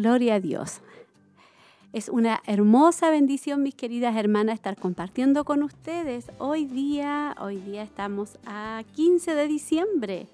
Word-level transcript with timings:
Gloria 0.00 0.36
a 0.36 0.40
Dios. 0.40 0.80
Es 1.92 2.08
una 2.08 2.40
hermosa 2.46 3.10
bendición, 3.10 3.62
mis 3.62 3.74
queridas 3.74 4.16
hermanas, 4.16 4.54
estar 4.54 4.74
compartiendo 4.78 5.44
con 5.44 5.62
ustedes. 5.62 6.30
Hoy 6.38 6.64
día, 6.64 7.36
hoy 7.38 7.58
día 7.58 7.82
estamos 7.82 8.38
a 8.46 8.82
15 8.94 9.34
de 9.34 9.46
diciembre. 9.46 10.26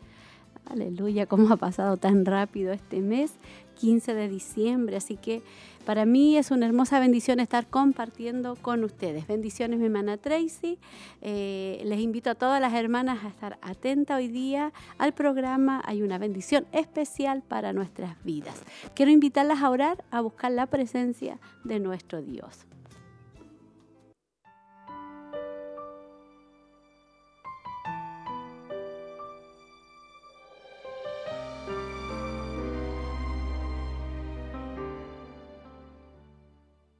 Aleluya, 0.66 1.27
cómo 1.27 1.52
ha 1.52 1.57
pasado 1.57 1.97
tan 1.97 2.24
rápido 2.24 2.73
este 2.73 3.01
mes, 3.01 3.33
15 3.79 4.15
de 4.15 4.29
diciembre. 4.29 4.97
Así 4.97 5.16
que 5.16 5.43
para 5.85 6.05
mí 6.05 6.37
es 6.37 6.51
una 6.51 6.66
hermosa 6.66 6.98
bendición 6.98 7.39
estar 7.39 7.69
compartiendo 7.69 8.57
con 8.57 8.83
ustedes. 8.83 9.29
Bendiciones, 9.29 9.79
mi 9.79 9.87
hermana 9.87 10.16
Tracy. 10.16 10.79
Eh, 11.23 11.80
les 11.85 12.01
invito 12.01 12.30
a 12.30 12.35
todas 12.35 12.60
las 12.60 12.74
hermanas 12.74 13.24
a 13.24 13.29
estar 13.29 13.59
atentas 13.63 14.16
hoy 14.16 14.27
día 14.27 14.73
al 14.99 15.15
programa. 15.15 15.80
Hay 15.87 16.02
una 16.02 16.18
bendición 16.18 16.66
especial 16.73 17.43
para 17.43 17.73
nuestras 17.73 18.16
vidas. 18.24 18.60
Quiero 18.95 19.13
invitarlas 19.13 19.63
a 19.63 19.71
orar, 19.71 20.05
a 20.11 20.21
buscar 20.21 20.51
la 20.51 20.66
presencia 20.66 21.38
de 21.63 21.79
nuestro 21.79 22.21
Dios. 22.21 22.66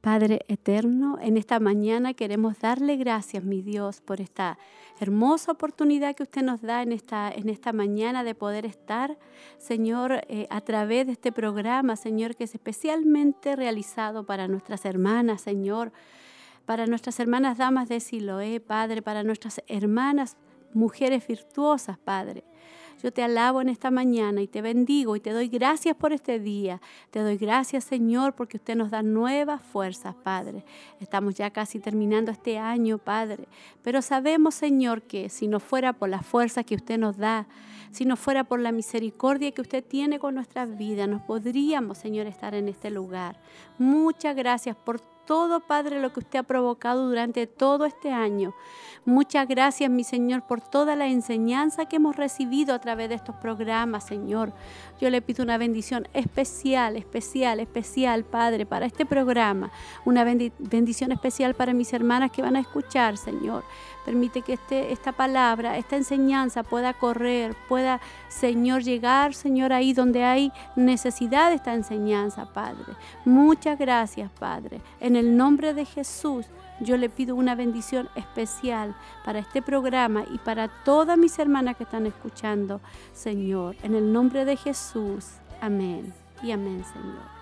Padre 0.07 0.45
eterno, 0.47 1.17
en 1.21 1.35
esta 1.35 1.59
mañana 1.59 2.13
queremos 2.13 2.57
darle 2.59 2.95
gracias, 2.95 3.43
mi 3.43 3.61
Dios, 3.61 3.99
por 3.99 4.21
esta 4.21 4.57
hermosa 5.01 5.51
oportunidad 5.51 6.15
que 6.15 6.23
usted 6.23 6.43
nos 6.43 6.61
da 6.61 6.81
en 6.81 6.93
esta, 6.93 7.29
en 7.29 7.49
esta 7.49 7.73
mañana 7.73 8.23
de 8.23 8.33
poder 8.33 8.65
estar, 8.65 9.17
Señor, 9.57 10.21
eh, 10.29 10.47
a 10.49 10.61
través 10.61 11.07
de 11.07 11.11
este 11.11 11.33
programa, 11.33 11.97
Señor, 11.97 12.37
que 12.37 12.45
es 12.45 12.55
especialmente 12.55 13.57
realizado 13.57 14.25
para 14.25 14.47
nuestras 14.47 14.85
hermanas, 14.85 15.41
Señor, 15.41 15.91
para 16.65 16.87
nuestras 16.87 17.19
hermanas 17.19 17.57
damas 17.57 17.89
de 17.89 17.99
Siloé, 17.99 18.61
Padre, 18.61 19.01
para 19.01 19.23
nuestras 19.23 19.61
hermanas 19.67 20.37
mujeres 20.73 21.25
virtuosas, 21.27 21.97
Padre. 21.97 22.43
Yo 23.03 23.13
te 23.13 23.21
alabo 23.21 23.61
en 23.61 23.69
esta 23.69 23.91
mañana 23.91 24.41
y 24.41 24.47
te 24.47 24.63
bendigo 24.63 25.15
y 25.15 25.19
te 25.19 25.31
doy 25.31 25.49
gracias 25.49 25.95
por 25.95 26.13
este 26.13 26.39
día. 26.39 26.81
Te 27.11 27.19
doy 27.19 27.37
gracias, 27.37 27.83
Señor, 27.83 28.33
porque 28.33 28.57
usted 28.57 28.75
nos 28.75 28.89
da 28.89 29.03
nuevas 29.03 29.61
fuerzas, 29.61 30.15
Padre. 30.15 30.63
Estamos 30.99 31.35
ya 31.35 31.51
casi 31.51 31.79
terminando 31.79 32.31
este 32.31 32.57
año, 32.57 32.97
Padre. 32.97 33.47
Pero 33.83 34.01
sabemos, 34.01 34.55
Señor, 34.55 35.03
que 35.03 35.29
si 35.29 35.47
no 35.47 35.59
fuera 35.59 35.93
por 35.93 36.09
la 36.09 36.23
fuerza 36.23 36.63
que 36.63 36.73
usted 36.73 36.97
nos 36.97 37.17
da, 37.17 37.47
si 37.91 38.03
no 38.05 38.17
fuera 38.17 38.43
por 38.43 38.59
la 38.59 38.71
misericordia 38.71 39.51
que 39.51 39.61
usted 39.61 39.83
tiene 39.83 40.17
con 40.17 40.33
nuestras 40.33 40.75
vidas, 40.75 41.07
no 41.07 41.23
podríamos, 41.23 41.99
Señor, 41.99 42.25
estar 42.25 42.55
en 42.55 42.67
este 42.67 42.89
lugar. 42.89 43.39
Muchas 43.77 44.35
gracias 44.35 44.75
por 44.75 44.99
todo, 44.99 45.16
Padre, 45.67 45.99
lo 45.99 46.13
que 46.13 46.21
usted 46.21 46.39
ha 46.39 46.43
provocado 46.43 47.07
durante 47.07 47.47
todo 47.47 47.85
este 47.85 48.11
año. 48.11 48.53
Muchas 49.03 49.47
gracias, 49.47 49.89
mi 49.89 50.03
Señor, 50.03 50.47
por 50.47 50.61
toda 50.61 50.95
la 50.95 51.07
enseñanza 51.07 51.85
que 51.85 51.97
hemos 51.97 52.15
recibido 52.15 52.73
a 52.73 52.79
través 52.79 53.09
de 53.09 53.15
estos 53.15 53.35
programas, 53.35 54.05
Señor. 54.05 54.53
Yo 54.99 55.09
le 55.09 55.21
pido 55.21 55.43
una 55.43 55.57
bendición 55.57 56.07
especial, 56.13 56.95
especial, 56.95 57.59
especial, 57.59 58.23
Padre, 58.23 58.65
para 58.65 58.85
este 58.85 59.05
programa. 59.05 59.71
Una 60.05 60.23
bendición 60.23 61.11
especial 61.11 61.55
para 61.55 61.73
mis 61.73 61.91
hermanas 61.93 62.31
que 62.31 62.41
van 62.41 62.55
a 62.55 62.61
escuchar, 62.61 63.17
Señor. 63.17 63.63
Permite 64.07 64.41
que 64.41 64.53
este, 64.53 64.93
esta 64.93 65.11
palabra, 65.11 65.77
esta 65.77 65.97
enseñanza 65.97 66.63
pueda 66.63 66.93
correr, 66.93 67.57
pueda, 67.67 67.99
Señor, 68.29 68.81
llegar, 68.81 69.33
Señor, 69.33 69.73
ahí 69.73 69.91
donde 69.91 70.23
hay 70.23 70.53
necesidad 70.77 71.49
de 71.49 71.57
esta 71.57 71.73
enseñanza, 71.73 72.45
Padre. 72.53 72.93
Muchas 73.25 73.77
gracias, 73.77 74.31
Padre. 74.39 74.79
En 75.01 75.17
el 75.17 75.35
nombre 75.35 75.73
de 75.73 75.83
Jesús, 75.83 76.45
yo 76.79 76.95
le 76.95 77.09
pido 77.09 77.35
una 77.35 77.53
bendición 77.53 78.07
especial 78.15 78.95
para 79.25 79.39
este 79.39 79.61
programa 79.61 80.23
y 80.31 80.37
para 80.37 80.69
todas 80.85 81.17
mis 81.17 81.37
hermanas 81.37 81.75
que 81.75 81.83
están 81.83 82.05
escuchando, 82.05 82.79
Señor. 83.11 83.75
En 83.83 83.93
el 83.93 84.13
nombre 84.13 84.45
de 84.45 84.55
Jesús. 84.55 85.31
Amén. 85.59 86.13
Y 86.41 86.51
amén, 86.51 86.81
Señor. 86.93 87.37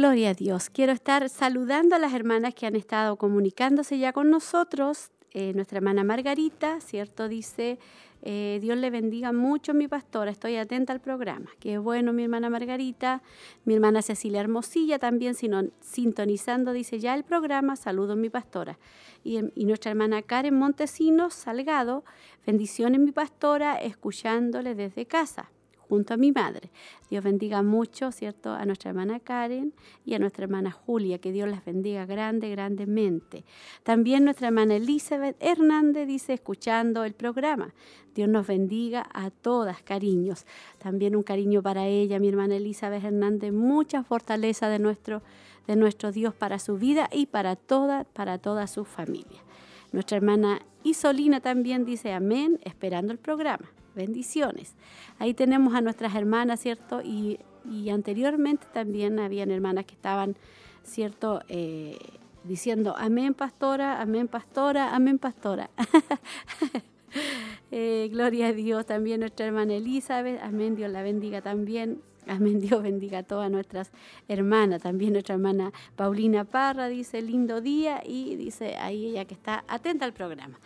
Gloria 0.00 0.30
a 0.30 0.34
Dios. 0.34 0.70
Quiero 0.70 0.92
estar 0.92 1.28
saludando 1.28 1.94
a 1.94 1.98
las 1.98 2.14
hermanas 2.14 2.54
que 2.54 2.64
han 2.64 2.74
estado 2.74 3.16
comunicándose 3.16 3.98
ya 3.98 4.14
con 4.14 4.30
nosotros. 4.30 5.10
Eh, 5.32 5.52
nuestra 5.52 5.76
hermana 5.76 6.04
Margarita, 6.04 6.80
¿cierto? 6.80 7.28
Dice, 7.28 7.78
eh, 8.22 8.60
Dios 8.62 8.78
le 8.78 8.88
bendiga 8.88 9.32
mucho 9.32 9.74
mi 9.74 9.88
pastora, 9.88 10.30
estoy 10.30 10.56
atenta 10.56 10.94
al 10.94 11.00
programa. 11.02 11.50
Qué 11.60 11.76
bueno 11.76 12.14
mi 12.14 12.22
hermana 12.22 12.48
Margarita, 12.48 13.20
mi 13.66 13.74
hermana 13.74 14.00
Cecilia 14.00 14.40
Hermosilla 14.40 14.98
también 14.98 15.34
sino, 15.34 15.64
sintonizando, 15.82 16.72
dice 16.72 16.98
ya 16.98 17.14
el 17.14 17.22
programa, 17.22 17.76
saludo 17.76 18.16
mi 18.16 18.30
pastora. 18.30 18.78
Y, 19.22 19.38
y 19.54 19.66
nuestra 19.66 19.90
hermana 19.90 20.22
Karen 20.22 20.54
Montesinos 20.54 21.34
Salgado, 21.34 22.04
bendiciones 22.46 23.00
mi 23.00 23.12
pastora, 23.12 23.76
escuchándole 23.76 24.74
desde 24.74 25.04
casa 25.04 25.50
junto 25.90 26.14
a 26.14 26.16
mi 26.16 26.30
madre. 26.30 26.70
Dios 27.10 27.24
bendiga 27.24 27.62
mucho, 27.62 28.12
¿cierto? 28.12 28.52
A 28.52 28.64
nuestra 28.64 28.90
hermana 28.90 29.18
Karen 29.18 29.74
y 30.06 30.14
a 30.14 30.20
nuestra 30.20 30.44
hermana 30.44 30.70
Julia, 30.70 31.18
que 31.18 31.32
Dios 31.32 31.48
las 31.50 31.64
bendiga 31.64 32.06
grande, 32.06 32.48
grandemente. 32.48 33.44
También 33.82 34.24
nuestra 34.24 34.46
hermana 34.48 34.76
Elizabeth 34.76 35.36
Hernández 35.40 36.06
dice, 36.06 36.34
escuchando 36.34 37.02
el 37.02 37.14
programa, 37.14 37.74
Dios 38.14 38.28
nos 38.28 38.46
bendiga 38.46 39.04
a 39.12 39.30
todas, 39.30 39.82
cariños. 39.82 40.46
También 40.78 41.16
un 41.16 41.24
cariño 41.24 41.60
para 41.60 41.86
ella, 41.86 42.20
mi 42.20 42.28
hermana 42.28 42.54
Elizabeth 42.54 43.02
Hernández, 43.02 43.52
mucha 43.52 44.04
fortaleza 44.04 44.68
de 44.68 44.78
nuestro, 44.78 45.22
de 45.66 45.74
nuestro 45.74 46.12
Dios 46.12 46.34
para 46.34 46.60
su 46.60 46.78
vida 46.78 47.10
y 47.12 47.26
para 47.26 47.56
toda, 47.56 48.04
para 48.04 48.38
toda 48.38 48.68
su 48.68 48.84
familia. 48.84 49.42
Nuestra 49.90 50.18
hermana 50.18 50.62
Isolina 50.84 51.40
también 51.40 51.84
dice 51.84 52.12
amén, 52.12 52.60
esperando 52.62 53.12
el 53.12 53.18
programa 53.18 53.68
bendiciones. 54.00 54.74
Ahí 55.18 55.34
tenemos 55.34 55.74
a 55.74 55.80
nuestras 55.80 56.14
hermanas, 56.14 56.60
¿cierto? 56.60 57.02
Y, 57.02 57.38
anteriormente 57.92 58.66
también 58.72 59.18
habían 59.18 59.50
hermanas 59.50 59.84
que 59.84 59.94
estaban, 59.94 60.34
¿cierto? 60.82 61.42
Eh, 61.48 61.98
diciendo, 62.44 62.94
amén 62.96 63.34
pastora, 63.34 64.00
amén 64.00 64.28
pastora, 64.28 64.94
amén 64.94 65.18
pastora. 65.18 65.70
Eh, 67.72 68.08
gloria 68.12 68.48
a 68.48 68.52
Dios 68.52 68.86
también 68.86 69.18
nuestra 69.18 69.46
hermana 69.46 69.74
Elizabeth, 69.74 70.40
amén, 70.42 70.76
Dios 70.76 70.92
la 70.92 71.02
bendiga 71.02 71.40
también. 71.40 72.02
Amén, 72.26 72.60
Dios 72.60 72.82
bendiga 72.82 73.18
a 73.18 73.22
todas 73.22 73.50
nuestras 73.50 73.90
hermanas. 74.28 74.82
También 74.82 75.12
nuestra 75.14 75.34
hermana 75.34 75.72
Paulina 75.96 76.44
Parra 76.44 76.88
dice 76.88 77.20
lindo 77.22 77.60
día 77.60 78.02
y 78.06 78.36
dice 78.36 78.76
ahí 78.76 79.06
ella 79.06 79.24
que 79.24 79.34
está 79.34 79.64
atenta 79.66 80.04
al 80.04 80.12
programa. 80.12 80.60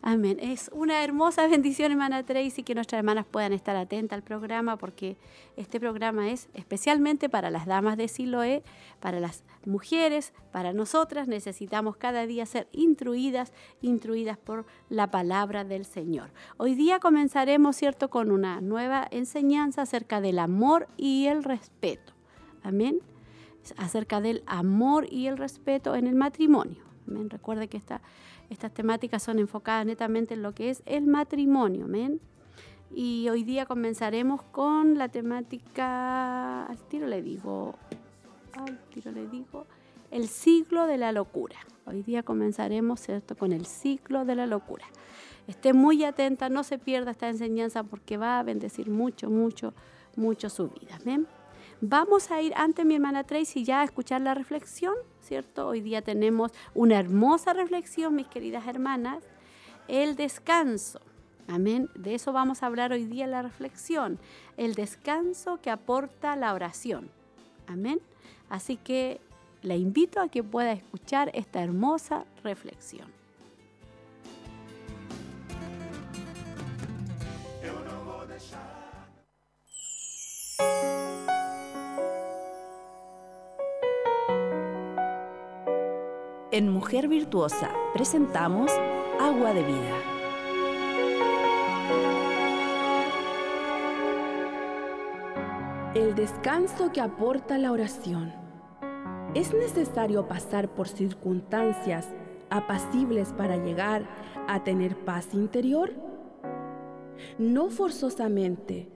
Amén. 0.00 0.38
Es 0.40 0.70
una 0.72 1.02
hermosa 1.02 1.46
bendición, 1.48 1.90
hermana 1.90 2.22
Tracy, 2.22 2.62
que 2.62 2.74
nuestras 2.74 3.00
hermanas 3.00 3.26
puedan 3.28 3.52
estar 3.52 3.74
atentas 3.74 4.16
al 4.16 4.22
programa, 4.22 4.76
porque 4.76 5.16
este 5.56 5.80
programa 5.80 6.30
es 6.30 6.48
especialmente 6.54 7.28
para 7.28 7.50
las 7.50 7.66
damas 7.66 7.96
de 7.96 8.06
Siloé, 8.06 8.62
para 9.00 9.18
las 9.18 9.42
mujeres, 9.66 10.32
para 10.52 10.72
nosotras. 10.72 11.26
Necesitamos 11.26 11.96
cada 11.96 12.26
día 12.26 12.46
ser 12.46 12.68
instruidas, 12.70 13.52
instruidas 13.82 14.38
por 14.38 14.66
la 14.88 15.10
palabra 15.10 15.64
del 15.64 15.84
Señor. 15.84 16.30
Hoy 16.58 16.74
día 16.74 17.00
comenzaremos, 17.00 17.74
¿cierto?, 17.76 18.08
con 18.08 18.30
una 18.30 18.60
nueva 18.60 19.08
enseñanza 19.10 19.82
acerca 19.82 20.20
del 20.20 20.38
amor 20.38 20.86
y 20.96 21.26
el 21.26 21.42
respeto. 21.42 22.12
Amén. 22.62 23.00
Acerca 23.76 24.20
del 24.20 24.44
amor 24.46 25.12
y 25.12 25.26
el 25.26 25.36
respeto 25.36 25.96
en 25.96 26.06
el 26.06 26.14
matrimonio. 26.14 26.84
Amén. 27.08 27.30
Recuerde 27.30 27.68
que 27.68 27.76
esta 27.76 28.00
estas 28.50 28.72
temáticas 28.72 29.22
son 29.22 29.38
enfocadas 29.38 29.86
netamente 29.86 30.34
en 30.34 30.42
lo 30.42 30.52
que 30.52 30.70
es 30.70 30.82
el 30.86 31.06
matrimonio, 31.06 31.86
¿men? 31.86 32.20
Y 32.94 33.28
hoy 33.28 33.44
día 33.44 33.66
comenzaremos 33.66 34.42
con 34.42 34.96
la 34.96 35.08
temática, 35.08 36.64
al 36.66 36.78
tiro 36.88 37.06
le 37.06 37.20
digo, 37.20 37.74
al 38.54 38.78
tiro 38.90 39.12
le 39.12 39.26
digo, 39.26 39.66
el 40.10 40.28
ciclo 40.28 40.86
de 40.86 40.96
la 40.96 41.12
locura. 41.12 41.56
Hoy 41.84 42.02
día 42.02 42.22
comenzaremos, 42.22 43.00
¿cierto?, 43.00 43.36
con 43.36 43.52
el 43.52 43.66
ciclo 43.66 44.24
de 44.24 44.34
la 44.34 44.46
locura. 44.46 44.86
Esté 45.46 45.72
muy 45.72 46.04
atenta, 46.04 46.48
no 46.48 46.62
se 46.62 46.78
pierda 46.78 47.10
esta 47.10 47.28
enseñanza 47.28 47.82
porque 47.82 48.16
va 48.16 48.38
a 48.38 48.42
bendecir 48.42 48.90
mucho, 48.90 49.30
mucho, 49.30 49.74
mucho 50.16 50.50
su 50.50 50.68
vida. 50.68 50.98
¿ven? 51.04 51.26
Vamos 51.80 52.30
a 52.30 52.42
ir 52.42 52.52
ante 52.56 52.84
mi 52.84 52.96
hermana 52.96 53.24
Tracy 53.24 53.64
ya 53.64 53.80
a 53.80 53.84
escuchar 53.84 54.20
la 54.20 54.34
reflexión, 54.34 54.94
¿cierto? 55.28 55.68
Hoy 55.68 55.82
día 55.82 56.00
tenemos 56.00 56.52
una 56.74 56.98
hermosa 56.98 57.52
reflexión, 57.52 58.14
mis 58.14 58.26
queridas 58.28 58.66
hermanas, 58.66 59.22
el 59.86 60.16
descanso. 60.16 61.00
Amén. 61.46 61.90
De 61.94 62.14
eso 62.14 62.32
vamos 62.32 62.62
a 62.62 62.66
hablar 62.66 62.92
hoy 62.92 63.04
día 63.04 63.26
la 63.26 63.42
reflexión. 63.42 64.18
El 64.56 64.74
descanso 64.74 65.60
que 65.60 65.70
aporta 65.70 66.34
la 66.34 66.54
oración. 66.54 67.10
Amén. 67.66 68.00
Así 68.48 68.76
que 68.76 69.20
la 69.62 69.76
invito 69.76 70.20
a 70.20 70.28
que 70.28 70.42
pueda 70.42 70.72
escuchar 70.72 71.30
esta 71.34 71.62
hermosa 71.62 72.24
reflexión. 72.42 73.17
En 86.58 86.70
Mujer 86.70 87.06
Virtuosa 87.06 87.70
presentamos 87.94 88.72
Agua 89.20 89.52
de 89.52 89.62
Vida. 89.62 89.96
El 95.94 96.16
descanso 96.16 96.90
que 96.90 97.00
aporta 97.00 97.58
la 97.58 97.70
oración. 97.70 98.32
¿Es 99.36 99.54
necesario 99.54 100.26
pasar 100.26 100.68
por 100.74 100.88
circunstancias 100.88 102.08
apacibles 102.50 103.32
para 103.34 103.56
llegar 103.56 104.08
a 104.48 104.64
tener 104.64 104.96
paz 105.04 105.34
interior? 105.34 105.92
No 107.38 107.70
forzosamente. 107.70 108.90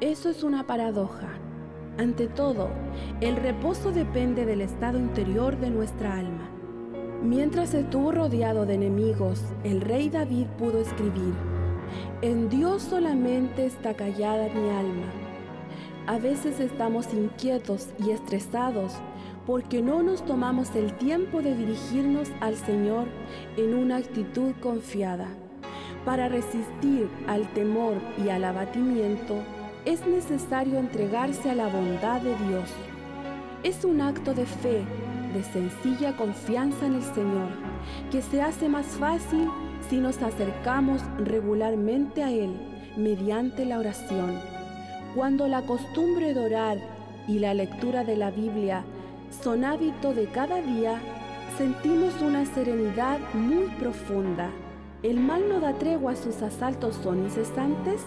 Eso 0.00 0.28
es 0.28 0.42
una 0.42 0.66
paradoja. 0.66 1.30
Ante 1.96 2.26
todo, 2.26 2.68
el 3.22 3.36
reposo 3.36 3.90
depende 3.90 4.44
del 4.44 4.60
estado 4.60 4.98
interior 4.98 5.56
de 5.56 5.70
nuestra 5.70 6.18
alma. 6.18 6.55
Mientras 7.26 7.74
estuvo 7.74 8.12
rodeado 8.12 8.66
de 8.66 8.74
enemigos, 8.74 9.42
el 9.64 9.80
rey 9.80 10.08
David 10.08 10.46
pudo 10.60 10.80
escribir, 10.80 11.34
En 12.22 12.48
Dios 12.48 12.82
solamente 12.82 13.66
está 13.66 13.94
callada 13.94 14.48
mi 14.54 14.70
alma. 14.70 15.06
A 16.06 16.18
veces 16.18 16.60
estamos 16.60 17.12
inquietos 17.12 17.88
y 17.98 18.10
estresados 18.10 18.92
porque 19.44 19.82
no 19.82 20.04
nos 20.04 20.24
tomamos 20.24 20.76
el 20.76 20.92
tiempo 20.98 21.42
de 21.42 21.56
dirigirnos 21.56 22.28
al 22.40 22.54
Señor 22.54 23.08
en 23.56 23.74
una 23.74 23.96
actitud 23.96 24.52
confiada. 24.60 25.26
Para 26.04 26.28
resistir 26.28 27.08
al 27.26 27.52
temor 27.54 27.94
y 28.24 28.28
al 28.28 28.44
abatimiento, 28.44 29.34
es 29.84 30.06
necesario 30.06 30.78
entregarse 30.78 31.50
a 31.50 31.56
la 31.56 31.66
bondad 31.66 32.20
de 32.20 32.36
Dios. 32.46 32.70
Es 33.64 33.84
un 33.84 34.00
acto 34.00 34.32
de 34.32 34.46
fe 34.46 34.84
de 35.36 35.44
sencilla 35.44 36.16
confianza 36.16 36.86
en 36.86 36.94
el 36.94 37.02
Señor, 37.02 37.48
que 38.10 38.22
se 38.22 38.40
hace 38.40 38.70
más 38.70 38.86
fácil 38.86 39.50
si 39.88 39.98
nos 39.98 40.22
acercamos 40.22 41.02
regularmente 41.18 42.22
a 42.22 42.30
Él 42.30 42.56
mediante 42.96 43.66
la 43.66 43.78
oración. 43.78 44.40
Cuando 45.14 45.46
la 45.46 45.62
costumbre 45.62 46.32
de 46.32 46.40
orar 46.40 46.78
y 47.28 47.38
la 47.38 47.52
lectura 47.52 48.02
de 48.02 48.16
la 48.16 48.30
Biblia 48.30 48.84
son 49.42 49.64
hábito 49.64 50.14
de 50.14 50.26
cada 50.26 50.62
día, 50.62 51.00
sentimos 51.58 52.22
una 52.22 52.46
serenidad 52.46 53.18
muy 53.34 53.66
profunda. 53.78 54.48
¿El 55.02 55.20
mal 55.20 55.48
no 55.50 55.60
da 55.60 55.74
tregua 55.74 56.12
a 56.12 56.16
sus 56.16 56.40
asaltos 56.40 56.96
son 57.02 57.24
incesantes? 57.24 58.00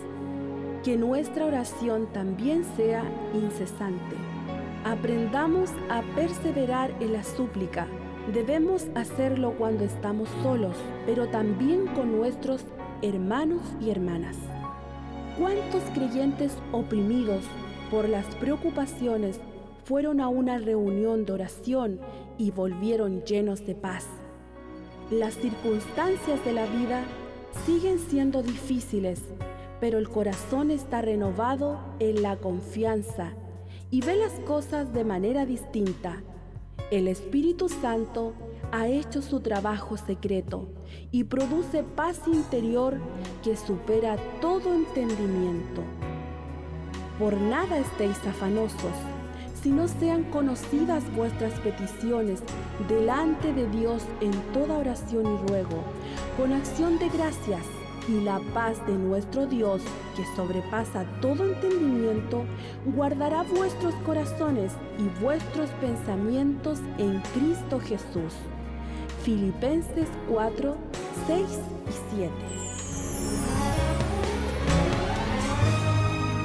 Que 0.83 0.97
nuestra 0.97 1.45
oración 1.45 2.07
también 2.11 2.63
sea 2.75 3.03
incesante. 3.35 4.28
Aprendamos 4.85 5.71
a 5.89 6.01
perseverar 6.15 6.95
en 7.01 7.11
la 7.11 7.23
súplica. 7.23 7.85
Debemos 8.33 8.87
hacerlo 8.95 9.53
cuando 9.57 9.83
estamos 9.83 10.29
solos, 10.41 10.77
pero 11.05 11.27
también 11.27 11.85
con 11.87 12.15
nuestros 12.15 12.63
hermanos 13.01 13.61
y 13.81 13.89
hermanas. 13.89 14.37
¿Cuántos 15.37 15.83
creyentes 15.93 16.53
oprimidos 16.71 17.43
por 17.91 18.07
las 18.07 18.25
preocupaciones 18.35 19.41
fueron 19.83 20.21
a 20.21 20.29
una 20.29 20.59
reunión 20.59 21.25
de 21.25 21.33
oración 21.33 21.99
y 22.37 22.51
volvieron 22.51 23.23
llenos 23.23 23.65
de 23.65 23.75
paz? 23.75 24.07
Las 25.11 25.33
circunstancias 25.33 26.43
de 26.45 26.53
la 26.53 26.65
vida 26.67 27.03
siguen 27.65 27.99
siendo 27.99 28.41
difíciles, 28.41 29.21
pero 29.81 29.97
el 29.97 30.07
corazón 30.07 30.71
está 30.71 31.01
renovado 31.01 31.79
en 31.99 32.21
la 32.21 32.37
confianza 32.37 33.33
y 33.91 34.01
ve 34.01 34.15
las 34.15 34.33
cosas 34.45 34.93
de 34.93 35.03
manera 35.03 35.45
distinta. 35.45 36.21
El 36.91 37.07
Espíritu 37.07 37.69
Santo 37.69 38.33
ha 38.71 38.87
hecho 38.87 39.21
su 39.21 39.39
trabajo 39.39 39.97
secreto 39.97 40.69
y 41.11 41.23
produce 41.23 41.83
paz 41.83 42.21
interior 42.27 42.97
que 43.43 43.55
supera 43.55 44.17
todo 44.41 44.73
entendimiento. 44.73 45.83
Por 47.17 47.35
nada 47.37 47.77
estéis 47.77 48.17
afanosos, 48.25 48.93
si 49.61 49.71
no 49.71 49.87
sean 49.87 50.23
conocidas 50.25 51.03
vuestras 51.15 51.53
peticiones 51.59 52.41
delante 52.87 53.53
de 53.53 53.67
Dios 53.69 54.03
en 54.21 54.31
toda 54.53 54.77
oración 54.77 55.25
y 55.25 55.47
ruego, 55.49 55.83
con 56.37 56.53
acción 56.53 56.97
de 56.97 57.09
gracias 57.09 57.65
y 58.09 58.21
la 58.21 58.39
paz 58.53 58.83
de 58.87 58.93
nuestro 58.93 59.45
Dios, 59.45 59.81
que 60.15 60.25
sobrepasa 60.35 61.05
todo 61.21 61.45
entendimiento, 61.45 62.43
guardará 62.95 63.43
vuestros 63.43 63.93
corazones 64.05 64.73
y 64.97 65.21
vuestros 65.21 65.69
pensamientos 65.81 66.79
en 66.97 67.21
Cristo 67.33 67.79
Jesús. 67.79 68.33
Filipenses 69.23 70.07
4, 70.27 70.75
6 71.27 71.45
y 71.87 72.15
7. 72.15 72.31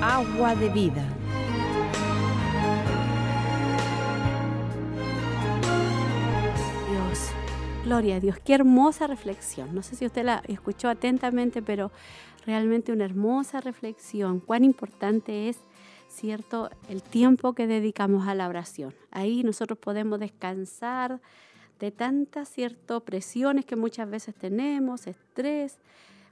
Agua 0.02 0.54
de 0.54 0.68
vida. 0.68 1.23
Gloria 7.84 8.16
a 8.16 8.20
Dios, 8.20 8.38
qué 8.42 8.54
hermosa 8.54 9.06
reflexión. 9.06 9.74
No 9.74 9.82
sé 9.82 9.94
si 9.94 10.06
usted 10.06 10.24
la 10.24 10.42
escuchó 10.48 10.88
atentamente, 10.88 11.60
pero 11.60 11.92
realmente 12.46 12.92
una 12.92 13.04
hermosa 13.04 13.60
reflexión. 13.60 14.40
Cuán 14.40 14.64
importante 14.64 15.50
es, 15.50 15.58
cierto, 16.08 16.70
el 16.88 17.02
tiempo 17.02 17.52
que 17.52 17.66
dedicamos 17.66 18.26
a 18.26 18.34
la 18.34 18.48
oración. 18.48 18.94
Ahí 19.10 19.42
nosotros 19.42 19.78
podemos 19.78 20.18
descansar 20.18 21.20
de 21.78 21.90
tantas, 21.90 22.48
cierto, 22.48 23.00
presiones 23.00 23.66
que 23.66 23.76
muchas 23.76 24.08
veces 24.08 24.34
tenemos, 24.34 25.06
estrés. 25.06 25.76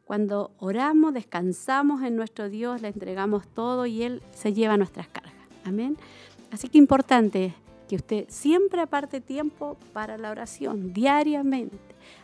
Cuando 0.06 0.52
oramos, 0.58 1.12
descansamos 1.12 2.02
en 2.02 2.16
nuestro 2.16 2.48
Dios, 2.48 2.80
le 2.80 2.88
entregamos 2.88 3.46
todo 3.46 3.84
y 3.84 4.04
Él 4.04 4.22
se 4.32 4.54
lleva 4.54 4.78
nuestras 4.78 5.06
cargas. 5.08 5.34
Amén. 5.66 5.98
Así 6.50 6.70
que 6.70 6.78
importante 6.78 7.54
que 7.92 7.96
usted 7.96 8.24
siempre 8.28 8.80
aparte 8.80 9.20
tiempo 9.20 9.76
para 9.92 10.16
la 10.16 10.30
oración, 10.30 10.94
diariamente. 10.94 11.76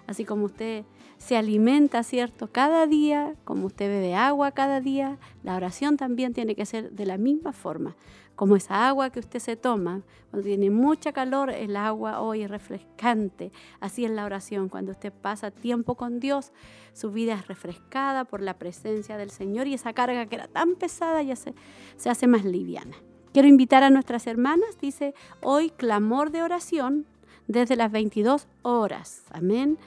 Así 0.07 0.25
como 0.25 0.47
usted 0.47 0.87
se 1.19 1.37
alimenta, 1.37 2.03
¿cierto? 2.05 2.51
Cada 2.51 2.87
día, 2.87 3.35
como 3.45 3.67
usted 3.67 3.87
bebe 3.87 4.15
agua 4.15 4.53
cada 4.53 4.81
día, 4.81 5.19
la 5.43 5.57
oración 5.57 5.99
también 5.99 6.33
tiene 6.33 6.55
que 6.55 6.65
ser 6.65 6.93
de 6.93 7.05
la 7.05 7.19
misma 7.19 7.53
forma. 7.53 7.97
Como 8.35 8.57
esa 8.57 8.89
agua 8.89 9.11
que 9.11 9.21
usted 9.21 9.41
se 9.41 9.57
toma, 9.57 10.01
cuando 10.31 10.47
tiene 10.47 10.71
mucha 10.71 11.13
calor, 11.13 11.51
el 11.51 11.77
agua 11.77 12.23
hoy 12.23 12.45
es 12.45 12.51
refrescante. 12.51 13.53
Así 13.79 14.07
es 14.07 14.11
la 14.11 14.25
oración. 14.25 14.71
Cuando 14.71 14.93
usted 14.93 15.13
pasa 15.13 15.51
tiempo 15.51 15.97
con 15.97 16.19
Dios, 16.19 16.51
su 16.95 17.11
vida 17.13 17.35
es 17.35 17.47
refrescada 17.47 18.25
por 18.25 18.41
la 18.41 18.59
presencia 18.59 19.19
del 19.19 19.29
Señor 19.29 19.67
y 19.67 19.75
esa 19.75 19.93
carga 19.93 20.25
que 20.25 20.37
era 20.37 20.49
tan 20.49 20.77
pesada 20.77 21.23
ya 21.23 21.37
se, 21.37 21.53
se 21.99 22.09
hace 22.09 22.27
más 22.27 22.47
liviana. 22.47 22.97
Quiero 23.33 23.49
invitar 23.49 23.83
a 23.83 23.91
nuestras 23.91 24.27
hermanas, 24.27 24.79
dice, 24.81 25.15
hoy 25.43 25.71
clamor 25.71 26.31
de 26.31 26.43
oración 26.43 27.07
desde 27.47 27.77
las 27.77 27.93
22 27.93 28.47
horas. 28.63 29.25
Amén. 29.31 29.79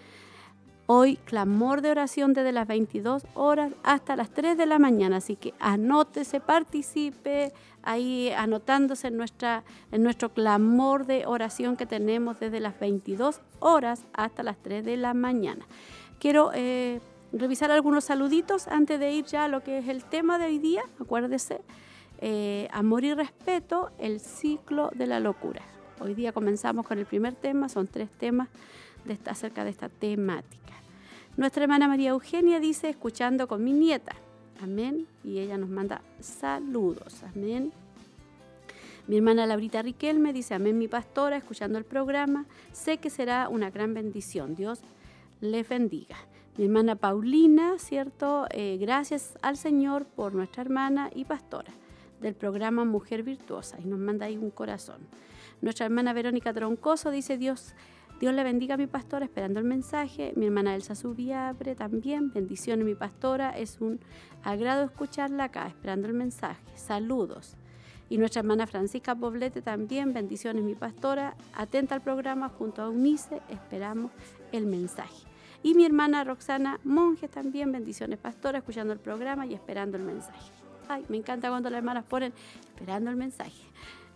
Hoy 0.87 1.15
clamor 1.15 1.81
de 1.81 1.91
oración 1.91 2.33
desde 2.33 2.51
las 2.51 2.67
22 2.67 3.25
horas 3.33 3.71
hasta 3.83 4.17
las 4.17 4.29
3 4.31 4.57
de 4.57 4.65
la 4.65 4.77
mañana. 4.77 5.17
Así 5.17 5.37
que 5.37 5.53
anótese, 5.59 6.41
participe 6.41 7.53
ahí 7.81 8.29
anotándose 8.31 9.07
en, 9.07 9.15
nuestra, 9.15 9.63
en 9.91 10.03
nuestro 10.03 10.33
clamor 10.33 11.05
de 11.05 11.25
oración 11.25 11.77
que 11.77 11.85
tenemos 11.85 12.39
desde 12.39 12.59
las 12.59 12.77
22 12.77 13.39
horas 13.59 14.03
hasta 14.11 14.43
las 14.43 14.57
3 14.57 14.83
de 14.83 14.97
la 14.97 15.13
mañana. 15.13 15.65
Quiero 16.19 16.51
eh, 16.53 16.99
revisar 17.31 17.71
algunos 17.71 18.03
saluditos 18.03 18.67
antes 18.67 18.99
de 18.99 19.13
ir 19.13 19.25
ya 19.25 19.45
a 19.45 19.47
lo 19.47 19.63
que 19.63 19.77
es 19.77 19.87
el 19.87 20.03
tema 20.03 20.37
de 20.37 20.47
hoy 20.47 20.59
día. 20.59 20.83
Acuérdese, 20.99 21.61
eh, 22.23 22.67
amor 22.71 23.03
y 23.03 23.15
respeto, 23.15 23.89
el 23.97 24.19
ciclo 24.19 24.91
de 24.93 25.07
la 25.07 25.19
locura. 25.19 25.63
Hoy 25.99 26.13
día 26.13 26.31
comenzamos 26.31 26.85
con 26.85 26.99
el 26.99 27.07
primer 27.07 27.33
tema, 27.33 27.67
son 27.67 27.87
tres 27.87 28.09
temas 28.11 28.47
de 29.05 29.17
acerca 29.25 29.63
de 29.63 29.71
esta 29.71 29.89
temática. 29.89 30.73
Nuestra 31.35 31.63
hermana 31.63 31.87
María 31.87 32.11
Eugenia 32.11 32.59
dice, 32.59 32.89
escuchando 32.89 33.47
con 33.47 33.63
mi 33.63 33.73
nieta. 33.73 34.15
Amén. 34.61 35.07
Y 35.23 35.39
ella 35.39 35.57
nos 35.57 35.69
manda 35.69 36.01
saludos. 36.19 37.23
Amén. 37.23 37.73
Mi 39.07 39.17
hermana 39.17 39.47
Laurita 39.47 39.81
Riquelme 39.81 40.31
dice, 40.31 40.53
amén 40.53 40.77
mi 40.77 40.87
pastora, 40.87 41.37
escuchando 41.37 41.79
el 41.79 41.85
programa. 41.85 42.45
Sé 42.71 42.99
que 42.99 43.09
será 43.09 43.49
una 43.49 43.71
gran 43.71 43.95
bendición. 43.95 44.55
Dios 44.55 44.81
le 45.39 45.63
bendiga. 45.63 46.17
Mi 46.57 46.65
hermana 46.65 46.95
Paulina, 46.95 47.79
¿cierto? 47.79 48.45
Eh, 48.51 48.77
gracias 48.79 49.39
al 49.41 49.57
Señor 49.57 50.05
por 50.05 50.35
nuestra 50.35 50.61
hermana 50.61 51.09
y 51.15 51.25
pastora 51.25 51.71
del 52.21 52.35
programa 52.35 52.85
Mujer 52.85 53.23
Virtuosa. 53.23 53.77
Y 53.79 53.85
nos 53.85 53.99
manda 53.99 54.27
ahí 54.27 54.37
un 54.37 54.51
corazón. 54.51 55.01
Nuestra 55.61 55.85
hermana 55.85 56.13
Verónica 56.13 56.53
Troncoso 56.53 57.11
dice, 57.11 57.37
Dios 57.37 57.75
Dios 58.21 58.35
le 58.35 58.43
bendiga 58.43 58.75
a 58.75 58.77
mi 58.77 58.85
pastora, 58.85 59.25
esperando 59.25 59.59
el 59.59 59.65
mensaje. 59.65 60.31
Mi 60.35 60.45
hermana 60.45 60.75
Elsa 60.75 60.93
Subiabre 60.93 61.73
también. 61.73 62.31
Bendiciones, 62.31 62.85
mi 62.85 62.93
pastora. 62.93 63.57
Es 63.57 63.81
un 63.81 63.99
agrado 64.43 64.83
escucharla 64.83 65.45
acá, 65.45 65.65
esperando 65.65 66.07
el 66.07 66.13
mensaje. 66.13 66.61
Saludos. 66.75 67.57
Y 68.09 68.19
nuestra 68.19 68.41
hermana 68.41 68.67
Francisca 68.67 69.15
Poblete 69.15 69.63
también. 69.63 70.13
Bendiciones, 70.13 70.63
mi 70.63 70.75
pastora. 70.75 71.35
Atenta 71.55 71.95
al 71.95 72.01
programa 72.01 72.49
junto 72.49 72.83
a 72.83 72.89
Unice. 72.89 73.41
Esperamos 73.49 74.11
el 74.51 74.67
mensaje. 74.67 75.25
Y 75.63 75.73
mi 75.73 75.83
hermana 75.83 76.23
Roxana 76.23 76.79
Monjes 76.83 77.31
también. 77.31 77.71
Bendiciones, 77.71 78.19
pastora, 78.19 78.59
escuchando 78.59 78.93
el 78.93 78.99
programa 78.99 79.47
y 79.47 79.55
esperando 79.55 79.97
el 79.97 80.03
mensaje. 80.03 80.60
Ay, 80.91 81.05
me 81.07 81.17
encanta 81.17 81.49
cuando 81.49 81.69
las 81.69 81.77
hermanas 81.77 82.03
ponen 82.03 82.33
esperando 82.75 83.09
el 83.09 83.15
mensaje. 83.15 83.63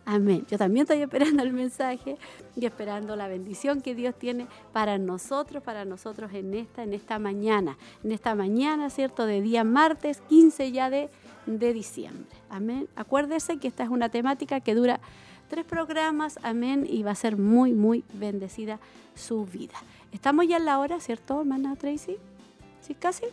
Amén. 0.06 0.46
Yo 0.50 0.58
también 0.58 0.84
estoy 0.84 1.02
esperando 1.02 1.42
el 1.42 1.52
mensaje 1.52 2.18
y 2.56 2.66
esperando 2.66 3.16
la 3.16 3.28
bendición 3.28 3.82
que 3.82 3.96
Dios 3.96 4.14
tiene 4.14 4.46
para 4.72 4.98
nosotros, 4.98 5.64
para 5.64 5.84
nosotros 5.84 6.32
en 6.34 6.54
esta, 6.54 6.84
en 6.84 6.94
esta 6.94 7.18
mañana, 7.18 7.78
en 8.04 8.12
esta 8.12 8.36
mañana, 8.36 8.90
¿cierto? 8.90 9.26
De 9.26 9.42
día 9.42 9.64
martes 9.64 10.22
15 10.30 10.72
ya 10.72 10.90
de, 10.90 11.10
de 11.48 11.74
diciembre. 11.74 12.38
Amén. 12.50 12.88
Acuérdese 12.96 13.58
que 13.58 13.68
esta 13.68 13.84
es 13.84 13.90
una 13.90 14.10
temática 14.10 14.60
que 14.60 14.76
dura 14.76 15.00
tres 15.48 15.66
programas, 15.66 16.38
amén, 16.44 16.86
y 16.88 17.04
va 17.04 17.12
a 17.12 17.16
ser 17.16 17.38
muy, 17.38 17.74
muy 17.74 18.04
bendecida 18.14 18.80
su 19.16 19.46
vida. 19.46 19.76
Estamos 20.12 20.48
ya 20.48 20.58
en 20.58 20.66
la 20.66 20.80
hora, 20.80 21.00
¿cierto, 21.00 21.40
hermana 21.40 21.76
Tracy? 21.76 22.18
¿Sí, 22.82 22.94
casi? 22.94 23.26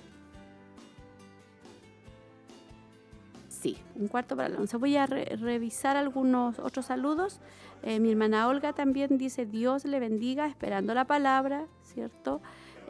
Sí, 3.62 3.78
un 3.95 4.09
cuarto 4.09 4.35
para 4.35 4.49
las 4.49 4.59
once. 4.59 4.76
Voy 4.76 4.97
a 4.97 5.07
revisar 5.07 5.97
algunos 5.97 6.59
otros 6.59 6.87
saludos. 6.87 7.38
Eh, 7.85 8.00
mi 8.00 8.11
hermana 8.11 8.49
Olga 8.49 8.73
también 8.73 9.19
dice, 9.19 9.47
Dios 9.47 9.85
le 9.85 10.00
bendiga, 10.00 10.49
esperando 10.49 10.95
la 10.95 11.04
palabra, 11.04 11.66
¿cierto? 11.85 12.42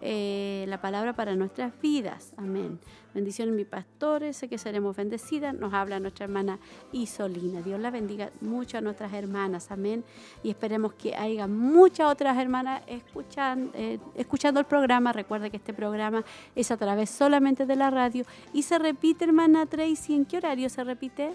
Eh, 0.05 0.65
la 0.67 0.81
palabra 0.81 1.13
para 1.13 1.37
nuestras 1.37 1.73
vidas. 1.81 2.33
Amén. 2.37 2.81
Bendiciones, 3.15 3.55
mi 3.55 3.65
pastores, 3.65 4.37
sé 4.37 4.49
que 4.49 4.59
seremos 4.59 4.97
bendecidas. 4.97 5.55
Nos 5.55 5.73
habla 5.73 6.01
nuestra 6.01 6.25
hermana 6.25 6.59
Isolina. 6.91 7.63
Dios 7.63 7.79
la 7.79 7.93
bendiga 7.93 8.31
mucho 8.41 8.79
a 8.79 8.81
nuestras 8.81 9.13
hermanas. 9.13 9.71
Amén. 9.71 10.03
Y 10.43 10.51
esperemos 10.51 10.95
que 10.95 11.15
haya 11.15 11.47
muchas 11.47 12.11
otras 12.11 12.37
hermanas 12.37 12.83
escuchan, 12.89 13.71
eh, 13.75 14.01
escuchando 14.17 14.59
el 14.59 14.67
programa. 14.67 15.13
Recuerde 15.13 15.51
que 15.51 15.59
este 15.59 15.73
programa 15.73 16.25
es 16.57 16.73
a 16.73 16.77
través 16.77 17.09
solamente 17.09 17.65
de 17.65 17.77
la 17.77 17.91
radio. 17.91 18.25
Y 18.53 18.63
se 18.63 18.81
repite, 18.81 19.27
hermana 19.27 19.67
Tracy, 19.67 20.17
¿en 20.17 20.25
qué 20.25 20.39
horario 20.39 20.69
se 20.69 20.83
repite? 20.83 21.31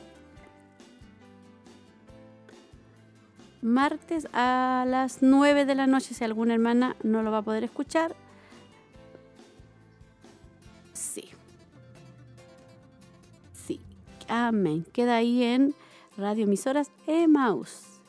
martes 3.59 4.27
a 4.33 4.85
las 4.87 5.21
9 5.21 5.65
de 5.65 5.75
la 5.75 5.87
noche 5.87 6.13
si 6.13 6.23
alguna 6.23 6.53
hermana 6.53 6.95
no 7.03 7.23
lo 7.23 7.31
va 7.31 7.39
a 7.39 7.41
poder 7.41 7.63
escuchar 7.63 8.15
Amén. 14.27 14.85
Queda 14.91 15.15
ahí 15.15 15.41
en 15.43 15.73
Radio 16.17 16.43
Emisoras 16.43 16.91
Emaus. 17.05 18.01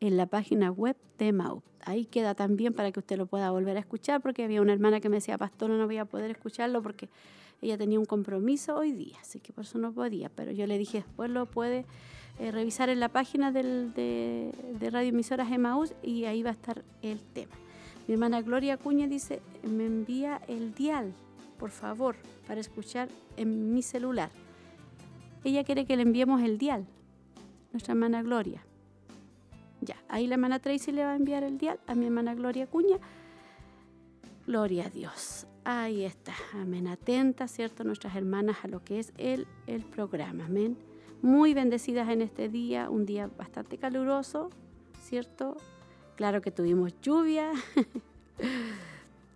En 0.00 0.16
la 0.16 0.26
página 0.26 0.72
web 0.72 0.96
de 1.18 1.28
Emaus. 1.28 1.62
Ahí 1.84 2.06
queda 2.06 2.34
también 2.34 2.72
para 2.72 2.90
que 2.90 2.98
usted 2.98 3.16
lo 3.16 3.26
pueda 3.26 3.50
volver 3.50 3.76
a 3.76 3.80
escuchar, 3.80 4.20
porque 4.20 4.44
había 4.44 4.60
una 4.60 4.72
hermana 4.72 5.00
que 5.00 5.08
me 5.08 5.16
decía, 5.16 5.38
pastor, 5.38 5.70
no 5.70 5.86
voy 5.86 5.98
a 5.98 6.04
poder 6.04 6.30
escucharlo 6.30 6.82
porque 6.82 7.08
ella 7.60 7.78
tenía 7.78 7.98
un 7.98 8.04
compromiso 8.04 8.76
hoy 8.76 8.92
día, 8.92 9.18
así 9.20 9.38
que 9.38 9.52
por 9.52 9.64
eso 9.64 9.78
no 9.78 9.92
podía. 9.92 10.28
Pero 10.28 10.50
yo 10.50 10.66
le 10.66 10.78
dije, 10.78 10.98
después 10.98 11.30
lo 11.30 11.46
puede 11.46 11.84
eh, 12.40 12.50
revisar 12.50 12.88
en 12.88 12.98
la 12.98 13.08
página 13.08 13.52
del, 13.52 13.94
de, 13.94 14.52
de 14.80 14.90
Radio 14.90 15.10
Emisoras 15.10 15.50
Emaus 15.52 15.94
y 16.02 16.24
ahí 16.24 16.42
va 16.42 16.50
a 16.50 16.54
estar 16.54 16.82
el 17.02 17.20
tema. 17.20 17.54
Mi 18.08 18.14
hermana 18.14 18.42
Gloria 18.42 18.74
Acuña 18.74 19.06
dice, 19.06 19.40
me 19.62 19.86
envía 19.86 20.40
el 20.48 20.74
dial, 20.74 21.14
por 21.62 21.70
favor, 21.70 22.16
para 22.48 22.60
escuchar 22.60 23.08
en 23.36 23.72
mi 23.72 23.82
celular. 23.82 24.30
Ella 25.44 25.62
quiere 25.62 25.86
que 25.86 25.96
le 25.96 26.02
enviemos 26.02 26.42
el 26.42 26.58
dial, 26.58 26.88
nuestra 27.70 27.92
hermana 27.92 28.20
Gloria. 28.20 28.66
Ya, 29.80 29.94
ahí 30.08 30.26
la 30.26 30.34
hermana 30.34 30.58
Tracy 30.58 30.90
le 30.90 31.04
va 31.04 31.12
a 31.12 31.14
enviar 31.14 31.44
el 31.44 31.58
dial 31.58 31.78
a 31.86 31.94
mi 31.94 32.06
hermana 32.06 32.34
Gloria 32.34 32.64
Acuña. 32.64 32.98
Gloria 34.44 34.86
a 34.86 34.90
Dios. 34.90 35.46
Ahí 35.62 36.02
está. 36.02 36.34
Amén. 36.52 36.88
Atenta, 36.88 37.46
¿cierto? 37.46 37.84
Nuestras 37.84 38.16
hermanas 38.16 38.56
a 38.64 38.66
lo 38.66 38.82
que 38.82 38.98
es 38.98 39.12
el, 39.16 39.46
el 39.68 39.84
programa. 39.84 40.46
Amén. 40.46 40.76
Muy 41.22 41.54
bendecidas 41.54 42.08
en 42.08 42.22
este 42.22 42.48
día, 42.48 42.90
un 42.90 43.06
día 43.06 43.30
bastante 43.38 43.78
caluroso, 43.78 44.50
¿cierto? 45.00 45.58
Claro 46.16 46.40
que 46.40 46.50
tuvimos 46.50 46.92
lluvia. 47.00 47.52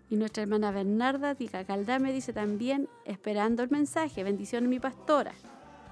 y 0.09 0.17
nuestra 0.17 0.43
hermana 0.43 0.71
Bernarda 0.71 1.35
Diga 1.35 1.65
me 1.99 2.13
dice 2.13 2.33
también, 2.33 2.89
esperando 3.05 3.63
el 3.63 3.71
mensaje, 3.71 4.23
bendiciones 4.23 4.69
mi 4.69 4.79
pastora. 4.79 5.33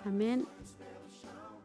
Amén. 0.04 0.47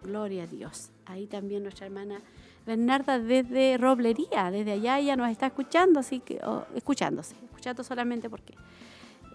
Gloria 0.03 0.44
a 0.44 0.48
Dios. 0.48 0.89
Ahí 1.06 1.27
también 1.27 1.63
nuestra 1.63 1.86
hermana 1.86 2.22
Bernarda 2.65 3.20
desde 3.20 3.77
Roblería, 3.77 4.51
desde 4.51 4.74
allá 4.74 5.00
ella 5.00 5.15
nos 5.15 5.29
está 5.29 5.48
escuchando, 5.48 6.00
así 6.00 6.20
que, 6.20 6.39
escuchándose, 6.75 7.36
escuchando 7.44 7.84
solamente 7.84 8.29
porque 8.29 8.56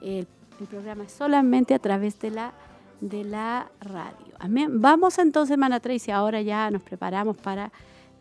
el, 0.01 0.27
programa 0.69 1.05
es 1.05 1.13
solamente 1.13 1.75
a 1.75 1.79
través 1.79 2.19
de 2.21 2.31
la, 2.31 2.53
de 3.01 3.25
la 3.25 3.71
radio. 3.81 4.35
Amén. 4.39 4.81
Vamos 4.81 5.19
entonces, 5.19 5.53
hermana 5.53 5.81
Tracy, 5.81 6.11
ahora 6.11 6.41
ya 6.43 6.71
nos 6.71 6.83
preparamos 6.83 7.37
para 7.37 7.73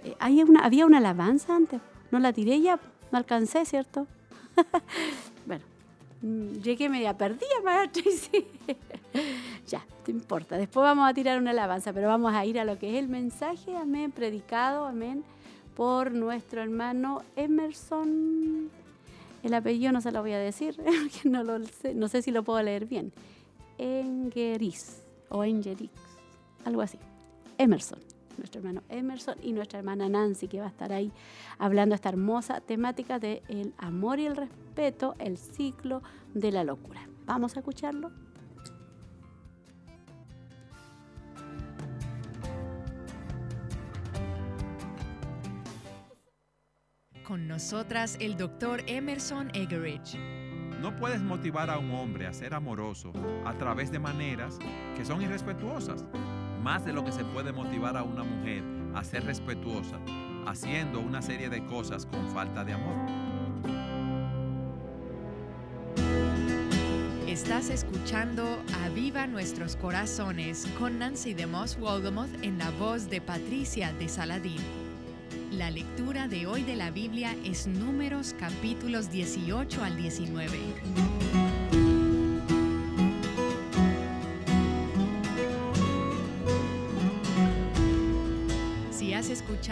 eh, 0.04 0.16
había 0.20 0.86
una 0.86 0.98
alabanza 0.98 1.56
antes, 1.56 1.80
no 2.12 2.20
la 2.20 2.34
tiré 2.34 2.60
ya, 2.60 2.80
no 3.12 3.18
alcancé, 3.18 3.66
¿cierto? 3.66 4.08
bueno, 5.46 5.64
mm, 6.22 6.62
llegué 6.62 6.90
media 6.90 7.18
perdida, 7.18 7.62
maestra, 7.64 8.04
sí. 8.12 8.46
ya, 9.68 9.86
no 10.08 10.14
importa. 10.14 10.58
Después 10.58 10.84
vamos 10.84 11.10
a 11.10 11.14
tirar 11.14 11.40
una 11.40 11.52
alabanza, 11.52 11.94
pero 11.94 12.08
vamos 12.08 12.34
a 12.34 12.46
ir 12.46 12.60
a 12.60 12.66
lo 12.66 12.78
que 12.78 12.92
es 12.92 13.04
el 13.04 13.10
mensaje, 13.10 13.76
amén, 13.76 14.12
predicado, 14.12 14.86
amén, 14.86 15.24
por 15.76 16.12
nuestro 16.12 16.62
hermano 16.62 17.24
Emerson. 17.36 18.70
El 19.44 19.54
apellido 19.54 19.92
no 19.92 20.02
se 20.02 20.12
lo 20.12 20.22
voy 20.22 20.32
a 20.32 20.40
decir, 20.40 20.78
no, 21.26 21.44
lo 21.44 21.64
sé, 21.66 21.94
no 21.94 22.08
sé 22.08 22.22
si 22.22 22.32
lo 22.32 22.44
puedo 22.44 22.62
leer 22.62 22.86
bien. 22.86 23.12
Engeris 23.78 25.02
o 25.30 25.44
Engerix, 25.44 25.92
algo 26.64 26.82
así. 26.82 26.98
Emerson. 27.58 28.13
Nuestro 28.38 28.60
hermano 28.60 28.84
Emerson 28.90 29.36
y 29.42 29.54
nuestra 29.54 29.80
hermana 29.80 30.10
Nancy, 30.10 30.48
que 30.48 30.60
va 30.60 30.66
a 30.66 30.70
estar 30.70 30.92
ahí 30.92 31.12
hablando 31.58 31.96
esta 31.96 32.10
hermosa 32.10 32.62
temática 32.62 33.20
de 33.20 33.44
el 33.48 33.74
amor 33.78 34.20
y 34.20 34.26
el 34.26 34.36
respeto, 34.36 35.16
el 35.20 35.38
ciclo 35.38 36.02
de 36.34 36.52
la 36.52 36.64
locura. 36.64 37.08
Vamos 37.26 37.56
a 37.56 37.60
escucharlo. 37.60 38.12
Con 47.24 47.48
nosotras 47.48 48.18
el 48.20 48.36
doctor 48.36 48.84
Emerson 48.86 49.50
Egerich. 49.54 50.18
No 50.82 50.94
puedes 50.98 51.22
motivar 51.22 51.70
a 51.70 51.78
un 51.78 51.92
hombre 51.92 52.28
a 52.28 52.34
ser 52.34 52.54
amoroso 52.54 53.14
a 53.46 53.58
través 53.58 53.90
de 53.90 54.00
maneras 54.00 54.60
que 54.98 55.06
son 55.06 55.22
irrespetuosas, 55.22 56.04
más 56.64 56.86
de 56.86 56.94
lo 56.94 57.04
que 57.04 57.12
se 57.12 57.26
puede 57.26 57.52
motivar 57.52 57.98
a 57.98 58.04
una 58.04 58.24
mujer 58.24 58.64
a 58.96 59.04
ser 59.04 59.26
respetuosa 59.26 60.00
haciendo 60.48 61.00
una 61.00 61.22
serie 61.22 61.50
de 61.50 61.66
cosas 61.66 62.06
con 62.06 62.28
falta 62.34 62.64
de 62.64 62.74
amor. 62.74 62.96
Estás 67.28 67.70
escuchando 67.70 68.62
Aviva 68.86 69.28
Nuestros 69.28 69.76
Corazones 69.76 70.68
con 70.80 71.00
Nancy 71.00 71.34
de 71.34 71.48
Moss 71.48 71.78
Wolgamoth 71.80 72.44
en 72.44 72.58
la 72.58 72.70
voz 72.72 73.10
de 73.10 73.22
Patricia 73.22 73.92
de 73.94 74.08
Saladín. 74.08 74.62
La 75.52 75.70
lectura 75.70 76.28
de 76.28 76.46
hoy 76.48 76.64
de 76.64 76.76
la 76.76 76.92
Biblia 76.92 77.36
es 77.44 77.68
Números 77.68 78.36
capítulos 78.40 79.10
18 79.12 79.84
al 79.84 79.98
19. 79.98 81.33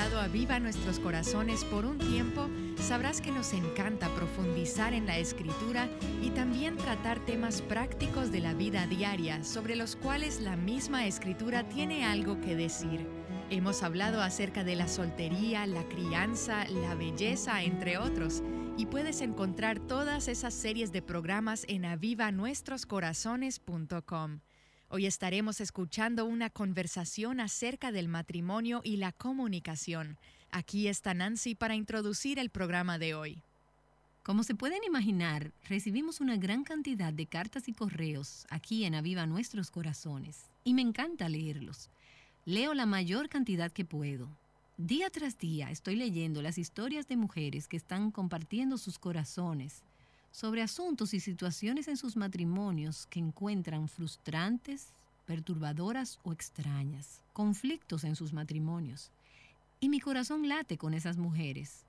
Escuchado 0.02 0.26
a 0.26 0.28
Viva 0.30 0.60
Nuestros 0.60 1.00
Corazones 1.00 1.64
por 1.64 1.86
un 1.86 2.00
tiempo, 2.00 2.50
sabrás 2.78 3.22
que 3.22 3.32
nos 3.32 3.54
encanta 3.54 4.10
profundizar 4.16 4.96
en 4.96 5.06
la 5.06 5.20
escritura 5.20 5.88
y 6.24 6.32
también 6.32 6.76
tratar 6.76 7.20
temas 7.20 7.62
prácticos 7.62 8.32
de 8.32 8.40
la 8.40 8.56
vida 8.56 8.88
diaria 8.88 9.44
sobre 9.44 9.76
los 9.76 9.96
cuales 9.96 10.42
la 10.42 10.56
misma 10.56 11.06
escritura 11.06 11.70
tiene 11.70 12.04
algo 12.04 12.42
que 12.42 12.56
decir. 12.56 13.08
Hemos 13.52 13.84
hablado 13.84 14.24
acerca 14.24 14.64
de 14.64 14.76
la 14.76 14.88
soltería, 14.88 15.68
la 15.68 15.84
crianza, 15.84 16.68
la 16.68 16.96
belleza, 16.96 17.62
entre 17.62 18.00
otros, 18.00 18.42
y 18.78 18.88
puedes 18.88 19.22
encontrar 19.22 19.80
todas 19.80 20.28
esas 20.28 20.56
series 20.56 20.92
de 20.92 21.04
programas 21.04 21.64
en 21.68 21.86
avivanuestroscorazones.com. 21.86 24.40
Hoy 24.94 25.06
estaremos 25.06 25.62
escuchando 25.62 26.26
una 26.26 26.50
conversación 26.50 27.40
acerca 27.40 27.94
del 27.94 28.10
matrimonio 28.10 28.82
y 28.84 28.98
la 28.98 29.14
comunicación. 29.14 30.18
Aquí 30.52 30.90
está 30.90 31.14
Nancy 31.14 31.56
para 31.56 31.76
introducir 31.76 32.38
el 32.40 32.50
programa 32.50 32.98
de 32.98 33.16
hoy. 33.16 33.42
Como 34.22 34.44
se 34.44 34.54
pueden 34.54 34.84
imaginar, 34.84 35.54
recibimos 35.70 36.20
una 36.20 36.36
gran 36.36 36.66
cantidad 36.66 37.14
de 37.14 37.26
cartas 37.26 37.70
y 37.70 37.74
correos 37.74 38.46
aquí 38.50 38.84
en 38.84 38.94
Aviva 38.94 39.26
Nuestros 39.26 39.72
Corazones, 39.72 40.50
y 40.66 40.74
me 40.74 40.82
encanta 40.82 41.30
leerlos. 41.30 41.90
Leo 42.44 42.74
la 42.74 42.86
mayor 42.86 43.30
cantidad 43.30 43.72
que 43.72 43.86
puedo. 43.86 44.28
Día 44.76 45.10
tras 45.10 45.38
día 45.38 45.72
estoy 45.72 45.96
leyendo 45.96 46.42
las 46.42 46.58
historias 46.58 47.08
de 47.08 47.16
mujeres 47.16 47.70
que 47.70 47.78
están 47.78 48.12
compartiendo 48.12 48.78
sus 48.78 49.00
corazones 49.00 49.84
sobre 50.32 50.62
asuntos 50.62 51.14
y 51.14 51.20
situaciones 51.20 51.88
en 51.88 51.98
sus 51.98 52.16
matrimonios 52.16 53.06
que 53.08 53.20
encuentran 53.20 53.88
frustrantes, 53.88 54.88
perturbadoras 55.26 56.20
o 56.24 56.32
extrañas, 56.32 57.22
conflictos 57.34 58.04
en 58.04 58.16
sus 58.16 58.34
matrimonios. 58.34 59.12
Y 59.80 59.90
mi 59.90 60.00
corazón 60.00 60.48
late 60.48 60.78
con 60.78 60.94
esas 60.94 61.18
mujeres. 61.18 61.84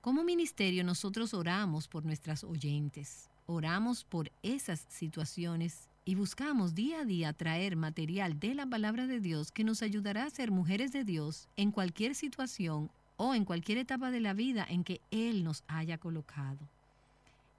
Como 0.00 0.24
ministerio 0.24 0.84
nosotros 0.84 1.34
oramos 1.34 1.86
por 1.86 2.04
nuestras 2.04 2.44
oyentes, 2.44 3.28
oramos 3.46 4.04
por 4.04 4.32
esas 4.42 4.86
situaciones 4.88 5.88
y 6.04 6.16
buscamos 6.16 6.74
día 6.74 7.00
a 7.00 7.04
día 7.04 7.32
traer 7.32 7.76
material 7.76 8.40
de 8.40 8.54
la 8.54 8.66
palabra 8.66 9.06
de 9.06 9.20
Dios 9.20 9.52
que 9.52 9.64
nos 9.64 9.82
ayudará 9.82 10.24
a 10.24 10.30
ser 10.30 10.50
mujeres 10.50 10.92
de 10.92 11.04
Dios 11.04 11.48
en 11.56 11.70
cualquier 11.70 12.14
situación 12.14 12.90
o 13.16 13.34
en 13.34 13.44
cualquier 13.44 13.78
etapa 13.78 14.10
de 14.10 14.20
la 14.20 14.34
vida 14.34 14.66
en 14.68 14.82
que 14.82 15.00
Él 15.10 15.44
nos 15.44 15.62
haya 15.68 15.98
colocado. 15.98 16.58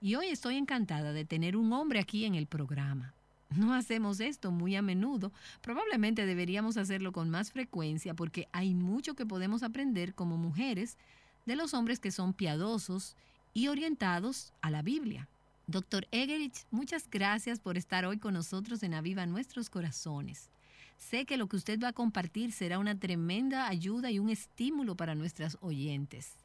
Y 0.04 0.16
hoy 0.16 0.26
estoy 0.26 0.58
encantada 0.58 1.14
de 1.14 1.24
tener 1.24 1.56
un 1.56 1.72
hombre 1.72 1.98
aquí 1.98 2.26
en 2.26 2.34
el 2.34 2.46
programa. 2.46 3.14
No 3.48 3.72
hacemos 3.72 4.20
esto 4.20 4.50
muy 4.50 4.76
a 4.76 4.82
menudo, 4.82 5.32
probablemente 5.62 6.26
deberíamos 6.26 6.76
hacerlo 6.76 7.10
con 7.10 7.30
más 7.30 7.52
frecuencia 7.52 8.12
porque 8.12 8.46
hay 8.52 8.74
mucho 8.74 9.14
que 9.14 9.24
podemos 9.24 9.62
aprender 9.62 10.14
como 10.14 10.36
mujeres 10.36 10.98
de 11.46 11.56
los 11.56 11.72
hombres 11.72 12.00
que 12.00 12.10
son 12.10 12.34
piadosos 12.34 13.16
y 13.54 13.68
orientados 13.68 14.52
a 14.60 14.68
la 14.68 14.82
Biblia. 14.82 15.26
Doctor 15.68 16.06
Egerich, 16.10 16.66
muchas 16.70 17.08
gracias 17.08 17.58
por 17.58 17.78
estar 17.78 18.04
hoy 18.04 18.18
con 18.18 18.34
nosotros 18.34 18.82
en 18.82 18.92
Aviva 18.92 19.24
Nuestros 19.24 19.70
Corazones. 19.70 20.50
Sé 20.98 21.24
que 21.24 21.38
lo 21.38 21.46
que 21.46 21.56
usted 21.56 21.80
va 21.82 21.88
a 21.88 21.92
compartir 21.94 22.52
será 22.52 22.78
una 22.78 22.94
tremenda 22.94 23.68
ayuda 23.68 24.10
y 24.10 24.18
un 24.18 24.28
estímulo 24.28 24.96
para 24.96 25.14
nuestras 25.14 25.56
oyentes. 25.62 26.43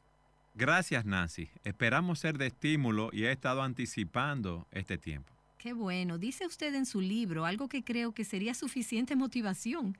Gracias, 0.60 1.06
Nancy. 1.06 1.48
Esperamos 1.64 2.18
ser 2.18 2.36
de 2.36 2.48
estímulo 2.48 3.08
y 3.14 3.24
he 3.24 3.32
estado 3.32 3.62
anticipando 3.62 4.66
este 4.72 4.98
tiempo. 4.98 5.32
Qué 5.56 5.72
bueno. 5.72 6.18
Dice 6.18 6.46
usted 6.46 6.74
en 6.74 6.84
su 6.84 7.00
libro 7.00 7.46
algo 7.46 7.66
que 7.66 7.82
creo 7.82 8.12
que 8.12 8.26
sería 8.26 8.52
suficiente 8.52 9.16
motivación. 9.16 9.96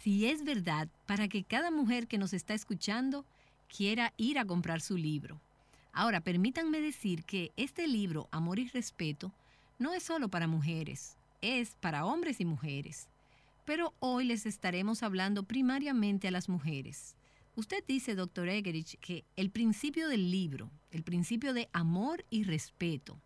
Si 0.00 0.24
es 0.24 0.44
verdad, 0.44 0.88
para 1.04 1.28
que 1.28 1.44
cada 1.44 1.70
mujer 1.70 2.06
que 2.06 2.16
nos 2.16 2.32
está 2.32 2.54
escuchando 2.54 3.26
quiera 3.68 4.14
ir 4.16 4.38
a 4.38 4.46
comprar 4.46 4.80
su 4.80 4.96
libro. 4.96 5.38
Ahora, 5.92 6.22
permítanme 6.22 6.80
decir 6.80 7.24
que 7.24 7.52
este 7.58 7.86
libro, 7.86 8.28
Amor 8.30 8.60
y 8.60 8.68
Respeto, 8.68 9.30
no 9.78 9.92
es 9.92 10.04
solo 10.04 10.30
para 10.30 10.46
mujeres, 10.46 11.18
es 11.42 11.76
para 11.82 12.06
hombres 12.06 12.40
y 12.40 12.46
mujeres. 12.46 13.08
Pero 13.66 13.92
hoy 14.00 14.24
les 14.24 14.46
estaremos 14.46 15.02
hablando 15.02 15.42
primariamente 15.42 16.28
a 16.28 16.30
las 16.30 16.48
mujeres. 16.48 17.14
Usted 17.54 17.84
dice, 17.86 18.14
doctor 18.14 18.48
Egerich, 18.48 18.98
que 18.98 19.24
el 19.36 19.50
principio 19.50 20.08
del 20.08 20.30
libro, 20.30 20.70
el 20.90 21.02
principio 21.02 21.52
de 21.52 21.68
amor 21.72 22.24
y 22.30 22.44
respeto, 22.44 23.20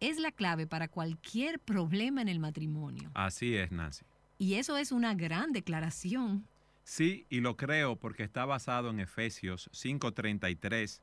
es 0.00 0.18
la 0.18 0.32
clave 0.32 0.66
para 0.66 0.88
cualquier 0.88 1.60
problema 1.60 2.22
en 2.22 2.28
el 2.28 2.40
matrimonio. 2.40 3.10
Así 3.14 3.54
es, 3.54 3.70
Nancy. 3.70 4.04
Y 4.38 4.54
eso 4.54 4.76
es 4.76 4.90
una 4.90 5.14
gran 5.14 5.52
declaración. 5.52 6.46
Sí, 6.82 7.26
y 7.30 7.40
lo 7.40 7.56
creo 7.56 7.94
porque 7.94 8.24
está 8.24 8.44
basado 8.44 8.90
en 8.90 8.98
Efesios 8.98 9.70
5:33 9.72 11.00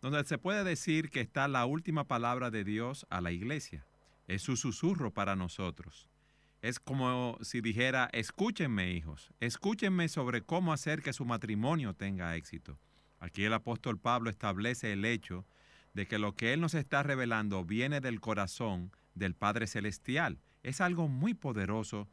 donde 0.00 0.22
se 0.24 0.38
puede 0.38 0.64
decir 0.64 1.10
que 1.10 1.20
está 1.20 1.48
la 1.48 1.66
última 1.66 2.04
palabra 2.04 2.50
de 2.50 2.64
Dios 2.64 3.06
a 3.10 3.20
la 3.20 3.32
iglesia. 3.32 3.84
Es 4.26 4.42
su 4.42 4.56
susurro 4.56 5.12
para 5.12 5.36
nosotros. 5.36 6.08
Es 6.60 6.80
como 6.80 7.38
si 7.40 7.60
dijera, 7.60 8.08
escúchenme 8.12 8.90
hijos, 8.90 9.30
escúchenme 9.38 10.08
sobre 10.08 10.42
cómo 10.42 10.72
hacer 10.72 11.02
que 11.02 11.12
su 11.12 11.24
matrimonio 11.24 11.94
tenga 11.94 12.34
éxito. 12.34 12.78
Aquí 13.20 13.44
el 13.44 13.52
apóstol 13.52 13.98
Pablo 13.98 14.28
establece 14.28 14.92
el 14.92 15.04
hecho 15.04 15.46
de 15.94 16.06
que 16.06 16.18
lo 16.18 16.34
que 16.34 16.52
él 16.52 16.60
nos 16.60 16.74
está 16.74 17.02
revelando 17.02 17.64
viene 17.64 18.00
del 18.00 18.20
corazón 18.20 18.90
del 19.14 19.34
Padre 19.34 19.66
Celestial. 19.66 20.38
Es 20.62 20.80
algo 20.80 21.08
muy 21.08 21.34
poderoso 21.34 22.08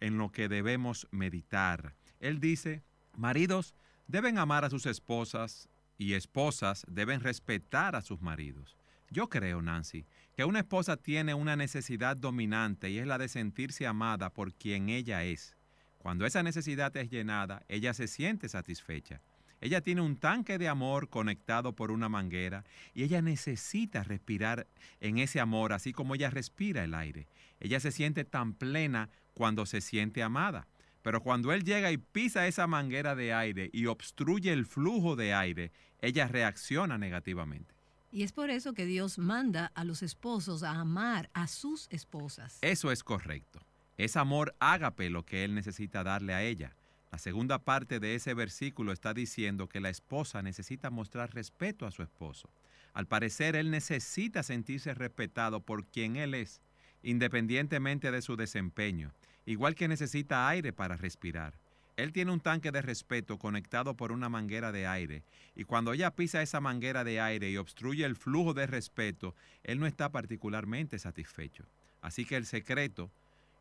en 0.00 0.18
lo 0.18 0.30
que 0.30 0.48
debemos 0.48 1.06
meditar. 1.10 1.94
Él 2.20 2.38
dice, 2.38 2.82
maridos 3.16 3.74
deben 4.06 4.38
amar 4.38 4.64
a 4.64 4.70
sus 4.70 4.86
esposas 4.86 5.68
y 5.98 6.12
esposas 6.12 6.84
deben 6.88 7.20
respetar 7.20 7.96
a 7.96 8.02
sus 8.02 8.20
maridos. 8.20 8.76
Yo 9.10 9.28
creo, 9.28 9.62
Nancy, 9.62 10.04
que 10.36 10.44
una 10.44 10.60
esposa 10.60 10.96
tiene 10.96 11.34
una 11.34 11.56
necesidad 11.56 12.16
dominante 12.16 12.90
y 12.90 12.98
es 12.98 13.06
la 13.06 13.18
de 13.18 13.28
sentirse 13.28 13.86
amada 13.86 14.30
por 14.30 14.52
quien 14.52 14.88
ella 14.88 15.24
es. 15.24 15.56
Cuando 15.98 16.26
esa 16.26 16.42
necesidad 16.42 16.96
es 16.96 17.10
llenada, 17.10 17.64
ella 17.68 17.94
se 17.94 18.08
siente 18.08 18.48
satisfecha. 18.48 19.20
Ella 19.60 19.80
tiene 19.80 20.02
un 20.02 20.16
tanque 20.16 20.58
de 20.58 20.68
amor 20.68 21.08
conectado 21.08 21.74
por 21.74 21.90
una 21.90 22.08
manguera 22.08 22.64
y 22.94 23.04
ella 23.04 23.22
necesita 23.22 24.02
respirar 24.02 24.66
en 25.00 25.18
ese 25.18 25.40
amor 25.40 25.72
así 25.72 25.92
como 25.92 26.14
ella 26.14 26.30
respira 26.30 26.84
el 26.84 26.94
aire. 26.94 27.26
Ella 27.58 27.80
se 27.80 27.90
siente 27.90 28.24
tan 28.24 28.52
plena 28.52 29.08
cuando 29.32 29.64
se 29.66 29.80
siente 29.80 30.22
amada. 30.22 30.66
Pero 31.02 31.22
cuando 31.22 31.52
él 31.52 31.62
llega 31.64 31.92
y 31.92 31.98
pisa 31.98 32.48
esa 32.48 32.66
manguera 32.66 33.14
de 33.14 33.32
aire 33.32 33.70
y 33.72 33.86
obstruye 33.86 34.52
el 34.52 34.66
flujo 34.66 35.14
de 35.14 35.32
aire, 35.32 35.70
ella 36.00 36.26
reacciona 36.26 36.98
negativamente. 36.98 37.75
Y 38.16 38.22
es 38.22 38.32
por 38.32 38.48
eso 38.48 38.72
que 38.72 38.86
Dios 38.86 39.18
manda 39.18 39.72
a 39.74 39.84
los 39.84 40.02
esposos 40.02 40.62
a 40.62 40.70
amar 40.70 41.28
a 41.34 41.46
sus 41.46 41.86
esposas. 41.90 42.56
Eso 42.62 42.90
es 42.90 43.04
correcto. 43.04 43.60
Es 43.98 44.16
amor 44.16 44.56
ágape 44.58 45.10
lo 45.10 45.26
que 45.26 45.44
él 45.44 45.54
necesita 45.54 46.02
darle 46.02 46.32
a 46.32 46.42
ella. 46.42 46.74
La 47.12 47.18
segunda 47.18 47.58
parte 47.58 48.00
de 48.00 48.14
ese 48.14 48.32
versículo 48.32 48.92
está 48.92 49.12
diciendo 49.12 49.68
que 49.68 49.80
la 49.80 49.90
esposa 49.90 50.40
necesita 50.40 50.88
mostrar 50.88 51.34
respeto 51.34 51.84
a 51.84 51.90
su 51.90 52.02
esposo. 52.02 52.48
Al 52.94 53.06
parecer, 53.06 53.54
él 53.54 53.70
necesita 53.70 54.42
sentirse 54.42 54.94
respetado 54.94 55.60
por 55.60 55.84
quien 55.84 56.16
él 56.16 56.32
es, 56.32 56.62
independientemente 57.02 58.10
de 58.10 58.22
su 58.22 58.34
desempeño 58.36 59.12
igual 59.46 59.76
que 59.76 59.88
necesita 59.88 60.48
aire 60.48 60.72
para 60.72 60.96
respirar. 60.96 61.54
Él 61.96 62.12
tiene 62.12 62.30
un 62.30 62.40
tanque 62.40 62.72
de 62.72 62.82
respeto 62.82 63.38
conectado 63.38 63.96
por 63.96 64.12
una 64.12 64.28
manguera 64.28 64.70
de 64.70 64.86
aire 64.86 65.22
y 65.54 65.64
cuando 65.64 65.94
ella 65.94 66.10
pisa 66.10 66.42
esa 66.42 66.60
manguera 66.60 67.04
de 67.04 67.20
aire 67.20 67.50
y 67.50 67.56
obstruye 67.56 68.04
el 68.04 68.16
flujo 68.16 68.52
de 68.52 68.66
respeto, 68.66 69.34
él 69.64 69.80
no 69.80 69.86
está 69.86 70.12
particularmente 70.12 70.98
satisfecho. 70.98 71.64
Así 72.02 72.26
que 72.26 72.36
el 72.36 72.44
secreto, 72.44 73.10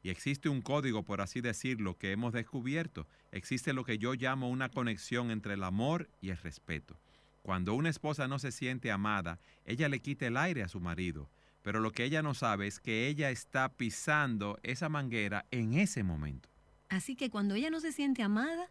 y 0.03 0.09
existe 0.09 0.49
un 0.49 0.61
código, 0.61 1.03
por 1.03 1.21
así 1.21 1.39
decirlo, 1.39 1.97
que 1.97 2.11
hemos 2.11 2.33
descubierto, 2.33 3.07
existe 3.31 3.71
lo 3.71 3.85
que 3.85 3.97
yo 3.97 4.13
llamo 4.13 4.49
una 4.49 4.67
conexión 4.67 5.31
entre 5.31 5.53
el 5.53 5.63
amor 5.63 6.09
y 6.21 6.29
el 6.29 6.37
respeto. 6.37 6.99
Cuando 7.41 7.73
una 7.73 7.89
esposa 7.89 8.27
no 8.27 8.37
se 8.37 8.51
siente 8.51 8.91
amada, 8.91 9.39
ella 9.65 9.87
le 9.87 10.01
quita 10.01 10.27
el 10.27 10.35
aire 10.35 10.61
a 10.61 10.67
su 10.67 10.81
marido, 10.81 11.29
pero 11.63 11.79
lo 11.79 11.91
que 11.91 12.03
ella 12.03 12.21
no 12.21 12.33
sabe 12.33 12.67
es 12.67 12.81
que 12.81 13.07
ella 13.07 13.29
está 13.29 13.69
pisando 13.69 14.59
esa 14.61 14.89
manguera 14.89 15.45
en 15.51 15.75
ese 15.75 16.03
momento. 16.03 16.49
Así 16.89 17.15
que 17.15 17.29
cuando 17.29 17.55
ella 17.55 17.69
no 17.69 17.79
se 17.79 17.91
siente 17.91 18.23
amada, 18.23 18.69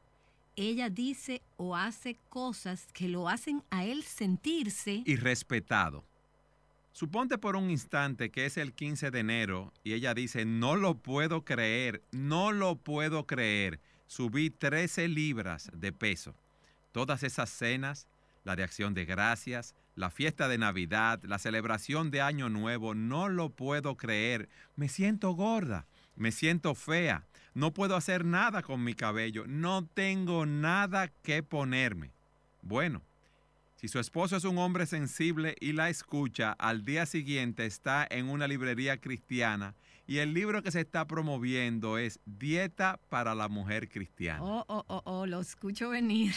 ella 0.56 0.88
dice 0.88 1.42
o 1.56 1.76
hace 1.76 2.16
cosas 2.28 2.86
que 2.92 3.08
lo 3.08 3.28
hacen 3.28 3.62
a 3.70 3.84
él 3.84 4.02
sentirse 4.02 5.02
y 5.04 5.16
respetado. 5.16 6.04
Suponte 6.92 7.38
por 7.38 7.56
un 7.56 7.70
instante 7.70 8.30
que 8.30 8.46
es 8.46 8.56
el 8.56 8.72
15 8.72 9.10
de 9.10 9.18
enero 9.18 9.72
y 9.82 9.94
ella 9.94 10.14
dice, 10.14 10.44
no 10.44 10.76
lo 10.76 10.94
puedo 10.94 11.44
creer, 11.44 12.02
no 12.12 12.52
lo 12.52 12.76
puedo 12.76 13.26
creer, 13.26 13.80
subí 14.06 14.50
13 14.50 15.08
libras 15.08 15.70
de 15.74 15.92
peso. 15.92 16.36
Todas 16.92 17.24
esas 17.24 17.50
cenas, 17.50 18.06
la 18.44 18.54
de 18.54 18.62
acción 18.62 18.94
de 18.94 19.06
gracias, 19.06 19.74
la 19.96 20.10
fiesta 20.10 20.46
de 20.46 20.58
Navidad, 20.58 21.20
la 21.24 21.40
celebración 21.40 22.12
de 22.12 22.20
Año 22.20 22.48
Nuevo, 22.48 22.94
no 22.94 23.28
lo 23.28 23.50
puedo 23.50 23.96
creer, 23.96 24.48
me 24.76 24.88
siento 24.88 25.32
gorda, 25.32 25.86
me 26.16 26.32
siento 26.32 26.74
fea, 26.74 27.26
no 27.54 27.72
puedo 27.72 27.96
hacer 27.96 28.24
nada 28.24 28.62
con 28.62 28.82
mi 28.82 28.94
cabello, 28.94 29.44
no 29.46 29.86
tengo 29.86 30.46
nada 30.46 31.08
que 31.22 31.42
ponerme. 31.42 32.10
Bueno, 32.62 33.02
si 33.76 33.88
su 33.88 33.98
esposo 33.98 34.36
es 34.36 34.44
un 34.44 34.58
hombre 34.58 34.86
sensible 34.86 35.56
y 35.60 35.72
la 35.72 35.90
escucha, 35.90 36.52
al 36.52 36.84
día 36.84 37.06
siguiente 37.06 37.66
está 37.66 38.06
en 38.08 38.28
una 38.28 38.48
librería 38.48 38.96
cristiana 38.98 39.74
y 40.06 40.18
el 40.18 40.34
libro 40.34 40.62
que 40.62 40.70
se 40.70 40.80
está 40.80 41.06
promoviendo 41.06 41.98
es 41.98 42.20
Dieta 42.24 42.98
para 43.08 43.34
la 43.34 43.48
Mujer 43.48 43.88
Cristiana. 43.88 44.42
Oh, 44.42 44.64
oh, 44.68 44.84
oh, 44.88 45.02
oh, 45.04 45.26
lo 45.26 45.40
escucho 45.40 45.90
venir. 45.90 46.34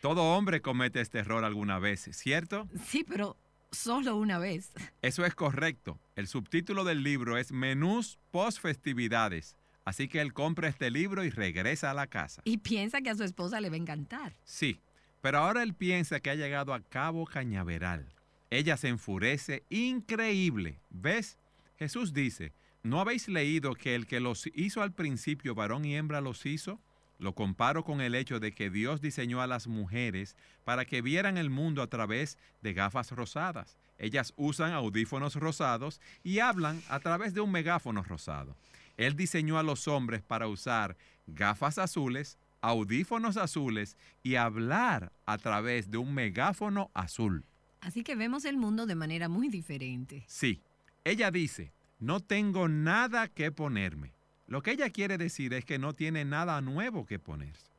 Todo 0.00 0.22
hombre 0.36 0.60
comete 0.60 1.00
este 1.00 1.18
error 1.18 1.44
alguna 1.44 1.78
vez, 1.78 2.08
¿cierto? 2.12 2.68
Sí, 2.84 3.04
pero 3.06 3.36
solo 3.76 4.16
una 4.16 4.38
vez. 4.38 4.72
Eso 5.02 5.24
es 5.24 5.34
correcto. 5.34 5.98
El 6.16 6.26
subtítulo 6.26 6.84
del 6.84 7.02
libro 7.02 7.38
es 7.38 7.52
Menús 7.52 8.18
post 8.30 8.60
festividades. 8.60 9.56
Así 9.84 10.08
que 10.08 10.20
él 10.20 10.32
compra 10.32 10.68
este 10.68 10.90
libro 10.90 11.24
y 11.24 11.30
regresa 11.30 11.92
a 11.92 11.94
la 11.94 12.08
casa. 12.08 12.42
Y 12.44 12.58
piensa 12.58 13.00
que 13.02 13.10
a 13.10 13.14
su 13.14 13.22
esposa 13.22 13.60
le 13.60 13.70
va 13.70 13.76
a 13.76 13.78
encantar. 13.78 14.34
Sí, 14.42 14.80
pero 15.20 15.38
ahora 15.38 15.62
él 15.62 15.74
piensa 15.74 16.18
que 16.18 16.30
ha 16.30 16.34
llegado 16.34 16.74
a 16.74 16.80
Cabo 16.80 17.24
Cañaveral. 17.24 18.12
Ella 18.50 18.76
se 18.76 18.88
enfurece 18.88 19.64
increíble. 19.68 20.80
¿Ves? 20.90 21.38
Jesús 21.78 22.12
dice, 22.12 22.52
¿no 22.82 23.00
habéis 23.00 23.28
leído 23.28 23.74
que 23.74 23.94
el 23.94 24.06
que 24.06 24.20
los 24.20 24.48
hizo 24.54 24.82
al 24.82 24.92
principio, 24.92 25.54
varón 25.54 25.84
y 25.84 25.96
hembra 25.96 26.20
los 26.20 26.46
hizo? 26.46 26.80
Lo 27.18 27.34
comparo 27.34 27.82
con 27.84 28.00
el 28.00 28.14
hecho 28.14 28.40
de 28.40 28.52
que 28.52 28.70
Dios 28.70 29.00
diseñó 29.00 29.40
a 29.40 29.46
las 29.46 29.66
mujeres 29.66 30.36
para 30.64 30.84
que 30.84 31.00
vieran 31.00 31.38
el 31.38 31.50
mundo 31.50 31.82
a 31.82 31.86
través 31.86 32.36
de 32.60 32.74
gafas 32.74 33.10
rosadas. 33.12 33.78
Ellas 33.98 34.34
usan 34.36 34.72
audífonos 34.72 35.36
rosados 35.36 36.00
y 36.22 36.40
hablan 36.40 36.82
a 36.88 37.00
través 37.00 37.32
de 37.32 37.40
un 37.40 37.50
megáfono 37.50 38.02
rosado. 38.02 38.54
Él 38.96 39.16
diseñó 39.16 39.58
a 39.58 39.62
los 39.62 39.88
hombres 39.88 40.22
para 40.22 40.48
usar 40.48 40.96
gafas 41.26 41.78
azules, 41.78 42.38
audífonos 42.60 43.36
azules 43.36 43.96
y 44.22 44.36
hablar 44.36 45.12
a 45.24 45.38
través 45.38 45.90
de 45.90 45.98
un 45.98 46.12
megáfono 46.12 46.90
azul. 46.94 47.46
Así 47.80 48.02
que 48.02 48.16
vemos 48.16 48.44
el 48.44 48.56
mundo 48.56 48.86
de 48.86 48.94
manera 48.94 49.28
muy 49.28 49.48
diferente. 49.48 50.24
Sí, 50.26 50.62
ella 51.04 51.30
dice, 51.30 51.72
no 51.98 52.20
tengo 52.20 52.68
nada 52.68 53.28
que 53.28 53.52
ponerme. 53.52 54.15
Lo 54.46 54.62
que 54.62 54.72
ella 54.72 54.90
quiere 54.90 55.18
decir 55.18 55.52
es 55.54 55.64
que 55.64 55.78
no 55.78 55.92
tiene 55.92 56.24
nada 56.24 56.60
nuevo 56.60 57.04
que 57.04 57.18
ponerse. 57.18 57.72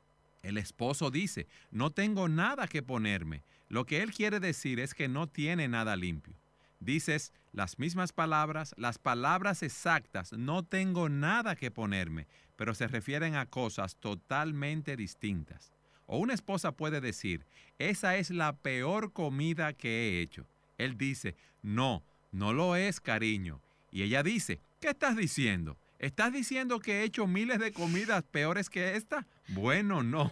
El 0.43 0.57
esposo 0.57 1.11
dice, 1.11 1.47
no 1.71 1.91
tengo 1.91 2.27
nada 2.29 2.67
que 2.67 2.83
ponerme. 2.83 3.43
Lo 3.69 3.85
que 3.85 4.01
él 4.01 4.11
quiere 4.11 4.39
decir 4.39 4.79
es 4.79 4.93
que 4.93 5.07
no 5.07 5.27
tiene 5.27 5.67
nada 5.67 5.95
limpio. 5.95 6.35
Dices 6.79 7.33
las 7.53 7.79
mismas 7.79 8.13
palabras, 8.13 8.75
las 8.77 8.99
palabras 8.99 9.63
exactas, 9.63 10.33
no 10.33 10.63
tengo 10.63 11.09
nada 11.09 11.55
que 11.55 11.71
ponerme, 11.71 12.27
pero 12.55 12.75
se 12.75 12.87
refieren 12.87 13.35
a 13.35 13.45
cosas 13.45 13.95
totalmente 13.95 14.95
distintas. 14.95 15.73
O 16.05 16.19
una 16.19 16.33
esposa 16.33 16.71
puede 16.71 17.01
decir, 17.01 17.45
esa 17.79 18.17
es 18.17 18.29
la 18.29 18.55
peor 18.55 19.11
comida 19.11 19.73
que 19.73 19.89
he 19.89 20.21
hecho. 20.21 20.47
Él 20.77 20.97
dice, 20.97 21.35
no, 21.61 22.03
no 22.31 22.53
lo 22.53 22.75
es, 22.75 22.99
cariño. 22.99 23.61
Y 23.91 24.03
ella 24.03 24.21
dice, 24.21 24.59
¿qué 24.79 24.89
estás 24.89 25.17
diciendo? 25.17 25.77
¿Estás 25.99 26.31
diciendo 26.31 26.79
que 26.79 26.99
he 26.99 27.03
hecho 27.03 27.25
miles 27.25 27.59
de 27.59 27.71
comidas 27.71 28.23
peores 28.23 28.69
que 28.69 28.95
esta? 28.95 29.25
Bueno, 29.49 30.03
no. 30.03 30.31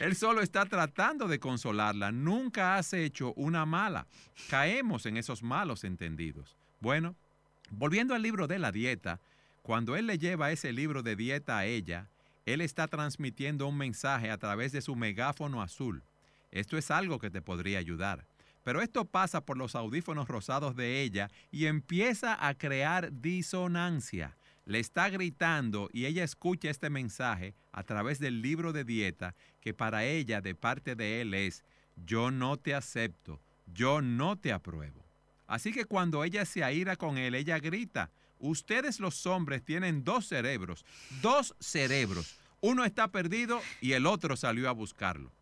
Él 0.00 0.16
solo 0.16 0.40
está 0.40 0.64
tratando 0.64 1.28
de 1.28 1.38
consolarla. 1.38 2.12
Nunca 2.12 2.76
has 2.76 2.92
hecho 2.94 3.34
una 3.34 3.66
mala. 3.66 4.06
Caemos 4.48 5.04
en 5.04 5.16
esos 5.18 5.42
malos 5.42 5.84
entendidos. 5.84 6.56
Bueno, 6.80 7.14
volviendo 7.70 8.14
al 8.14 8.22
libro 8.22 8.46
de 8.46 8.58
la 8.58 8.72
dieta, 8.72 9.20
cuando 9.60 9.96
él 9.96 10.06
le 10.06 10.18
lleva 10.18 10.50
ese 10.50 10.72
libro 10.72 11.02
de 11.02 11.14
dieta 11.14 11.58
a 11.58 11.66
ella, 11.66 12.08
él 12.46 12.60
está 12.60 12.88
transmitiendo 12.88 13.66
un 13.66 13.76
mensaje 13.76 14.30
a 14.30 14.38
través 14.38 14.72
de 14.72 14.80
su 14.80 14.96
megáfono 14.96 15.62
azul. 15.62 16.02
Esto 16.50 16.78
es 16.78 16.90
algo 16.90 17.18
que 17.18 17.30
te 17.30 17.42
podría 17.42 17.78
ayudar. 17.78 18.26
Pero 18.64 18.80
esto 18.80 19.04
pasa 19.04 19.44
por 19.44 19.58
los 19.58 19.74
audífonos 19.74 20.28
rosados 20.28 20.74
de 20.76 21.02
ella 21.02 21.28
y 21.50 21.66
empieza 21.66 22.46
a 22.46 22.54
crear 22.54 23.12
disonancia 23.20 24.36
le 24.64 24.78
está 24.78 25.08
gritando 25.08 25.88
y 25.92 26.06
ella 26.06 26.24
escucha 26.24 26.70
este 26.70 26.90
mensaje 26.90 27.54
a 27.72 27.82
través 27.82 28.18
del 28.18 28.42
libro 28.42 28.72
de 28.72 28.84
dieta 28.84 29.34
que 29.60 29.74
para 29.74 30.04
ella 30.04 30.40
de 30.40 30.54
parte 30.54 30.94
de 30.94 31.20
él 31.20 31.34
es, 31.34 31.64
yo 31.96 32.30
no 32.30 32.56
te 32.56 32.74
acepto, 32.74 33.40
yo 33.66 34.02
no 34.02 34.36
te 34.36 34.52
apruebo. 34.52 35.04
Así 35.46 35.72
que 35.72 35.84
cuando 35.84 36.24
ella 36.24 36.44
se 36.44 36.64
aira 36.64 36.96
con 36.96 37.18
él, 37.18 37.34
ella 37.34 37.58
grita, 37.58 38.10
ustedes 38.38 39.00
los 39.00 39.26
hombres 39.26 39.64
tienen 39.64 40.04
dos 40.04 40.26
cerebros, 40.26 40.84
dos 41.20 41.54
cerebros. 41.60 42.38
Uno 42.60 42.84
está 42.84 43.08
perdido 43.08 43.60
y 43.80 43.92
el 43.92 44.06
otro 44.06 44.36
salió 44.36 44.68
a 44.68 44.72
buscarlo. 44.72 45.32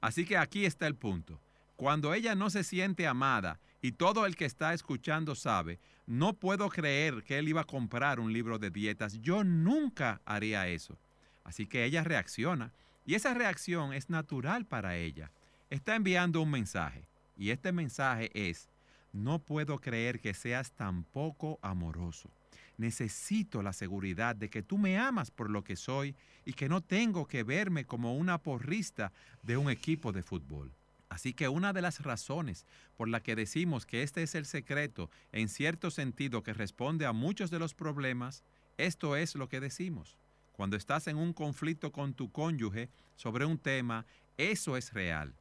Así 0.00 0.24
que 0.24 0.38
aquí 0.38 0.64
está 0.64 0.86
el 0.86 0.94
punto. 0.94 1.38
Cuando 1.76 2.14
ella 2.14 2.34
no 2.34 2.50
se 2.50 2.64
siente 2.64 3.06
amada 3.06 3.60
y 3.82 3.92
todo 3.92 4.26
el 4.26 4.36
que 4.36 4.44
está 4.44 4.74
escuchando 4.74 5.34
sabe, 5.34 5.78
no 6.06 6.34
puedo 6.34 6.68
creer 6.68 7.22
que 7.22 7.38
él 7.38 7.48
iba 7.48 7.62
a 7.62 7.66
comprar 7.66 8.20
un 8.20 8.32
libro 8.32 8.58
de 8.58 8.70
dietas. 8.70 9.20
Yo 9.20 9.44
nunca 9.44 10.20
haría 10.24 10.68
eso. 10.68 10.98
Así 11.44 11.66
que 11.66 11.84
ella 11.84 12.04
reacciona 12.04 12.72
y 13.06 13.14
esa 13.14 13.32
reacción 13.32 13.92
es 13.92 14.10
natural 14.10 14.66
para 14.66 14.96
ella. 14.96 15.30
Está 15.70 15.96
enviando 15.96 16.42
un 16.42 16.50
mensaje 16.50 17.06
y 17.36 17.50
este 17.50 17.72
mensaje 17.72 18.30
es, 18.34 18.68
no 19.12 19.38
puedo 19.38 19.78
creer 19.80 20.20
que 20.20 20.34
seas 20.34 20.72
tan 20.72 21.04
poco 21.04 21.58
amoroso. 21.62 22.30
Necesito 22.76 23.62
la 23.62 23.72
seguridad 23.72 24.36
de 24.36 24.50
que 24.50 24.62
tú 24.62 24.78
me 24.78 24.98
amas 24.98 25.30
por 25.30 25.50
lo 25.50 25.64
que 25.64 25.76
soy 25.76 26.14
y 26.44 26.52
que 26.52 26.68
no 26.68 26.80
tengo 26.80 27.26
que 27.26 27.42
verme 27.42 27.84
como 27.84 28.16
una 28.16 28.38
porrista 28.38 29.12
de 29.42 29.56
un 29.56 29.70
equipo 29.70 30.12
de 30.12 30.22
fútbol. 30.22 30.72
Así 31.10 31.34
que 31.34 31.48
una 31.48 31.72
de 31.72 31.82
las 31.82 32.02
razones 32.02 32.64
por 32.96 33.08
la 33.08 33.20
que 33.20 33.36
decimos 33.36 33.84
que 33.84 34.02
este 34.02 34.22
es 34.22 34.36
el 34.36 34.46
secreto, 34.46 35.10
en 35.32 35.48
cierto 35.48 35.90
sentido, 35.90 36.42
que 36.42 36.54
responde 36.54 37.04
a 37.04 37.12
muchos 37.12 37.50
de 37.50 37.58
los 37.58 37.74
problemas, 37.74 38.44
esto 38.78 39.16
es 39.16 39.34
lo 39.34 39.48
que 39.48 39.60
decimos. 39.60 40.16
Cuando 40.52 40.76
estás 40.76 41.08
en 41.08 41.16
un 41.16 41.32
conflicto 41.32 41.90
con 41.90 42.14
tu 42.14 42.30
cónyuge 42.30 42.88
sobre 43.16 43.44
un 43.44 43.58
tema, 43.58 44.06
eso 44.38 44.76
es 44.76 44.92
real. 44.92 45.34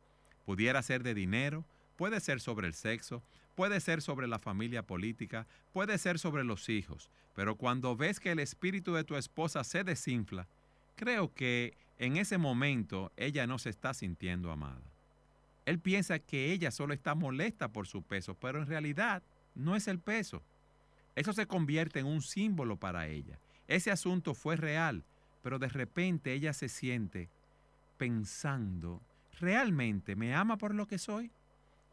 Pudiera 0.44 0.82
ser 0.82 1.04
de 1.04 1.14
dinero, 1.14 1.64
puede 1.98 2.20
ser 2.20 2.42
sobre 2.42 2.68
el 2.68 2.74
sexo, 2.74 3.22
puede 3.56 3.80
ser 3.80 4.02
sobre 4.02 4.28
la 4.28 4.40
familia 4.40 4.82
política, 4.82 5.46
puede 5.72 6.00
ser 6.00 6.18
sobre 6.18 6.44
los 6.44 6.68
hijos, 6.68 7.12
pero 7.36 7.58
cuando 7.58 7.96
ves 7.96 8.20
que 8.20 8.32
el 8.32 8.40
espíritu 8.40 8.94
de 8.96 9.04
tu 9.04 9.16
esposa 9.16 9.64
se 9.64 9.84
desinfla, 9.84 10.48
creo 10.96 11.32
que 11.34 11.78
en 12.00 12.18
ese 12.18 12.40
momento 12.40 13.12
ella 13.18 13.46
no 13.46 13.60
se 13.60 13.70
está 13.70 13.94
sintiendo 13.94 14.52
amada. 14.52 14.82
Él 15.70 15.78
piensa 15.78 16.18
que 16.18 16.52
ella 16.52 16.72
solo 16.72 16.96
está 16.96 17.14
molesta 17.14 17.68
por 17.68 17.86
su 17.86 18.02
peso, 18.02 18.34
pero 18.34 18.58
en 18.58 18.66
realidad 18.66 19.22
no 19.54 19.76
es 19.76 19.88
el 19.88 20.00
peso. 20.00 20.42
Eso 21.16 21.32
se 21.32 21.46
convierte 21.46 22.00
en 22.00 22.08
un 22.08 22.24
símbolo 22.24 22.78
para 22.78 23.06
ella. 23.06 23.38
Ese 23.68 23.92
asunto 23.92 24.34
fue 24.34 24.56
real, 24.56 25.04
pero 25.44 25.60
de 25.60 25.70
repente 25.70 26.34
ella 26.34 26.54
se 26.54 26.70
siente 26.70 27.30
pensando, 28.00 29.00
¿realmente 29.40 30.16
me 30.16 30.34
ama 30.34 30.58
por 30.58 30.74
lo 30.74 30.88
que 30.88 30.98
soy? 30.98 31.30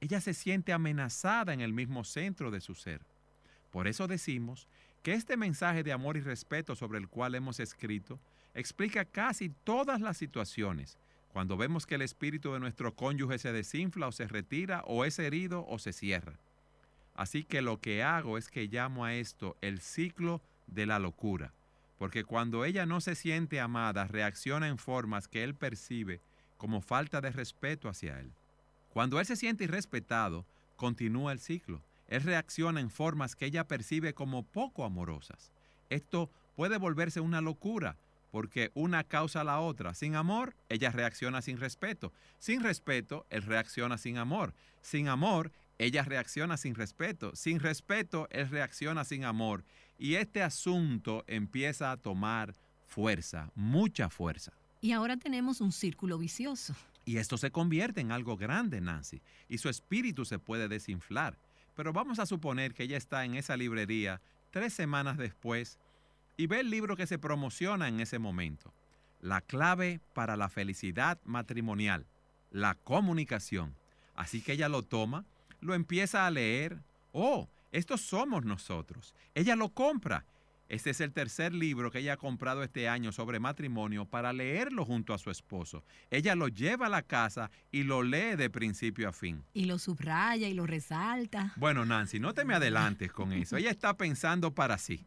Ella 0.00 0.22
se 0.22 0.32
siente 0.32 0.72
amenazada 0.72 1.52
en 1.52 1.60
el 1.60 1.74
mismo 1.74 2.02
centro 2.02 2.50
de 2.50 2.62
su 2.62 2.74
ser. 2.74 3.02
Por 3.70 3.88
eso 3.88 4.06
decimos 4.06 4.68
que 5.02 5.12
este 5.12 5.36
mensaje 5.36 5.82
de 5.82 5.92
amor 5.92 6.16
y 6.16 6.20
respeto 6.20 6.76
sobre 6.76 6.98
el 6.98 7.08
cual 7.08 7.34
hemos 7.34 7.60
escrito 7.60 8.18
explica 8.54 9.04
casi 9.04 9.50
todas 9.50 10.00
las 10.00 10.16
situaciones 10.16 10.96
cuando 11.36 11.58
vemos 11.58 11.84
que 11.84 11.96
el 11.96 12.00
espíritu 12.00 12.54
de 12.54 12.60
nuestro 12.60 12.94
cónyuge 12.94 13.36
se 13.36 13.52
desinfla 13.52 14.06
o 14.06 14.12
se 14.12 14.26
retira 14.26 14.82
o 14.86 15.04
es 15.04 15.18
herido 15.18 15.66
o 15.68 15.78
se 15.78 15.92
cierra. 15.92 16.38
Así 17.14 17.44
que 17.44 17.60
lo 17.60 17.78
que 17.78 18.02
hago 18.02 18.38
es 18.38 18.48
que 18.48 18.68
llamo 18.68 19.04
a 19.04 19.12
esto 19.12 19.54
el 19.60 19.82
ciclo 19.82 20.40
de 20.66 20.86
la 20.86 20.98
locura, 20.98 21.52
porque 21.98 22.24
cuando 22.24 22.64
ella 22.64 22.86
no 22.86 23.02
se 23.02 23.14
siente 23.14 23.60
amada, 23.60 24.06
reacciona 24.06 24.68
en 24.68 24.78
formas 24.78 25.28
que 25.28 25.44
él 25.44 25.54
percibe 25.54 26.22
como 26.56 26.80
falta 26.80 27.20
de 27.20 27.32
respeto 27.32 27.90
hacia 27.90 28.18
él. 28.18 28.32
Cuando 28.88 29.20
él 29.20 29.26
se 29.26 29.36
siente 29.36 29.64
irrespetado, 29.64 30.46
continúa 30.76 31.32
el 31.32 31.40
ciclo. 31.40 31.82
Él 32.08 32.22
reacciona 32.22 32.80
en 32.80 32.88
formas 32.88 33.36
que 33.36 33.44
ella 33.44 33.68
percibe 33.68 34.14
como 34.14 34.42
poco 34.42 34.86
amorosas. 34.86 35.52
Esto 35.90 36.30
puede 36.54 36.78
volverse 36.78 37.20
una 37.20 37.42
locura, 37.42 37.98
porque 38.36 38.70
una 38.74 39.02
causa 39.02 39.40
a 39.40 39.44
la 39.44 39.60
otra. 39.60 39.94
Sin 39.94 40.14
amor, 40.14 40.54
ella 40.68 40.90
reacciona 40.90 41.40
sin 41.40 41.56
respeto. 41.56 42.12
Sin 42.38 42.62
respeto, 42.62 43.24
él 43.30 43.40
reacciona 43.40 43.96
sin 43.96 44.18
amor. 44.18 44.52
Sin 44.82 45.08
amor, 45.08 45.52
ella 45.78 46.02
reacciona 46.02 46.58
sin 46.58 46.74
respeto. 46.74 47.34
Sin 47.34 47.60
respeto, 47.60 48.28
él 48.30 48.50
reacciona 48.50 49.04
sin 49.04 49.24
amor. 49.24 49.64
Y 49.98 50.16
este 50.16 50.42
asunto 50.42 51.24
empieza 51.26 51.90
a 51.90 51.96
tomar 51.96 52.54
fuerza, 52.84 53.50
mucha 53.54 54.10
fuerza. 54.10 54.52
Y 54.82 54.92
ahora 54.92 55.16
tenemos 55.16 55.62
un 55.62 55.72
círculo 55.72 56.18
vicioso. 56.18 56.74
Y 57.06 57.16
esto 57.16 57.38
se 57.38 57.50
convierte 57.50 58.02
en 58.02 58.12
algo 58.12 58.36
grande, 58.36 58.82
Nancy, 58.82 59.22
y 59.48 59.56
su 59.56 59.70
espíritu 59.70 60.26
se 60.26 60.38
puede 60.38 60.68
desinflar. 60.68 61.38
Pero 61.74 61.94
vamos 61.94 62.18
a 62.18 62.26
suponer 62.26 62.74
que 62.74 62.82
ella 62.82 62.98
está 62.98 63.24
en 63.24 63.34
esa 63.34 63.56
librería 63.56 64.20
tres 64.50 64.74
semanas 64.74 65.16
después 65.16 65.78
y 66.36 66.46
ve 66.46 66.60
el 66.60 66.70
libro 66.70 66.96
que 66.96 67.06
se 67.06 67.18
promociona 67.18 67.88
en 67.88 68.00
ese 68.00 68.18
momento. 68.18 68.72
La 69.20 69.40
clave 69.40 70.00
para 70.14 70.36
la 70.36 70.48
felicidad 70.48 71.18
matrimonial, 71.24 72.06
la 72.50 72.74
comunicación. 72.74 73.74
Así 74.14 74.40
que 74.40 74.52
ella 74.52 74.68
lo 74.68 74.82
toma, 74.82 75.24
lo 75.60 75.74
empieza 75.74 76.26
a 76.26 76.30
leer. 76.30 76.78
Oh, 77.12 77.48
estos 77.72 78.00
somos 78.02 78.44
nosotros. 78.44 79.14
Ella 79.34 79.56
lo 79.56 79.70
compra. 79.70 80.24
Este 80.68 80.90
es 80.90 81.00
el 81.00 81.12
tercer 81.12 81.54
libro 81.54 81.92
que 81.92 82.00
ella 82.00 82.14
ha 82.14 82.16
comprado 82.16 82.64
este 82.64 82.88
año 82.88 83.12
sobre 83.12 83.38
matrimonio 83.38 84.04
para 84.04 84.32
leerlo 84.32 84.84
junto 84.84 85.14
a 85.14 85.18
su 85.18 85.30
esposo. 85.30 85.84
Ella 86.10 86.34
lo 86.34 86.48
lleva 86.48 86.86
a 86.86 86.90
la 86.90 87.02
casa 87.02 87.52
y 87.70 87.84
lo 87.84 88.02
lee 88.02 88.34
de 88.36 88.50
principio 88.50 89.08
a 89.08 89.12
fin. 89.12 89.44
Y 89.54 89.66
lo 89.66 89.78
subraya 89.78 90.48
y 90.48 90.54
lo 90.54 90.66
resalta. 90.66 91.52
Bueno, 91.56 91.84
Nancy, 91.84 92.18
no 92.18 92.34
te 92.34 92.44
me 92.44 92.54
adelantes 92.54 93.12
con 93.12 93.32
eso. 93.32 93.56
Ella 93.56 93.70
está 93.70 93.96
pensando 93.96 94.54
para 94.54 94.76
sí. 94.76 95.06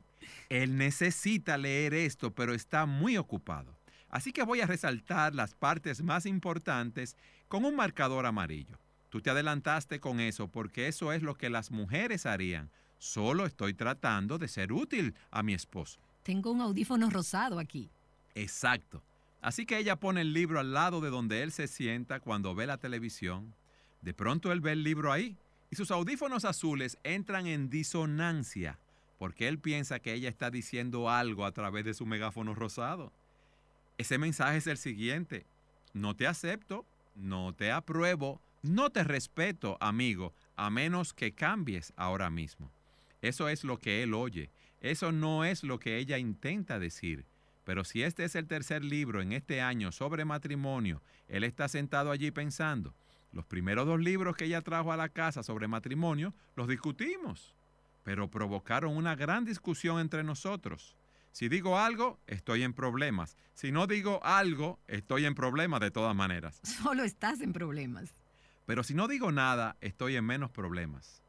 Él 0.50 0.78
necesita 0.78 1.58
leer 1.58 1.94
esto, 1.94 2.32
pero 2.32 2.54
está 2.54 2.86
muy 2.86 3.18
ocupado. 3.18 3.78
Así 4.10 4.32
que 4.32 4.44
voy 4.44 4.62
a 4.62 4.66
resaltar 4.66 5.36
las 5.36 5.54
partes 5.54 6.02
más 6.02 6.26
importantes 6.26 7.16
con 7.48 7.66
un 7.66 7.76
marcador 7.76 8.26
amarillo. 8.26 8.80
Tú 9.10 9.22
te 9.22 9.30
adelantaste 9.30 10.00
con 10.00 10.20
eso 10.20 10.48
porque 10.48 10.88
eso 10.88 11.14
es 11.14 11.24
lo 11.24 11.36
que 11.36 11.50
las 11.50 11.72
mujeres 11.72 12.26
harían. 12.26 12.70
Solo 12.98 13.46
estoy 13.46 13.74
tratando 13.74 14.38
de 14.38 14.48
ser 14.48 14.72
útil 14.74 15.16
a 15.32 15.42
mi 15.42 15.54
esposo. 15.54 16.00
Tengo 16.24 16.52
un 16.52 16.62
audífono 16.62 17.10
rosado 17.10 17.60
aquí. 17.60 17.90
Exacto. 18.36 19.02
Así 19.42 19.66
que 19.66 19.78
ella 19.78 19.96
pone 19.96 20.22
el 20.22 20.34
libro 20.34 20.60
al 20.60 20.74
lado 20.74 21.02
de 21.02 21.10
donde 21.10 21.44
él 21.44 21.52
se 21.52 21.68
sienta 21.68 22.20
cuando 22.20 22.54
ve 22.54 22.68
la 22.68 22.78
televisión. 22.78 23.56
De 24.02 24.14
pronto 24.14 24.52
él 24.52 24.60
ve 24.60 24.74
el 24.74 24.84
libro 24.84 25.12
ahí 25.12 25.38
y 25.72 25.76
sus 25.76 25.92
audífonos 25.92 26.46
azules 26.46 26.98
entran 27.04 27.48
en 27.48 27.70
disonancia 27.70 28.80
porque 29.20 29.50
él 29.50 29.60
piensa 29.60 30.00
que 30.00 30.14
ella 30.14 30.30
está 30.30 30.50
diciendo 30.50 31.10
algo 31.10 31.46
a 31.46 31.52
través 31.52 31.84
de 31.84 31.94
su 31.94 32.06
megáfono 32.06 32.56
rosado. 32.56 33.12
Ese 33.98 34.18
mensaje 34.18 34.58
es 34.58 34.68
el 34.68 34.78
siguiente. 34.78 35.46
No 35.94 36.16
te 36.16 36.26
acepto, 36.26 36.86
no 37.16 37.54
te 37.54 37.70
apruebo, 37.70 38.42
no 38.64 38.90
te 38.92 39.04
respeto, 39.04 39.78
amigo, 39.82 40.34
a 40.56 40.70
menos 40.70 41.14
que 41.14 41.34
cambies 41.34 41.92
ahora 41.98 42.30
mismo. 42.30 42.72
Eso 43.22 43.50
es 43.50 43.66
lo 43.66 43.78
que 43.78 44.04
él 44.04 44.14
oye. 44.14 44.50
Eso 44.80 45.12
no 45.12 45.44
es 45.44 45.64
lo 45.64 45.80
que 45.80 45.98
ella 45.98 46.18
intenta 46.18 46.80
decir. 46.80 47.26
Pero 47.66 47.84
si 47.84 48.04
este 48.04 48.24
es 48.24 48.36
el 48.36 48.48
tercer 48.48 48.86
libro 48.86 49.22
en 49.22 49.34
este 49.34 49.60
año 49.60 49.92
sobre 49.92 50.24
matrimonio, 50.24 51.02
él 51.28 51.44
está 51.44 51.68
sentado 51.68 52.12
allí 52.12 52.32
pensando, 52.32 52.94
los 53.34 53.46
primeros 53.46 53.86
dos 53.86 54.00
libros 54.00 54.38
que 54.38 54.46
ella 54.46 54.62
trajo 54.62 54.94
a 54.94 54.98
la 54.98 55.10
casa 55.10 55.44
sobre 55.44 55.68
matrimonio, 55.68 56.34
los 56.56 56.70
discutimos 56.70 57.54
pero 58.04 58.30
provocaron 58.30 58.96
una 58.96 59.16
gran 59.16 59.46
discusión 59.46 60.00
entre 60.00 60.24
nosotros. 60.24 60.96
Si 61.32 61.48
digo 61.48 61.78
algo, 61.78 62.20
estoy 62.28 62.64
en 62.64 62.74
problemas. 62.74 63.38
Si 63.54 63.72
no 63.72 63.88
digo 63.88 64.20
algo, 64.24 64.80
estoy 64.88 65.26
en 65.26 65.36
problemas 65.36 65.80
de 65.80 65.92
todas 65.92 66.16
maneras. 66.16 66.60
Solo 66.64 67.04
estás 67.04 67.42
en 67.42 67.54
problemas. 67.54 68.16
Pero 68.66 68.84
si 68.84 68.94
no 68.94 69.08
digo 69.08 69.32
nada, 69.32 69.78
estoy 69.82 70.16
en 70.16 70.26
menos 70.26 70.52
problemas. 70.52 71.22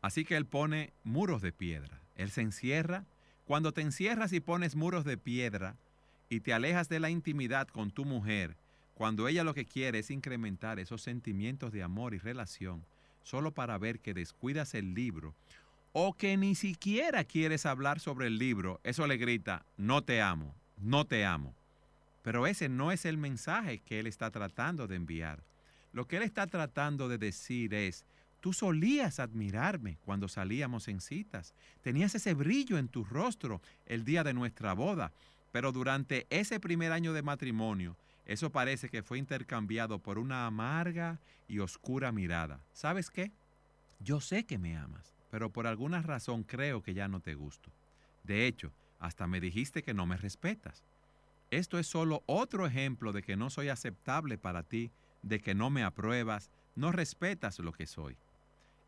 Así 0.00 0.24
que 0.24 0.36
él 0.36 0.46
pone 0.46 0.92
muros 1.04 1.42
de 1.42 1.52
piedra. 1.52 2.00
Él 2.16 2.30
se 2.30 2.42
encierra. 2.42 3.04
Cuando 3.46 3.72
te 3.72 3.80
encierras 3.80 4.32
y 4.32 4.40
pones 4.40 4.76
muros 4.76 5.04
de 5.04 5.16
piedra 5.16 5.76
y 6.28 6.40
te 6.40 6.52
alejas 6.52 6.88
de 6.88 7.00
la 7.00 7.10
intimidad 7.10 7.68
con 7.68 7.90
tu 7.90 8.04
mujer, 8.04 8.56
cuando 8.94 9.28
ella 9.28 9.44
lo 9.44 9.54
que 9.54 9.66
quiere 9.66 10.00
es 10.00 10.10
incrementar 10.10 10.78
esos 10.78 11.02
sentimientos 11.02 11.72
de 11.72 11.82
amor 11.82 12.14
y 12.14 12.18
relación, 12.18 12.84
solo 13.22 13.52
para 13.52 13.78
ver 13.78 14.00
que 14.00 14.14
descuidas 14.14 14.74
el 14.74 14.94
libro 14.94 15.34
o 15.92 16.14
que 16.14 16.36
ni 16.36 16.54
siquiera 16.54 17.24
quieres 17.24 17.66
hablar 17.66 18.00
sobre 18.00 18.26
el 18.26 18.38
libro, 18.38 18.80
eso 18.82 19.06
le 19.06 19.18
grita, 19.18 19.64
no 19.76 20.02
te 20.02 20.22
amo, 20.22 20.54
no 20.78 21.06
te 21.06 21.24
amo. 21.24 21.54
Pero 22.22 22.46
ese 22.46 22.68
no 22.68 22.92
es 22.92 23.04
el 23.04 23.18
mensaje 23.18 23.80
que 23.80 24.00
él 24.00 24.06
está 24.06 24.30
tratando 24.30 24.86
de 24.86 24.96
enviar. 24.96 25.42
Lo 25.92 26.06
que 26.06 26.16
él 26.16 26.22
está 26.22 26.46
tratando 26.46 27.08
de 27.08 27.18
decir 27.18 27.74
es, 27.74 28.06
tú 28.40 28.54
solías 28.54 29.20
admirarme 29.20 29.98
cuando 30.04 30.28
salíamos 30.28 30.88
en 30.88 31.00
citas, 31.00 31.54
tenías 31.82 32.14
ese 32.14 32.32
brillo 32.32 32.78
en 32.78 32.88
tu 32.88 33.04
rostro 33.04 33.60
el 33.84 34.04
día 34.04 34.24
de 34.24 34.32
nuestra 34.32 34.72
boda, 34.72 35.12
pero 35.52 35.72
durante 35.72 36.26
ese 36.30 36.58
primer 36.58 36.92
año 36.92 37.12
de 37.12 37.22
matrimonio, 37.22 37.96
eso 38.24 38.50
parece 38.50 38.88
que 38.88 39.02
fue 39.02 39.18
intercambiado 39.18 39.98
por 39.98 40.18
una 40.18 40.46
amarga 40.46 41.18
y 41.48 41.58
oscura 41.58 42.12
mirada. 42.12 42.60
¿Sabes 42.72 43.10
qué? 43.10 43.30
Yo 44.00 44.20
sé 44.20 44.44
que 44.44 44.58
me 44.58 44.76
amas 44.76 45.12
pero 45.32 45.48
por 45.48 45.66
alguna 45.66 46.02
razón 46.02 46.42
creo 46.42 46.82
que 46.82 46.92
ya 46.92 47.08
no 47.08 47.20
te 47.20 47.34
gusto. 47.34 47.72
De 48.22 48.46
hecho, 48.46 48.70
hasta 48.98 49.26
me 49.26 49.40
dijiste 49.40 49.82
que 49.82 49.94
no 49.94 50.04
me 50.04 50.18
respetas. 50.18 50.84
Esto 51.50 51.78
es 51.78 51.86
solo 51.86 52.22
otro 52.26 52.66
ejemplo 52.66 53.12
de 53.12 53.22
que 53.22 53.34
no 53.34 53.48
soy 53.48 53.70
aceptable 53.70 54.36
para 54.36 54.62
ti, 54.62 54.90
de 55.22 55.40
que 55.40 55.54
no 55.54 55.70
me 55.70 55.84
apruebas, 55.84 56.50
no 56.76 56.92
respetas 56.92 57.58
lo 57.60 57.72
que 57.72 57.86
soy. 57.86 58.14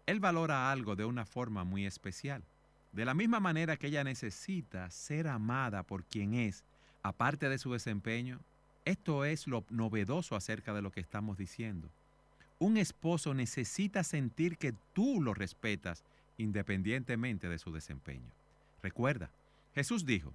Él 0.05 0.21
valora 0.21 0.71
algo 0.71 0.97
de 0.97 1.07
una 1.07 1.25
forma 1.25 1.65
muy 1.65 1.87
especial. 1.87 2.45
De 2.93 3.07
la 3.07 3.15
misma 3.15 3.41
manera 3.41 3.79
que 3.79 3.87
ella 3.87 4.05
necesita 4.05 4.91
ser 4.91 5.29
amada 5.29 5.83
por 5.83 6.05
quien 6.05 6.35
es, 6.35 6.63
aparte 7.03 7.49
de 7.49 7.57
su 7.57 7.73
desempeño, 7.73 8.39
esto 8.85 9.25
es 9.25 9.47
lo 9.47 9.65
novedoso 9.71 10.37
acerca 10.37 10.75
de 10.75 10.83
lo 10.83 10.91
que 10.91 11.01
estamos 11.01 11.39
diciendo. 11.39 11.89
Un 12.59 12.77
esposo 12.77 13.33
necesita 13.33 14.05
sentir 14.05 14.59
que 14.59 14.75
tú 14.93 15.23
lo 15.23 15.33
respetas 15.33 16.05
independientemente 16.37 17.49
de 17.49 17.59
su 17.59 17.73
desempeño. 17.73 18.31
Recuerda, 18.83 19.31
Jesús 19.75 20.05
dijo, 20.05 20.33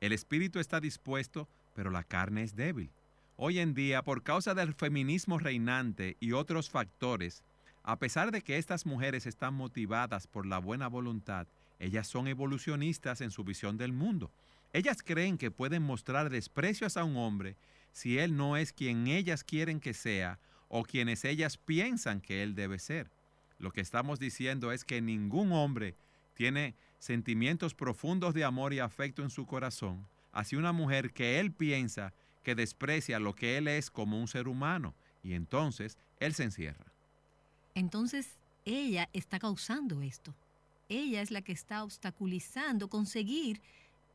el 0.00 0.12
espíritu 0.12 0.58
está 0.58 0.80
dispuesto, 0.80 1.48
pero 1.74 1.90
la 1.90 2.04
carne 2.04 2.42
es 2.42 2.56
débil. 2.56 2.90
Hoy 3.36 3.58
en 3.58 3.74
día, 3.74 4.02
por 4.02 4.22
causa 4.22 4.54
del 4.54 4.74
feminismo 4.74 5.38
reinante 5.38 6.16
y 6.20 6.32
otros 6.32 6.70
factores, 6.70 7.42
a 7.82 7.98
pesar 7.98 8.30
de 8.30 8.42
que 8.42 8.58
estas 8.58 8.86
mujeres 8.86 9.26
están 9.26 9.54
motivadas 9.54 10.26
por 10.26 10.46
la 10.46 10.58
buena 10.58 10.88
voluntad, 10.88 11.46
ellas 11.78 12.06
son 12.06 12.28
evolucionistas 12.28 13.20
en 13.20 13.30
su 13.30 13.42
visión 13.42 13.76
del 13.76 13.92
mundo. 13.92 14.30
Ellas 14.72 15.02
creen 15.04 15.36
que 15.36 15.50
pueden 15.50 15.82
mostrar 15.82 16.30
desprecios 16.30 16.96
a 16.96 17.04
un 17.04 17.16
hombre 17.16 17.56
si 17.92 18.18
él 18.18 18.36
no 18.36 18.56
es 18.56 18.72
quien 18.72 19.06
ellas 19.06 19.44
quieren 19.44 19.80
que 19.80 19.94
sea 19.94 20.38
o 20.68 20.84
quienes 20.84 21.24
ellas 21.24 21.58
piensan 21.58 22.20
que 22.20 22.42
él 22.42 22.54
debe 22.54 22.78
ser. 22.78 23.10
Lo 23.62 23.72
que 23.72 23.80
estamos 23.80 24.18
diciendo 24.18 24.72
es 24.72 24.84
que 24.84 25.00
ningún 25.00 25.52
hombre 25.52 25.94
tiene 26.34 26.74
sentimientos 26.98 27.74
profundos 27.74 28.34
de 28.34 28.42
amor 28.42 28.74
y 28.74 28.80
afecto 28.80 29.22
en 29.22 29.30
su 29.30 29.46
corazón 29.46 30.04
hacia 30.32 30.58
una 30.58 30.72
mujer 30.72 31.12
que 31.12 31.38
él 31.38 31.52
piensa 31.52 32.12
que 32.42 32.56
desprecia 32.56 33.20
lo 33.20 33.36
que 33.36 33.56
él 33.58 33.68
es 33.68 33.88
como 33.88 34.18
un 34.18 34.26
ser 34.26 34.48
humano 34.48 34.96
y 35.22 35.34
entonces 35.34 35.96
él 36.18 36.34
se 36.34 36.42
encierra. 36.42 36.92
Entonces 37.76 38.30
ella 38.64 39.08
está 39.12 39.38
causando 39.38 40.02
esto. 40.02 40.34
Ella 40.88 41.22
es 41.22 41.30
la 41.30 41.42
que 41.42 41.52
está 41.52 41.84
obstaculizando 41.84 42.88
conseguir 42.88 43.60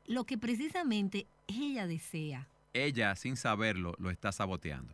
lo 0.07 0.25
que 0.25 0.37
precisamente 0.37 1.25
ella 1.47 1.87
desea. 1.87 2.49
Ella, 2.73 3.15
sin 3.15 3.37
saberlo, 3.37 3.95
lo 3.97 4.09
está 4.09 4.33
saboteando. 4.33 4.93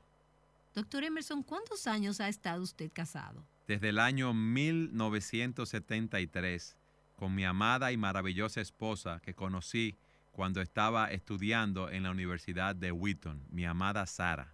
Doctor 0.75 1.03
Emerson, 1.03 1.41
¿cuántos 1.41 1.87
años 1.87 2.21
ha 2.21 2.29
estado 2.29 2.61
usted 2.61 2.91
casado? 2.93 3.43
Desde 3.67 3.89
el 3.89 3.99
año 3.99 4.33
1973 4.33 6.77
con 7.15 7.35
mi 7.35 7.45
amada 7.45 7.91
y 7.91 7.97
maravillosa 7.97 8.61
esposa 8.61 9.19
que 9.21 9.33
conocí 9.33 9.97
cuando 10.31 10.61
estaba 10.61 11.11
estudiando 11.11 11.89
en 11.89 12.03
la 12.03 12.11
Universidad 12.11 12.75
de 12.75 12.91
Wheaton, 12.91 13.41
mi 13.49 13.65
amada 13.65 14.05
Sara. 14.05 14.53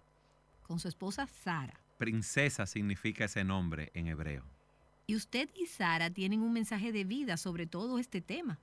Con 0.62 0.78
su 0.78 0.88
esposa 0.88 1.26
Sara. 1.26 1.78
Princesa 1.98 2.64
significa 2.66 3.24
ese 3.24 3.44
nombre 3.44 3.90
en 3.94 4.06
hebreo. 4.06 4.44
Y 5.06 5.16
usted 5.16 5.50
y 5.56 5.66
Sara 5.66 6.10
tienen 6.10 6.42
un 6.42 6.52
mensaje 6.52 6.92
de 6.92 7.04
vida 7.04 7.36
sobre 7.36 7.66
todo 7.66 7.98
este 7.98 8.20
tema. 8.20 8.60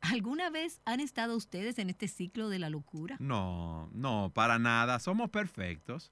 ¿Alguna 0.00 0.48
vez 0.48 0.80
han 0.86 1.00
estado 1.00 1.36
ustedes 1.36 1.78
en 1.78 1.90
este 1.90 2.08
ciclo 2.08 2.48
de 2.48 2.58
la 2.58 2.70
locura? 2.70 3.16
No, 3.20 3.90
no, 3.92 4.32
para 4.34 4.58
nada. 4.58 4.98
Somos 4.98 5.28
perfectos. 5.28 6.10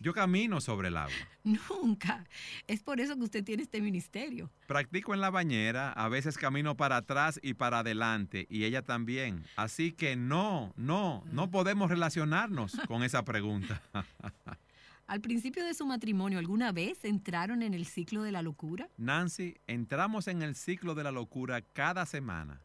Yo 0.00 0.14
camino 0.14 0.60
sobre 0.60 0.88
el 0.88 0.96
agua. 0.96 1.12
Nunca. 1.44 2.24
Es 2.66 2.82
por 2.82 3.00
eso 3.00 3.16
que 3.16 3.24
usted 3.24 3.44
tiene 3.44 3.62
este 3.62 3.80
ministerio. 3.80 4.50
Practico 4.66 5.12
en 5.12 5.20
la 5.20 5.30
bañera, 5.30 5.92
a 5.92 6.08
veces 6.08 6.38
camino 6.38 6.76
para 6.76 6.96
atrás 6.96 7.38
y 7.42 7.54
para 7.54 7.80
adelante, 7.80 8.46
y 8.48 8.64
ella 8.64 8.82
también. 8.82 9.44
Así 9.56 9.92
que 9.92 10.16
no, 10.16 10.72
no, 10.76 11.22
no 11.32 11.50
podemos 11.50 11.90
relacionarnos 11.90 12.76
con 12.88 13.02
esa 13.02 13.24
pregunta. 13.24 13.82
Al 15.10 15.20
principio 15.20 15.64
de 15.64 15.74
su 15.74 15.84
matrimonio, 15.86 16.38
¿alguna 16.38 16.70
vez 16.70 17.04
entraron 17.04 17.62
en 17.62 17.74
el 17.74 17.84
ciclo 17.84 18.22
de 18.22 18.30
la 18.30 18.42
locura? 18.42 18.88
Nancy, 18.96 19.56
entramos 19.66 20.28
en 20.28 20.40
el 20.40 20.54
ciclo 20.54 20.94
de 20.94 21.02
la 21.02 21.10
locura 21.10 21.62
cada 21.62 22.06
semana, 22.06 22.62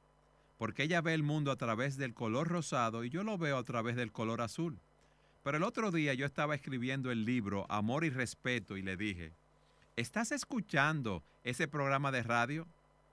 porque 0.57 0.83
ella 0.83 1.01
ve 1.01 1.15
el 1.15 1.23
mundo 1.23 1.49
a 1.49 1.55
través 1.55 1.97
del 1.97 2.13
color 2.13 2.47
rosado 2.47 3.03
y 3.03 3.09
yo 3.09 3.23
lo 3.23 3.39
veo 3.39 3.57
a 3.57 3.63
través 3.63 3.95
del 3.95 4.11
color 4.11 4.41
azul. 4.41 4.79
Pero 5.45 5.57
el 5.57 5.63
otro 5.63 5.91
día 5.91 6.15
yo 6.15 6.25
estaba 6.25 6.55
escribiendo 6.55 7.11
el 7.11 7.23
libro 7.23 7.67
Amor 7.69 8.03
y 8.03 8.09
Respeto 8.09 8.77
y 8.77 8.81
le 8.81 8.97
dije, 8.97 9.31
¿estás 9.95 10.31
escuchando 10.31 11.23
ese 11.43 11.67
programa 11.67 12.11
de 12.11 12.23
radio? 12.23 12.67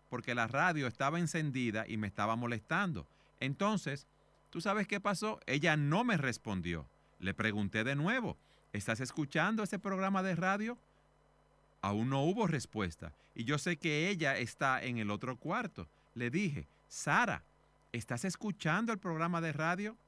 Porque 0.09 0.35
la 0.35 0.47
radio 0.47 0.87
estaba 0.87 1.19
encendida 1.19 1.85
y 1.87 1.99
me 1.99 2.07
estaba 2.07 2.35
molestando. 2.35 3.07
Entonces, 3.39 4.07
¿tú 4.49 4.63
sabes 4.63 4.89
qué 4.89 4.99
pasó? 4.99 5.41
Ella 5.45 5.77
no 5.77 6.05
me 6.05 6.17
respondió. 6.17 6.89
Le 7.19 7.35
pregunté 7.35 7.85
de 7.85 7.97
nuevo, 7.97 8.39
¿estás 8.73 9.01
escuchando 9.01 9.63
ese 9.63 9.79
programa 9.79 10.23
de 10.23 10.35
radio? 10.35 10.79
Aún 11.83 12.09
no 12.09 12.23
hubo 12.23 12.47
respuesta. 12.47 13.13
Y 13.35 13.45
yo 13.45 13.59
sé 13.59 13.77
que 13.77 14.09
ella 14.09 14.39
está 14.39 14.83
en 14.83 14.97
el 14.97 15.11
otro 15.11 15.37
cuarto. 15.37 15.87
Le 16.15 16.31
dije, 16.31 16.67
Sara, 16.89 17.45
¿estás 17.93 18.25
escuchando 18.25 18.91
el 18.91 18.99
programa 18.99 19.43
de 19.43 19.53
radio? 19.53 19.99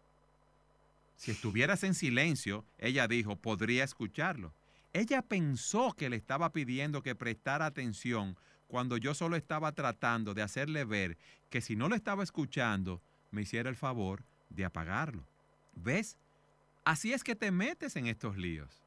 Si 1.16 1.31
estuvieras 1.31 1.85
en 1.85 1.94
silencio, 1.94 2.64
ella 2.79 3.09
dijo, 3.09 3.37
podría 3.37 3.85
escucharlo. 3.85 4.53
Ella 4.92 5.22
pensó 5.22 5.92
que 5.92 6.09
le 6.09 6.16
estaba 6.16 6.53
pidiendo 6.53 7.03
que 7.03 7.14
prestara 7.14 7.66
atención 7.66 8.37
cuando 8.68 8.96
yo 8.96 9.14
solo 9.14 9.37
estaba 9.37 9.72
tratando 9.72 10.35
de 10.35 10.42
hacerle 10.42 10.85
ver 10.85 11.18
que 11.50 11.61
si 11.61 11.77
no 11.77 11.88
lo 11.88 11.94
estaba 11.94 12.22
escuchando, 12.22 13.00
me 13.31 13.42
hiciera 13.42 13.70
el 13.70 13.77
favor 13.77 14.24
de 14.50 14.64
apagarlo. 14.64 15.27
¿Ves? 15.74 16.16
Así 16.85 17.12
es 17.12 17.24
que 17.24 17.35
te 17.35 17.50
metes 17.50 17.96
en 17.96 18.07
estos 18.07 18.37
líos. 18.37 18.83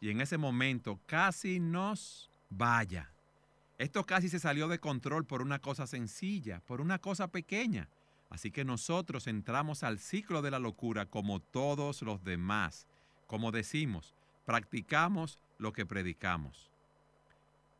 Y 0.00 0.10
en 0.10 0.20
ese 0.20 0.38
momento 0.38 1.00
casi 1.06 1.60
nos 1.60 2.30
vaya. 2.50 3.12
Esto 3.78 4.04
casi 4.04 4.28
se 4.28 4.38
salió 4.38 4.68
de 4.68 4.78
control 4.78 5.24
por 5.24 5.42
una 5.42 5.58
cosa 5.58 5.86
sencilla, 5.86 6.60
por 6.66 6.80
una 6.80 6.98
cosa 6.98 7.28
pequeña. 7.28 7.88
Así 8.32 8.50
que 8.50 8.64
nosotros 8.64 9.26
entramos 9.26 9.82
al 9.82 9.98
ciclo 9.98 10.40
de 10.40 10.50
la 10.50 10.58
locura 10.58 11.04
como 11.04 11.40
todos 11.40 12.00
los 12.00 12.24
demás. 12.24 12.86
Como 13.26 13.52
decimos, 13.52 14.14
practicamos 14.46 15.38
lo 15.58 15.74
que 15.74 15.84
predicamos. 15.84 16.70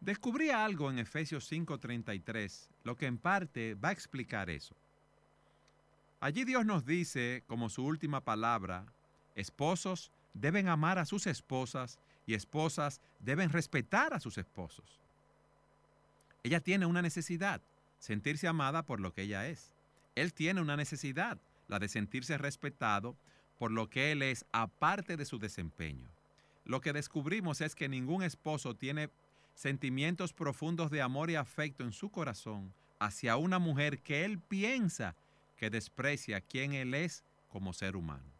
Descubrí 0.01 0.51
algo 0.51 0.91
en 0.91 0.99
Efesios 0.99 1.51
5:33, 1.51 2.69
lo 2.85 2.99
que 2.99 3.07
en 3.07 3.17
parte 3.17 3.77
va 3.77 3.88
a 3.88 3.93
explicar 3.93 4.51
eso. 4.51 4.77
Allí 6.21 6.45
Dios 6.45 6.67
nos 6.67 6.85
dice, 6.85 7.45
como 7.47 7.71
su 7.71 7.83
última 7.87 8.21
palabra, 8.21 8.85
esposos 9.35 10.12
deben 10.35 10.69
amar 10.69 10.99
a 10.99 11.07
sus 11.07 11.27
esposas 11.27 11.99
y 12.27 12.35
esposas 12.35 13.01
deben 13.21 13.49
respetar 13.49 14.12
a 14.12 14.21
sus 14.21 14.37
esposos. 14.37 15.01
Ella 16.43 16.61
tiene 16.61 16.85
una 16.85 17.01
necesidad, 17.01 17.62
sentirse 17.99 18.49
amada 18.49 18.83
por 18.83 19.01
lo 19.01 19.15
que 19.15 19.23
ella 19.23 19.49
es. 19.49 19.73
Él 20.14 20.33
tiene 20.33 20.61
una 20.61 20.77
necesidad, 20.77 21.38
la 21.68 21.79
de 21.79 21.88
sentirse 21.88 22.37
respetado 22.38 23.16
por 23.59 23.70
lo 23.70 23.88
que 23.88 24.12
él 24.12 24.22
es 24.22 24.44
aparte 24.53 25.16
de 25.16 25.25
su 25.25 25.38
desempeño. 25.38 26.09
Lo 26.64 26.81
que 26.81 26.92
descubrimos 26.92 27.61
es 27.61 27.75
que 27.75 27.88
ningún 27.88 28.22
esposo 28.22 28.75
tiene 28.75 29.11
sentimientos 29.55 30.33
profundos 30.33 30.90
de 30.90 31.03
amor 31.03 31.31
y 31.31 31.37
afecto 31.37 31.85
en 31.85 31.92
su 31.92 32.11
corazón 32.11 32.72
hacia 32.98 33.37
una 33.37 33.59
mujer 33.59 34.01
que 34.01 34.25
él 34.25 34.38
piensa 34.38 35.16
que 35.57 35.70
desprecia 35.70 36.40
quien 36.40 36.72
él 36.72 36.94
es 36.94 37.25
como 37.48 37.72
ser 37.72 37.96
humano. 37.96 38.33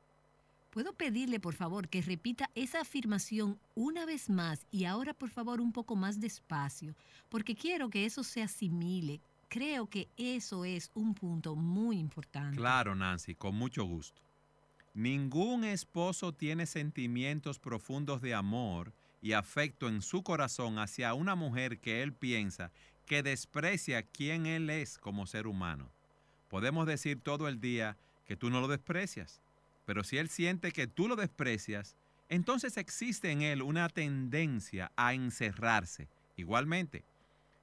¿Puedo 0.71 0.95
pedirle, 0.95 1.39
por 1.39 1.55
favor, 1.55 1.89
que 1.89 2.01
repita 2.01 2.51
esa 2.55 2.81
afirmación 2.81 3.59
una 3.75 4.07
vez 4.07 4.31
más 4.31 4.67
y 4.71 4.87
ahora, 4.87 5.13
por 5.13 5.29
favor, 5.29 5.61
un 5.61 5.71
poco 5.71 5.97
más 5.97 6.19
despacio? 6.19 6.95
Porque 7.29 7.55
quiero 7.55 7.91
que 7.91 8.07
eso 8.07 8.25
se 8.25 8.43
asimile, 8.43 9.21
creo 9.53 9.87
que 9.87 10.09
eso 10.17 10.65
es 10.65 10.91
un 10.95 11.13
punto 11.15 11.55
muy 11.55 11.99
importante. 11.99 12.57
Claro, 12.57 12.95
Nancy, 12.95 13.35
con 13.35 13.55
mucho 13.55 13.85
gusto. 13.85 14.23
Ningún 14.95 15.65
esposo 15.65 16.33
tiene 16.33 16.65
sentimientos 16.65 17.59
profundos 17.59 18.23
de 18.23 18.33
amor 18.33 18.95
y 19.21 19.35
afecto 19.35 19.89
en 19.89 20.01
su 20.01 20.23
corazón 20.23 20.79
hacia 20.79 21.13
una 21.13 21.35
mujer 21.35 21.81
que 21.81 22.03
él 22.03 22.15
piensa 22.15 22.73
que 23.05 23.23
desprecia 23.23 24.03
quién 24.05 24.47
él 24.47 24.71
es 24.71 24.97
como 24.97 25.27
ser 25.27 25.47
humano. 25.47 25.91
Podemos 26.49 26.87
decir 26.87 27.21
todo 27.21 27.47
el 27.47 27.61
día 27.61 27.99
que 28.25 28.39
tú 28.39 28.49
no 28.49 28.63
lo 28.63 28.69
desprecias, 28.69 29.43
pero 29.85 30.03
si 30.03 30.17
él 30.17 30.31
siente 30.31 30.73
que 30.73 30.87
tú 30.87 31.09
lo 31.09 31.17
desprecias, 31.17 31.99
entonces 32.31 32.79
existe 32.79 33.31
en 33.31 33.43
él 33.43 33.61
una 33.61 33.91
tendencia 33.91 34.93
a 34.97 35.13
encerrarse. 35.13 36.09
Igualmente, 36.37 37.05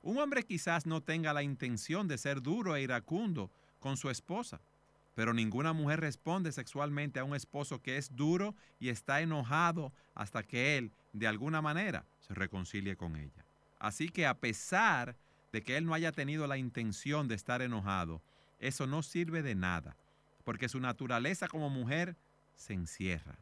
un 0.01 0.17
hombre 0.17 0.43
quizás 0.43 0.85
no 0.85 1.01
tenga 1.01 1.33
la 1.33 1.43
intención 1.43 2.07
de 2.07 2.17
ser 2.17 2.41
duro 2.41 2.75
e 2.75 2.81
iracundo 2.81 3.51
con 3.79 3.97
su 3.97 4.09
esposa, 4.09 4.61
pero 5.15 5.33
ninguna 5.33 5.73
mujer 5.73 5.99
responde 5.99 6.51
sexualmente 6.51 7.19
a 7.19 7.23
un 7.23 7.35
esposo 7.35 7.81
que 7.81 7.97
es 7.97 8.15
duro 8.15 8.55
y 8.79 8.89
está 8.89 9.21
enojado 9.21 9.91
hasta 10.15 10.43
que 10.43 10.77
él, 10.77 10.91
de 11.11 11.27
alguna 11.27 11.61
manera, 11.61 12.05
se 12.19 12.33
reconcilie 12.33 12.95
con 12.95 13.15
ella. 13.15 13.45
Así 13.79 14.09
que 14.09 14.25
a 14.25 14.37
pesar 14.37 15.17
de 15.51 15.61
que 15.61 15.77
él 15.77 15.85
no 15.85 15.93
haya 15.93 16.11
tenido 16.11 16.47
la 16.47 16.57
intención 16.57 17.27
de 17.27 17.35
estar 17.35 17.61
enojado, 17.61 18.21
eso 18.59 18.87
no 18.87 19.03
sirve 19.03 19.41
de 19.41 19.55
nada, 19.55 19.97
porque 20.43 20.69
su 20.69 20.79
naturaleza 20.79 21.47
como 21.47 21.69
mujer 21.69 22.15
se 22.55 22.73
encierra. 22.73 23.37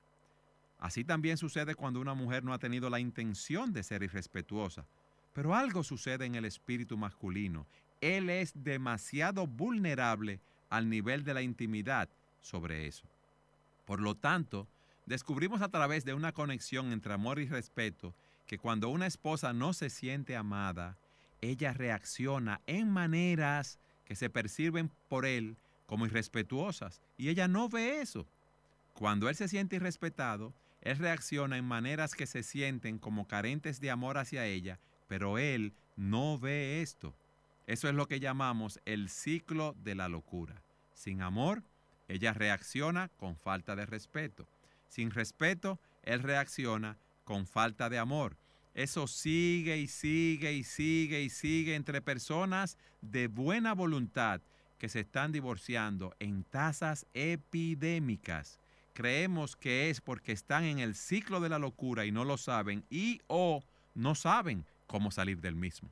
Así 0.80 1.04
también 1.04 1.38
sucede 1.38 1.76
cuando 1.76 2.00
una 2.00 2.14
mujer 2.14 2.44
no 2.44 2.54
ha 2.54 2.60
tenido 2.60 2.90
la 2.90 3.00
intención 3.00 3.74
de 3.74 3.84
ser 3.84 4.04
irrespetuosa, 4.04 4.86
pero 5.34 5.56
algo 5.56 5.84
sucede 5.84 6.26
en 6.26 6.36
el 6.36 6.46
espíritu 6.46 6.98
masculino. 6.98 7.66
Él 8.02 8.30
es 8.30 8.54
demasiado 8.64 9.48
vulnerable 9.48 10.40
al 10.70 10.90
nivel 10.90 11.24
de 11.24 11.34
la 11.34 11.42
intimidad 11.42 12.10
sobre 12.42 12.88
eso. 12.88 13.06
Por 13.86 14.02
lo 14.02 14.16
tanto, 14.16 14.68
descubrimos 15.06 15.62
a 15.62 15.70
través 15.70 16.06
de 16.06 16.14
una 16.14 16.32
conexión 16.32 16.92
entre 16.92 17.14
amor 17.14 17.40
y 17.40 17.48
respeto 17.48 18.14
que 18.46 18.58
cuando 18.58 18.90
una 18.90 19.08
esposa 19.08 19.54
no 19.54 19.74
se 19.74 19.90
siente 19.90 20.36
amada, 20.36 20.98
ella 21.42 21.74
reacciona 21.74 22.62
en 22.66 22.90
maneras 22.90 23.80
que 24.06 24.16
se 24.16 24.30
perciben 24.30 24.90
por 25.10 25.26
él 25.26 25.58
como 25.86 26.06
irrespetuosas 26.06 27.02
y 27.18 27.30
ella 27.30 27.48
no 27.48 27.70
ve 27.70 28.02
eso. 28.02 28.26
Cuando 28.94 29.30
él 29.30 29.36
se 29.36 29.48
siente 29.48 29.76
irrespetado, 29.76 30.54
él 30.82 30.98
reacciona 30.98 31.58
en 31.58 31.66
maneras 31.66 32.16
que 32.16 32.26
se 32.26 32.44
sienten 32.44 32.98
como 32.98 33.28
carentes 33.28 33.80
de 33.80 33.92
amor 33.92 34.18
hacia 34.18 34.46
ella 34.46 34.80
pero 35.08 35.38
él 35.38 35.74
no 35.96 36.38
ve 36.38 36.82
esto. 36.82 37.14
Eso 37.66 37.90
es 37.90 37.96
lo 37.96 38.08
que 38.08 38.20
llamamos 38.20 38.80
el 38.86 39.10
ciclo 39.10 39.76
de 39.84 39.96
la 39.96 40.08
locura. 40.08 40.62
Sin 40.94 41.22
amor, 41.22 41.64
ella 42.08 42.34
reacciona 42.34 43.10
con 43.18 43.36
falta 43.36 43.76
de 43.76 43.86
respeto. 43.86 44.48
Sin 44.88 45.12
respeto, 45.12 45.80
él 46.04 46.24
reacciona 46.24 46.98
con 47.26 47.46
falta 47.46 47.90
de 47.90 48.00
amor. 48.00 48.38
Eso 48.74 49.08
sigue 49.08 49.78
y 49.78 49.88
sigue 49.88 50.54
y 50.54 50.64
sigue 50.64 51.22
y 51.22 51.30
sigue 51.30 51.76
entre 51.76 52.02
personas 52.02 52.78
de 53.02 53.28
buena 53.28 53.74
voluntad 53.74 54.40
que 54.78 54.88
se 54.88 55.00
están 55.02 55.32
divorciando 55.32 56.16
en 56.20 56.44
tasas 56.44 57.06
epidémicas. 57.14 58.60
Creemos 58.94 59.56
que 59.56 59.90
es 59.90 60.00
porque 60.00 60.32
están 60.32 60.64
en 60.64 60.80
el 60.80 60.96
ciclo 60.96 61.40
de 61.40 61.50
la 61.50 61.60
locura 61.60 62.06
y 62.06 62.12
no 62.12 62.24
lo 62.24 62.38
saben 62.38 62.84
y 62.90 63.22
o 63.28 63.64
no 63.96 64.16
saben 64.16 64.66
cómo 64.88 65.12
salir 65.12 65.40
del 65.40 65.56
mismo. 65.56 65.90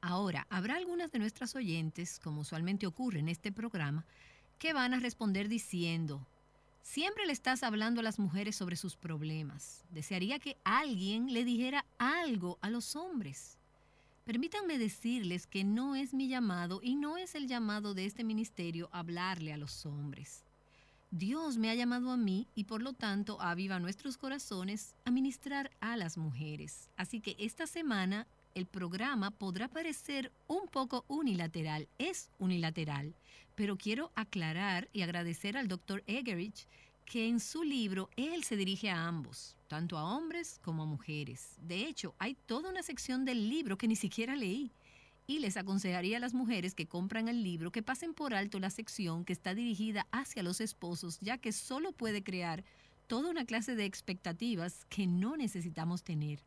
Ahora, 0.00 0.46
habrá 0.48 0.76
algunas 0.76 1.12
de 1.12 1.18
nuestras 1.18 1.54
oyentes, 1.54 2.18
como 2.18 2.40
usualmente 2.40 2.86
ocurre 2.86 3.20
en 3.20 3.28
este 3.28 3.52
programa, 3.52 4.06
que 4.58 4.72
van 4.72 4.94
a 4.94 5.00
responder 5.00 5.48
diciendo, 5.48 6.26
siempre 6.82 7.26
le 7.26 7.32
estás 7.32 7.62
hablando 7.62 8.00
a 8.00 8.04
las 8.04 8.18
mujeres 8.18 8.56
sobre 8.56 8.76
sus 8.76 8.96
problemas. 8.96 9.84
Desearía 9.90 10.38
que 10.38 10.56
alguien 10.64 11.32
le 11.32 11.44
dijera 11.44 11.84
algo 11.98 12.58
a 12.62 12.70
los 12.70 12.96
hombres. 12.96 13.58
Permítanme 14.24 14.78
decirles 14.78 15.46
que 15.46 15.64
no 15.64 15.96
es 15.96 16.14
mi 16.14 16.28
llamado 16.28 16.80
y 16.82 16.94
no 16.94 17.16
es 17.16 17.34
el 17.34 17.46
llamado 17.46 17.94
de 17.94 18.06
este 18.06 18.24
ministerio 18.24 18.88
hablarle 18.92 19.52
a 19.52 19.56
los 19.56 19.84
hombres. 19.86 20.44
Dios 21.12 21.58
me 21.58 21.70
ha 21.70 21.74
llamado 21.74 22.12
a 22.12 22.16
mí 22.16 22.46
y 22.54 22.64
por 22.64 22.82
lo 22.82 22.92
tanto 22.92 23.40
aviva 23.40 23.80
nuestros 23.80 24.16
corazones 24.16 24.94
a 25.04 25.10
ministrar 25.10 25.72
a 25.80 25.96
las 25.96 26.16
mujeres. 26.16 26.88
Así 26.96 27.20
que 27.20 27.34
esta 27.40 27.66
semana 27.66 28.28
el 28.54 28.66
programa 28.66 29.32
podrá 29.32 29.66
parecer 29.66 30.30
un 30.46 30.68
poco 30.68 31.04
unilateral, 31.08 31.88
es 31.98 32.30
unilateral, 32.38 33.16
pero 33.56 33.76
quiero 33.76 34.12
aclarar 34.14 34.88
y 34.92 35.02
agradecer 35.02 35.56
al 35.56 35.66
doctor 35.66 36.04
Egerich 36.06 36.68
que 37.04 37.26
en 37.26 37.40
su 37.40 37.64
libro 37.64 38.08
él 38.14 38.44
se 38.44 38.54
dirige 38.54 38.88
a 38.88 39.08
ambos, 39.08 39.56
tanto 39.66 39.98
a 39.98 40.04
hombres 40.14 40.60
como 40.62 40.84
a 40.84 40.86
mujeres. 40.86 41.56
De 41.60 41.86
hecho, 41.88 42.14
hay 42.20 42.36
toda 42.46 42.70
una 42.70 42.84
sección 42.84 43.24
del 43.24 43.48
libro 43.48 43.76
que 43.76 43.88
ni 43.88 43.96
siquiera 43.96 44.36
leí 44.36 44.70
y 45.26 45.38
les 45.38 45.56
aconsejaría 45.56 46.16
a 46.16 46.20
las 46.20 46.34
mujeres 46.34 46.74
que 46.74 46.86
compran 46.86 47.28
el 47.28 47.42
libro 47.42 47.72
que 47.72 47.82
pasen 47.82 48.14
por 48.14 48.34
alto 48.34 48.58
la 48.58 48.70
sección 48.70 49.24
que 49.24 49.32
está 49.32 49.54
dirigida 49.54 50.06
hacia 50.10 50.42
los 50.42 50.60
esposos, 50.60 51.18
ya 51.20 51.38
que 51.38 51.52
solo 51.52 51.92
puede 51.92 52.22
crear 52.22 52.64
toda 53.06 53.30
una 53.30 53.44
clase 53.44 53.74
de 53.74 53.84
expectativas 53.84 54.84
que 54.88 55.06
no 55.06 55.36
necesitamos 55.36 56.02
tener. 56.02 56.40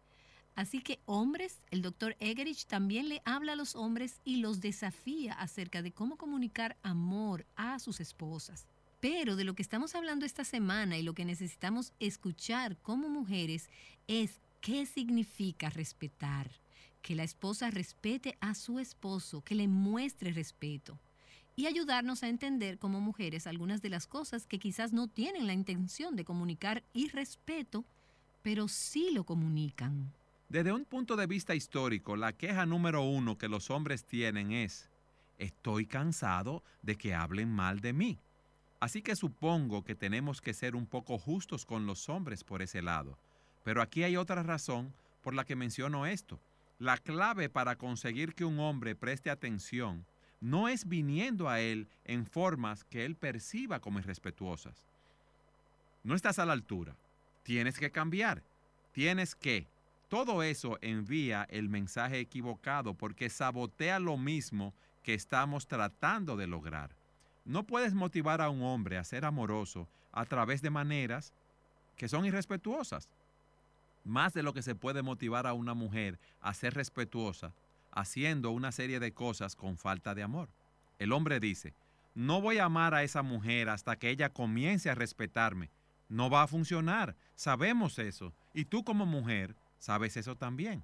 Así 0.55 0.81
que 0.81 0.99
hombres, 1.05 1.61
el 1.71 1.81
doctor 1.81 2.15
Egerich 2.19 2.65
también 2.65 3.09
le 3.09 3.21
habla 3.25 3.53
a 3.53 3.55
los 3.55 3.75
hombres 3.75 4.21
y 4.23 4.37
los 4.37 4.61
desafía 4.61 5.33
acerca 5.33 5.81
de 5.81 5.91
cómo 5.91 6.15
comunicar 6.15 6.77
amor 6.83 7.45
a 7.55 7.79
sus 7.79 7.99
esposas. 7.99 8.67
Pero 8.99 9.35
de 9.35 9.43
lo 9.43 9.55
que 9.55 9.63
estamos 9.63 9.95
hablando 9.95 10.25
esta 10.25 10.43
semana 10.43 10.97
y 10.97 11.03
lo 11.03 11.13
que 11.13 11.25
necesitamos 11.25 11.91
escuchar 11.99 12.77
como 12.77 13.09
mujeres 13.09 13.69
es 14.07 14.39
qué 14.61 14.85
significa 14.85 15.69
respetar 15.69 16.62
que 17.03 17.15
la 17.15 17.23
esposa 17.23 17.69
respete 17.69 18.37
a 18.39 18.55
su 18.55 18.79
esposo, 18.79 19.41
que 19.41 19.53
le 19.53 19.67
muestre 19.67 20.31
respeto 20.31 20.97
y 21.55 21.67
ayudarnos 21.67 22.23
a 22.23 22.29
entender 22.29 22.79
como 22.79 22.99
mujeres 22.99 23.45
algunas 23.45 23.81
de 23.81 23.89
las 23.89 24.07
cosas 24.07 24.47
que 24.47 24.57
quizás 24.57 24.93
no 24.93 25.07
tienen 25.07 25.45
la 25.45 25.53
intención 25.53 26.15
de 26.15 26.25
comunicar 26.25 26.81
y 26.93 27.09
respeto, 27.09 27.85
pero 28.41 28.67
sí 28.67 29.11
lo 29.13 29.25
comunican. 29.25 30.11
Desde 30.49 30.71
un 30.71 30.85
punto 30.85 31.15
de 31.15 31.27
vista 31.27 31.53
histórico, 31.53 32.15
la 32.15 32.33
queja 32.33 32.65
número 32.65 33.03
uno 33.03 33.37
que 33.37 33.49
los 33.49 33.69
hombres 33.69 34.05
tienen 34.05 34.51
es, 34.51 34.89
estoy 35.37 35.85
cansado 35.85 36.63
de 36.81 36.95
que 36.95 37.13
hablen 37.13 37.51
mal 37.51 37.81
de 37.81 37.93
mí. 37.93 38.17
Así 38.79 39.01
que 39.01 39.15
supongo 39.15 39.83
que 39.83 39.95
tenemos 39.95 40.41
que 40.41 40.53
ser 40.53 40.75
un 40.75 40.87
poco 40.87 41.17
justos 41.17 41.65
con 41.65 41.85
los 41.85 42.09
hombres 42.09 42.43
por 42.43 42.61
ese 42.61 42.81
lado. 42.81 43.17
Pero 43.63 43.81
aquí 43.81 44.03
hay 44.03 44.17
otra 44.17 44.41
razón 44.41 44.93
por 45.21 45.33
la 45.33 45.45
que 45.45 45.55
menciono 45.55 46.05
esto. 46.05 46.39
La 46.83 46.97
clave 46.97 47.47
para 47.47 47.77
conseguir 47.77 48.35
que 48.35 48.43
un 48.43 48.59
hombre 48.59 48.93
preste 48.93 49.29
atención 49.29 50.05
no 50.41 50.67
es 50.67 50.85
viniendo 50.85 51.47
a 51.47 51.61
él 51.61 51.87
en 52.03 52.25
formas 52.25 52.83
que 52.83 53.05
él 53.05 53.15
perciba 53.15 53.79
como 53.79 53.99
irrespetuosas. 53.99 54.85
No 56.03 56.13
estás 56.13 56.39
a 56.39 56.45
la 56.45 56.51
altura. 56.51 56.97
Tienes 57.43 57.79
que 57.79 57.89
cambiar. 57.89 58.43
Tienes 58.91 59.33
que. 59.33 59.65
Todo 60.09 60.43
eso 60.43 60.77
envía 60.81 61.47
el 61.49 61.69
mensaje 61.69 62.19
equivocado 62.19 62.95
porque 62.95 63.29
sabotea 63.29 63.99
lo 63.99 64.17
mismo 64.17 64.73
que 65.03 65.13
estamos 65.13 65.67
tratando 65.67 66.35
de 66.35 66.47
lograr. 66.47 66.97
No 67.45 67.63
puedes 67.63 67.93
motivar 67.93 68.41
a 68.41 68.49
un 68.49 68.61
hombre 68.61 68.97
a 68.97 69.05
ser 69.05 69.23
amoroso 69.23 69.87
a 70.11 70.25
través 70.25 70.61
de 70.61 70.69
maneras 70.69 71.31
que 71.95 72.09
son 72.09 72.25
irrespetuosas 72.25 73.07
más 74.03 74.33
de 74.33 74.43
lo 74.43 74.53
que 74.53 74.61
se 74.61 74.75
puede 74.75 75.01
motivar 75.01 75.47
a 75.47 75.53
una 75.53 75.73
mujer 75.73 76.19
a 76.41 76.53
ser 76.53 76.73
respetuosa 76.73 77.53
haciendo 77.93 78.51
una 78.51 78.71
serie 78.71 78.99
de 78.99 79.13
cosas 79.13 79.55
con 79.55 79.77
falta 79.77 80.15
de 80.15 80.23
amor. 80.23 80.49
El 80.99 81.11
hombre 81.11 81.39
dice, 81.39 81.73
no 82.15 82.41
voy 82.41 82.57
a 82.57 82.65
amar 82.65 82.93
a 82.93 83.03
esa 83.03 83.21
mujer 83.21 83.69
hasta 83.69 83.95
que 83.95 84.09
ella 84.09 84.29
comience 84.29 84.89
a 84.89 84.95
respetarme. 84.95 85.69
No 86.09 86.29
va 86.29 86.43
a 86.43 86.47
funcionar, 86.47 87.15
sabemos 87.35 87.97
eso, 87.99 88.33
y 88.53 88.65
tú 88.65 88.83
como 88.83 89.05
mujer 89.05 89.55
sabes 89.79 90.17
eso 90.17 90.35
también. 90.35 90.83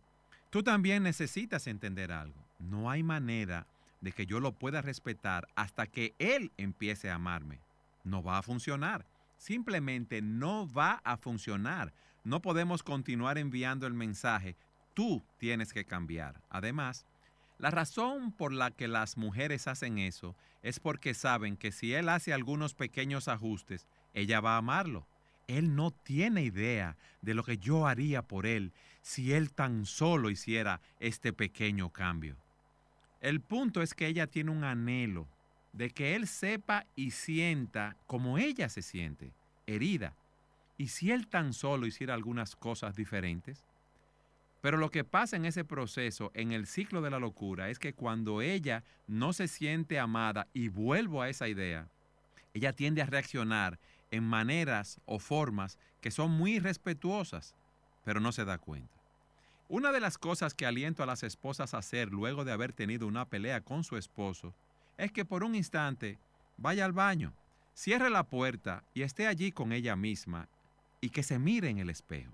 Tú 0.50 0.64
también 0.64 1.04
necesitas 1.04 1.68
entender 1.68 2.12
algo. 2.12 2.44
No 2.58 2.90
hay 2.90 3.04
manera 3.04 3.68
de 4.02 4.12
que 4.12 4.26
yo 4.26 4.40
lo 4.40 4.54
pueda 4.54 4.82
respetar 4.82 5.48
hasta 5.56 5.86
que 5.86 6.16
él 6.18 6.52
empiece 6.58 7.10
a 7.10 7.16
amarme. 7.16 7.60
No 8.04 8.24
va 8.24 8.40
a 8.40 8.44
funcionar. 8.44 9.06
Simplemente 9.38 10.22
no 10.22 10.68
va 10.68 11.02
a 11.04 11.18
funcionar 11.18 11.94
no 12.30 12.42
podemos 12.42 12.84
continuar 12.84 13.40
enviando 13.40 13.88
el 13.88 13.94
mensaje, 13.94 14.56
tú 14.94 15.24
tienes 15.40 15.74
que 15.74 15.84
cambiar. 15.84 16.42
Además, 16.50 17.08
la 17.58 17.72
razón 17.72 18.32
por 18.32 18.54
la 18.54 18.70
que 18.70 18.88
las 18.88 19.18
mujeres 19.18 19.68
hacen 19.68 19.98
eso 19.98 20.36
es 20.62 20.80
porque 20.80 21.16
saben 21.16 21.58
que 21.58 21.72
si 21.72 21.94
él 21.96 22.08
hace 22.08 22.32
algunos 22.32 22.76
pequeños 22.76 23.28
ajustes, 23.28 23.88
ella 24.14 24.42
va 24.42 24.54
a 24.54 24.58
amarlo. 24.58 25.08
Él 25.48 25.76
no 25.76 25.90
tiene 25.90 26.44
idea 26.44 26.98
de 27.24 27.34
lo 27.34 27.44
que 27.44 27.58
yo 27.58 27.88
haría 27.88 28.22
por 28.22 28.46
él 28.46 28.74
si 29.02 29.34
él 29.34 29.52
tan 29.52 29.88
solo 29.88 30.30
hiciera 30.30 30.82
este 31.00 31.34
pequeño 31.34 31.90
cambio. 31.90 32.38
El 33.22 33.42
punto 33.42 33.82
es 33.82 33.96
que 33.96 34.06
ella 34.06 34.28
tiene 34.28 34.52
un 34.52 34.64
anhelo 34.64 35.28
de 35.74 35.90
que 35.90 36.16
él 36.16 36.28
sepa 36.28 36.86
y 36.96 37.10
sienta 37.10 37.98
como 38.06 38.38
ella 38.38 38.70
se 38.70 38.84
siente, 38.84 39.34
herida, 39.66 40.16
¿Y 40.80 40.88
si 40.88 41.12
él 41.12 41.28
tan 41.28 41.52
solo 41.52 41.88
hiciera 41.88 42.14
algunas 42.14 42.56
cosas 42.56 42.96
diferentes? 42.96 43.66
Pero 44.62 44.78
lo 44.78 44.90
que 44.90 45.04
pasa 45.04 45.36
en 45.36 45.44
ese 45.44 45.66
proceso, 45.66 46.32
en 46.34 46.54
el 46.54 46.68
ciclo 46.68 47.02
de 47.02 47.10
la 47.10 47.20
locura, 47.20 47.70
es 47.70 47.80
que 47.80 47.94
cuando 47.94 48.42
ella 48.42 48.86
no 49.06 49.34
se 49.34 49.50
siente 49.50 50.00
amada, 50.00 50.48
y 50.54 50.70
vuelvo 50.70 51.22
a 51.22 51.28
esa 51.28 51.50
idea, 51.50 51.90
ella 52.54 52.72
tiende 52.72 53.02
a 53.02 53.08
reaccionar 53.08 53.78
en 54.10 54.24
maneras 54.24 55.02
o 55.06 55.20
formas 55.20 55.78
que 56.00 56.12
son 56.12 56.32
muy 56.32 56.60
respetuosas, 56.60 57.56
pero 58.06 58.22
no 58.22 58.32
se 58.32 58.46
da 58.46 58.58
cuenta. 58.58 59.02
Una 59.68 59.92
de 59.92 60.00
las 60.00 60.18
cosas 60.18 60.54
que 60.54 60.66
aliento 60.66 61.04
a 61.04 61.06
las 61.06 61.24
esposas 61.24 61.74
a 61.74 61.80
hacer 61.80 62.10
luego 62.10 62.46
de 62.46 62.54
haber 62.54 62.72
tenido 62.72 63.06
una 63.06 63.28
pelea 63.28 63.60
con 63.60 63.84
su 63.84 63.98
esposo 63.98 64.56
es 64.98 65.12
que 65.12 65.26
por 65.26 65.44
un 65.44 65.56
instante 65.56 66.20
vaya 66.56 66.86
al 66.86 66.94
baño, 66.94 67.34
cierre 67.74 68.10
la 68.10 68.24
puerta 68.24 68.86
y 68.94 69.02
esté 69.02 69.28
allí 69.28 69.52
con 69.52 69.74
ella 69.74 69.98
misma 69.98 70.48
y 71.02 71.10
que 71.10 71.24
se 71.24 71.40
mire 71.40 71.70
en 71.70 71.80
el 71.80 71.90
espejo 71.90 72.34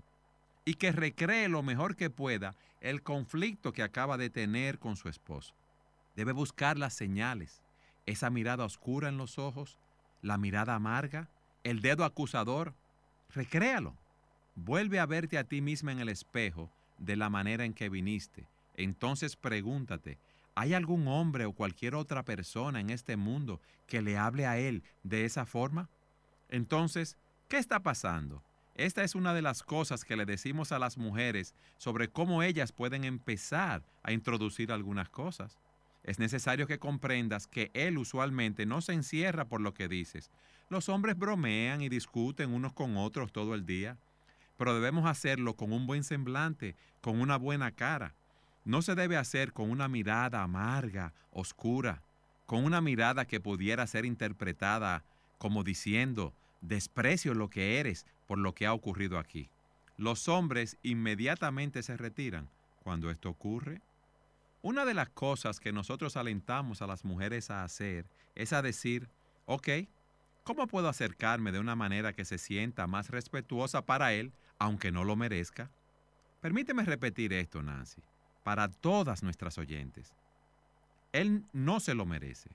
y 0.64 0.74
que 0.74 0.92
recree 0.92 1.48
lo 1.48 1.62
mejor 1.62 1.96
que 1.96 2.10
pueda 2.10 2.56
el 2.80 3.02
conflicto 3.02 3.72
que 3.72 3.82
acaba 3.82 4.18
de 4.18 4.30
tener 4.30 4.78
con 4.78 4.96
su 4.96 5.08
esposo. 5.08 5.54
Debe 6.14 6.32
buscar 6.32 6.76
las 6.76 6.92
señales, 6.92 7.62
esa 8.04 8.30
mirada 8.30 8.64
oscura 8.64 9.08
en 9.08 9.16
los 9.16 9.38
ojos, 9.38 9.78
la 10.22 10.38
mirada 10.38 10.74
amarga, 10.74 11.28
el 11.64 11.80
dedo 11.80 12.04
acusador. 12.04 12.74
Recréalo. 13.30 13.94
Vuelve 14.56 14.98
a 14.98 15.06
verte 15.06 15.38
a 15.38 15.44
ti 15.44 15.60
misma 15.60 15.92
en 15.92 16.00
el 16.00 16.08
espejo 16.08 16.70
de 16.98 17.16
la 17.16 17.30
manera 17.30 17.64
en 17.64 17.74
que 17.74 17.88
viniste. 17.88 18.48
Entonces 18.74 19.36
pregúntate, 19.36 20.18
¿hay 20.54 20.74
algún 20.74 21.06
hombre 21.08 21.44
o 21.44 21.52
cualquier 21.52 21.94
otra 21.94 22.24
persona 22.24 22.80
en 22.80 22.90
este 22.90 23.16
mundo 23.16 23.60
que 23.86 24.02
le 24.02 24.16
hable 24.16 24.46
a 24.46 24.58
él 24.58 24.82
de 25.02 25.24
esa 25.24 25.44
forma? 25.46 25.88
Entonces, 26.48 27.16
¿qué 27.48 27.58
está 27.58 27.80
pasando? 27.80 28.42
Esta 28.76 29.02
es 29.04 29.14
una 29.14 29.32
de 29.32 29.40
las 29.40 29.62
cosas 29.62 30.04
que 30.04 30.16
le 30.16 30.26
decimos 30.26 30.70
a 30.70 30.78
las 30.78 30.98
mujeres 30.98 31.54
sobre 31.78 32.08
cómo 32.08 32.42
ellas 32.42 32.72
pueden 32.72 33.04
empezar 33.04 33.82
a 34.02 34.12
introducir 34.12 34.70
algunas 34.70 35.08
cosas. 35.08 35.56
Es 36.04 36.18
necesario 36.18 36.66
que 36.66 36.78
comprendas 36.78 37.46
que 37.46 37.70
él 37.72 37.96
usualmente 37.96 38.66
no 38.66 38.82
se 38.82 38.92
encierra 38.92 39.46
por 39.46 39.62
lo 39.62 39.72
que 39.72 39.88
dices. 39.88 40.30
Los 40.68 40.90
hombres 40.90 41.16
bromean 41.16 41.80
y 41.80 41.88
discuten 41.88 42.52
unos 42.52 42.74
con 42.74 42.98
otros 42.98 43.32
todo 43.32 43.54
el 43.54 43.64
día, 43.64 43.96
pero 44.58 44.74
debemos 44.74 45.06
hacerlo 45.06 45.54
con 45.54 45.72
un 45.72 45.86
buen 45.86 46.04
semblante, 46.04 46.76
con 47.00 47.18
una 47.18 47.38
buena 47.38 47.70
cara. 47.70 48.14
No 48.66 48.82
se 48.82 48.94
debe 48.94 49.16
hacer 49.16 49.54
con 49.54 49.70
una 49.70 49.88
mirada 49.88 50.42
amarga, 50.42 51.14
oscura, 51.30 52.02
con 52.44 52.62
una 52.62 52.82
mirada 52.82 53.24
que 53.24 53.40
pudiera 53.40 53.86
ser 53.86 54.04
interpretada 54.04 55.02
como 55.38 55.64
diciendo, 55.64 56.34
desprecio 56.60 57.32
lo 57.32 57.48
que 57.48 57.80
eres 57.80 58.06
por 58.26 58.38
lo 58.38 58.54
que 58.54 58.66
ha 58.66 58.72
ocurrido 58.72 59.18
aquí. 59.18 59.50
Los 59.96 60.28
hombres 60.28 60.76
inmediatamente 60.82 61.82
se 61.82 61.96
retiran 61.96 62.50
cuando 62.82 63.10
esto 63.10 63.30
ocurre. 63.30 63.80
Una 64.62 64.84
de 64.84 64.94
las 64.94 65.08
cosas 65.08 65.60
que 65.60 65.72
nosotros 65.72 66.16
alentamos 66.16 66.82
a 66.82 66.86
las 66.86 67.04
mujeres 67.04 67.50
a 67.50 67.64
hacer 67.64 68.06
es 68.34 68.52
a 68.52 68.62
decir, 68.62 69.08
ok, 69.46 69.68
¿cómo 70.44 70.66
puedo 70.66 70.88
acercarme 70.88 71.52
de 71.52 71.60
una 71.60 71.76
manera 71.76 72.12
que 72.12 72.24
se 72.24 72.38
sienta 72.38 72.86
más 72.86 73.10
respetuosa 73.10 73.86
para 73.86 74.12
él, 74.12 74.32
aunque 74.58 74.92
no 74.92 75.04
lo 75.04 75.16
merezca? 75.16 75.70
Permíteme 76.40 76.84
repetir 76.84 77.32
esto, 77.32 77.62
Nancy, 77.62 78.02
para 78.44 78.68
todas 78.68 79.22
nuestras 79.22 79.58
oyentes. 79.58 80.14
Él 81.12 81.44
no 81.52 81.80
se 81.80 81.94
lo 81.94 82.04
merece. 82.04 82.50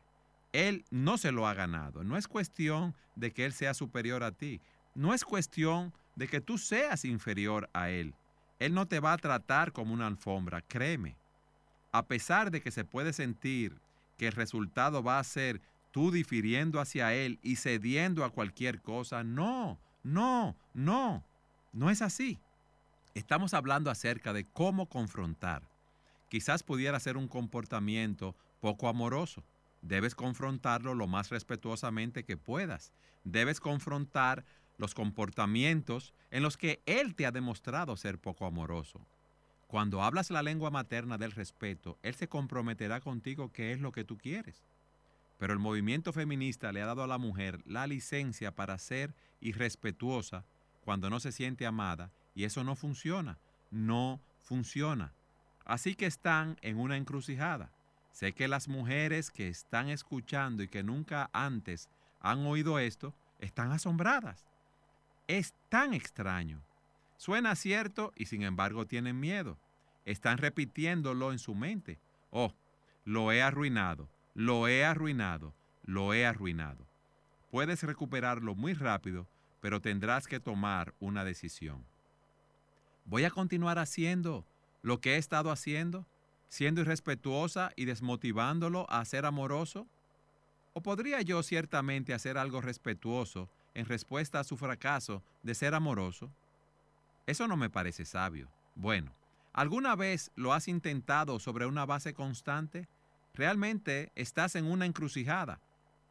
Él 0.53 0.85
no 0.91 1.17
se 1.17 1.31
lo 1.31 1.47
ha 1.47 1.53
ganado. 1.53 2.03
No 2.03 2.17
es 2.17 2.27
cuestión 2.27 2.93
de 3.15 3.31
que 3.31 3.45
Él 3.45 3.53
sea 3.53 3.73
superior 3.73 4.23
a 4.23 4.31
ti. 4.31 4.61
No 4.93 5.13
es 5.13 5.23
cuestión 5.23 5.93
de 6.15 6.27
que 6.27 6.41
tú 6.41 6.57
seas 6.57 7.05
inferior 7.05 7.69
a 7.73 7.89
Él. 7.89 8.13
Él 8.59 8.73
no 8.73 8.87
te 8.87 8.99
va 8.99 9.13
a 9.13 9.17
tratar 9.17 9.71
como 9.71 9.93
una 9.93 10.07
alfombra, 10.07 10.61
créeme. 10.61 11.15
A 11.91 12.05
pesar 12.05 12.51
de 12.51 12.61
que 12.61 12.71
se 12.71 12.85
puede 12.85 13.13
sentir 13.13 13.79
que 14.17 14.27
el 14.27 14.33
resultado 14.33 15.01
va 15.01 15.19
a 15.19 15.23
ser 15.23 15.61
tú 15.91 16.11
difiriendo 16.11 16.79
hacia 16.79 17.13
Él 17.13 17.39
y 17.41 17.55
cediendo 17.55 18.23
a 18.23 18.29
cualquier 18.29 18.81
cosa. 18.81 19.23
No, 19.23 19.79
no, 20.03 20.55
no, 20.73 21.23
no 21.73 21.89
es 21.89 22.01
así. 22.01 22.39
Estamos 23.13 23.53
hablando 23.53 23.89
acerca 23.89 24.31
de 24.31 24.45
cómo 24.45 24.87
confrontar. 24.87 25.63
Quizás 26.29 26.63
pudiera 26.63 26.99
ser 26.99 27.17
un 27.17 27.27
comportamiento 27.27 28.35
poco 28.61 28.87
amoroso. 28.87 29.43
Debes 29.81 30.15
confrontarlo 30.15 30.93
lo 30.93 31.07
más 31.07 31.29
respetuosamente 31.29 32.23
que 32.23 32.37
puedas. 32.37 32.93
Debes 33.23 33.59
confrontar 33.59 34.45
los 34.81 34.95
comportamientos 34.95 36.13
en 36.31 36.43
los 36.43 36.57
que 36.57 36.81
Él 36.85 37.15
te 37.15 37.25
ha 37.25 37.31
demostrado 37.31 37.95
ser 37.95 38.17
poco 38.17 38.45
amoroso. 38.45 38.99
Cuando 39.67 40.03
hablas 40.03 40.31
la 40.31 40.43
lengua 40.43 40.71
materna 40.71 41.17
del 41.17 41.31
respeto, 41.31 41.97
Él 42.03 42.15
se 42.15 42.27
comprometerá 42.27 42.99
contigo 42.99 43.53
qué 43.53 43.71
es 43.71 43.79
lo 43.79 43.93
que 43.93 44.03
tú 44.03 44.17
quieres. 44.17 44.63
Pero 45.37 45.53
el 45.53 45.59
movimiento 45.59 46.11
feminista 46.11 46.71
le 46.71 46.81
ha 46.81 46.87
dado 46.87 47.03
a 47.03 47.07
la 47.07 47.17
mujer 47.17 47.61
la 47.65 47.87
licencia 47.87 48.53
para 48.53 48.77
ser 48.77 49.13
irrespetuosa 49.39 50.43
cuando 50.83 51.09
no 51.09 51.19
se 51.19 51.31
siente 51.31 51.65
amada 51.65 52.11
y 52.35 52.43
eso 52.43 52.63
no 52.63 52.75
funciona, 52.75 53.37
no 53.69 54.19
funciona. 54.39 55.13
Así 55.63 55.95
que 55.95 56.07
están 56.07 56.57
en 56.61 56.79
una 56.79 56.97
encrucijada. 56.97 57.71
Sé 58.11 58.33
que 58.33 58.47
las 58.47 58.67
mujeres 58.67 59.31
que 59.31 59.47
están 59.47 59.89
escuchando 59.89 60.63
y 60.63 60.67
que 60.67 60.83
nunca 60.83 61.29
antes 61.33 61.87
han 62.19 62.45
oído 62.45 62.77
esto, 62.77 63.13
están 63.39 63.71
asombradas. 63.71 64.50
Es 65.31 65.53
tan 65.69 65.93
extraño. 65.93 66.61
Suena 67.15 67.55
cierto 67.55 68.11
y 68.17 68.25
sin 68.25 68.43
embargo 68.43 68.85
tienen 68.85 69.17
miedo. 69.17 69.57
Están 70.03 70.37
repitiéndolo 70.37 71.31
en 71.31 71.39
su 71.39 71.55
mente. 71.55 72.01
Oh, 72.31 72.53
lo 73.05 73.31
he 73.31 73.41
arruinado, 73.41 74.09
lo 74.33 74.67
he 74.67 74.83
arruinado, 74.83 75.55
lo 75.85 76.13
he 76.13 76.25
arruinado. 76.25 76.85
Puedes 77.49 77.81
recuperarlo 77.83 78.55
muy 78.55 78.73
rápido, 78.73 79.25
pero 79.61 79.79
tendrás 79.79 80.27
que 80.27 80.41
tomar 80.41 80.93
una 80.99 81.23
decisión. 81.23 81.85
¿Voy 83.05 83.23
a 83.23 83.31
continuar 83.31 83.79
haciendo 83.79 84.45
lo 84.81 84.99
que 84.99 85.15
he 85.15 85.17
estado 85.17 85.49
haciendo, 85.49 86.05
siendo 86.49 86.81
irrespetuosa 86.81 87.71
y 87.77 87.85
desmotivándolo 87.85 88.85
a 88.89 89.05
ser 89.05 89.25
amoroso? 89.25 89.87
¿O 90.73 90.81
podría 90.81 91.21
yo 91.21 91.41
ciertamente 91.41 92.13
hacer 92.13 92.37
algo 92.37 92.59
respetuoso 92.59 93.49
en 93.73 93.85
respuesta 93.85 94.39
a 94.39 94.43
su 94.43 94.57
fracaso 94.57 95.23
de 95.43 95.55
ser 95.55 95.73
amoroso? 95.73 96.31
Eso 97.25 97.47
no 97.47 97.57
me 97.57 97.69
parece 97.69 98.05
sabio. 98.05 98.49
Bueno, 98.75 99.13
¿alguna 99.53 99.95
vez 99.95 100.31
lo 100.35 100.53
has 100.53 100.67
intentado 100.67 101.39
sobre 101.39 101.65
una 101.65 101.85
base 101.85 102.13
constante? 102.13 102.87
Realmente 103.33 104.11
estás 104.15 104.55
en 104.55 104.65
una 104.65 104.85
encrucijada. 104.85 105.59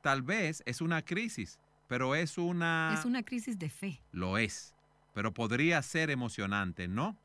Tal 0.02 0.22
vez 0.22 0.62
es 0.66 0.80
una 0.80 1.02
crisis, 1.02 1.58
pero 1.88 2.14
es 2.14 2.38
una... 2.38 2.94
Es 2.98 3.04
una 3.04 3.22
crisis 3.22 3.58
de 3.58 3.68
fe. 3.68 4.00
Lo 4.12 4.38
es, 4.38 4.74
pero 5.12 5.34
podría 5.34 5.82
ser 5.82 6.10
emocionante, 6.10 6.88
¿no? 6.88 7.16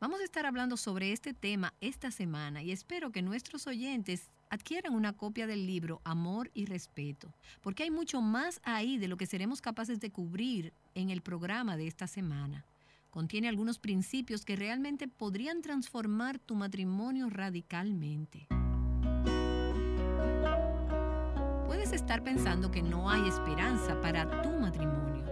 Vamos 0.00 0.20
a 0.20 0.24
estar 0.24 0.44
hablando 0.46 0.76
sobre 0.76 1.12
este 1.12 1.32
tema 1.32 1.72
esta 1.80 2.10
semana 2.10 2.60
y 2.60 2.72
espero 2.72 3.12
que 3.12 3.22
nuestros 3.22 3.68
oyentes 3.68 4.30
adquieran 4.52 4.94
una 4.94 5.14
copia 5.14 5.46
del 5.46 5.66
libro 5.66 6.02
Amor 6.04 6.50
y 6.52 6.66
Respeto, 6.66 7.32
porque 7.62 7.84
hay 7.84 7.90
mucho 7.90 8.20
más 8.20 8.60
ahí 8.64 8.98
de 8.98 9.08
lo 9.08 9.16
que 9.16 9.24
seremos 9.24 9.62
capaces 9.62 9.98
de 9.98 10.12
cubrir 10.12 10.74
en 10.94 11.08
el 11.08 11.22
programa 11.22 11.78
de 11.78 11.86
esta 11.86 12.06
semana. 12.06 12.66
Contiene 13.08 13.48
algunos 13.48 13.78
principios 13.78 14.44
que 14.44 14.54
realmente 14.54 15.08
podrían 15.08 15.62
transformar 15.62 16.38
tu 16.38 16.54
matrimonio 16.54 17.30
radicalmente. 17.30 18.46
Puedes 21.66 21.92
estar 21.94 22.22
pensando 22.22 22.70
que 22.70 22.82
no 22.82 23.08
hay 23.08 23.26
esperanza 23.26 23.98
para 24.02 24.42
tu 24.42 24.50
matrimonio, 24.50 25.24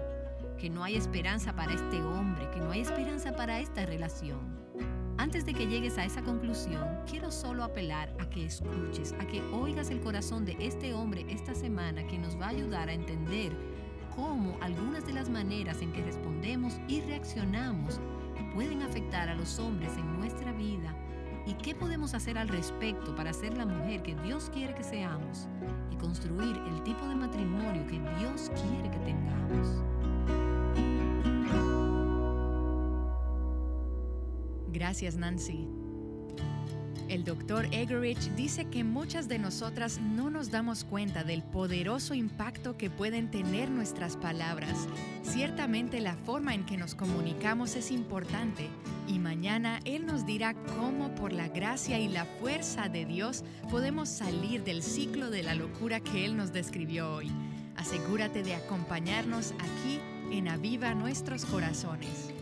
que 0.58 0.70
no 0.70 0.82
hay 0.82 0.96
esperanza 0.96 1.54
para 1.54 1.74
este 1.74 2.00
hombre, 2.00 2.48
que 2.54 2.60
no 2.60 2.70
hay 2.70 2.80
esperanza 2.80 3.36
para 3.36 3.60
esta 3.60 3.84
relación. 3.84 4.69
Antes 5.20 5.44
de 5.44 5.52
que 5.52 5.66
llegues 5.66 5.98
a 5.98 6.06
esa 6.06 6.22
conclusión, 6.22 6.82
quiero 7.06 7.30
solo 7.30 7.62
apelar 7.62 8.10
a 8.18 8.30
que 8.30 8.46
escuches, 8.46 9.12
a 9.20 9.26
que 9.26 9.42
oigas 9.52 9.90
el 9.90 10.00
corazón 10.00 10.46
de 10.46 10.56
este 10.58 10.94
hombre 10.94 11.26
esta 11.28 11.54
semana 11.54 12.06
que 12.06 12.16
nos 12.16 12.40
va 12.40 12.46
a 12.46 12.48
ayudar 12.48 12.88
a 12.88 12.94
entender 12.94 13.52
cómo 14.16 14.56
algunas 14.62 15.06
de 15.06 15.12
las 15.12 15.28
maneras 15.28 15.82
en 15.82 15.92
que 15.92 16.02
respondemos 16.02 16.80
y 16.88 17.02
reaccionamos 17.02 18.00
pueden 18.54 18.80
afectar 18.80 19.28
a 19.28 19.34
los 19.34 19.58
hombres 19.58 19.92
en 19.98 20.10
nuestra 20.18 20.52
vida 20.52 20.96
y 21.44 21.52
qué 21.52 21.74
podemos 21.74 22.14
hacer 22.14 22.38
al 22.38 22.48
respecto 22.48 23.14
para 23.14 23.34
ser 23.34 23.58
la 23.58 23.66
mujer 23.66 24.02
que 24.02 24.14
Dios 24.24 24.48
quiere 24.54 24.74
que 24.74 24.82
seamos 24.82 25.48
y 25.90 25.96
construir 25.96 26.56
el 26.66 26.82
tipo 26.82 27.06
de 27.06 27.16
matrimonio 27.16 27.86
que 27.86 28.00
Dios 28.18 28.50
quiere 28.54 28.90
que 28.90 28.98
tengamos. 29.00 29.89
Gracias, 34.72 35.16
Nancy. 35.16 35.66
El 37.10 37.24
doctor 37.24 37.66
Egerich 37.72 38.20
dice 38.36 38.66
que 38.66 38.84
muchas 38.84 39.26
de 39.26 39.40
nosotras 39.40 40.00
no 40.00 40.30
nos 40.30 40.52
damos 40.52 40.84
cuenta 40.84 41.24
del 41.24 41.42
poderoso 41.42 42.14
impacto 42.14 42.76
que 42.76 42.88
pueden 42.88 43.32
tener 43.32 43.68
nuestras 43.68 44.16
palabras. 44.16 44.86
Ciertamente 45.24 46.00
la 46.00 46.14
forma 46.14 46.54
en 46.54 46.64
que 46.64 46.76
nos 46.76 46.94
comunicamos 46.94 47.74
es 47.74 47.90
importante 47.90 48.68
y 49.08 49.18
mañana 49.18 49.80
Él 49.84 50.06
nos 50.06 50.24
dirá 50.24 50.54
cómo 50.78 51.12
por 51.16 51.32
la 51.32 51.48
gracia 51.48 51.98
y 51.98 52.06
la 52.06 52.26
fuerza 52.26 52.88
de 52.88 53.04
Dios 53.06 53.42
podemos 53.72 54.08
salir 54.08 54.62
del 54.62 54.80
ciclo 54.80 55.30
de 55.30 55.42
la 55.42 55.56
locura 55.56 55.98
que 55.98 56.24
Él 56.24 56.36
nos 56.36 56.52
describió 56.52 57.12
hoy. 57.12 57.28
Asegúrate 57.74 58.44
de 58.44 58.54
acompañarnos 58.54 59.50
aquí 59.58 59.98
en 60.30 60.46
Aviva 60.46 60.94
Nuestros 60.94 61.44
Corazones. 61.44 62.39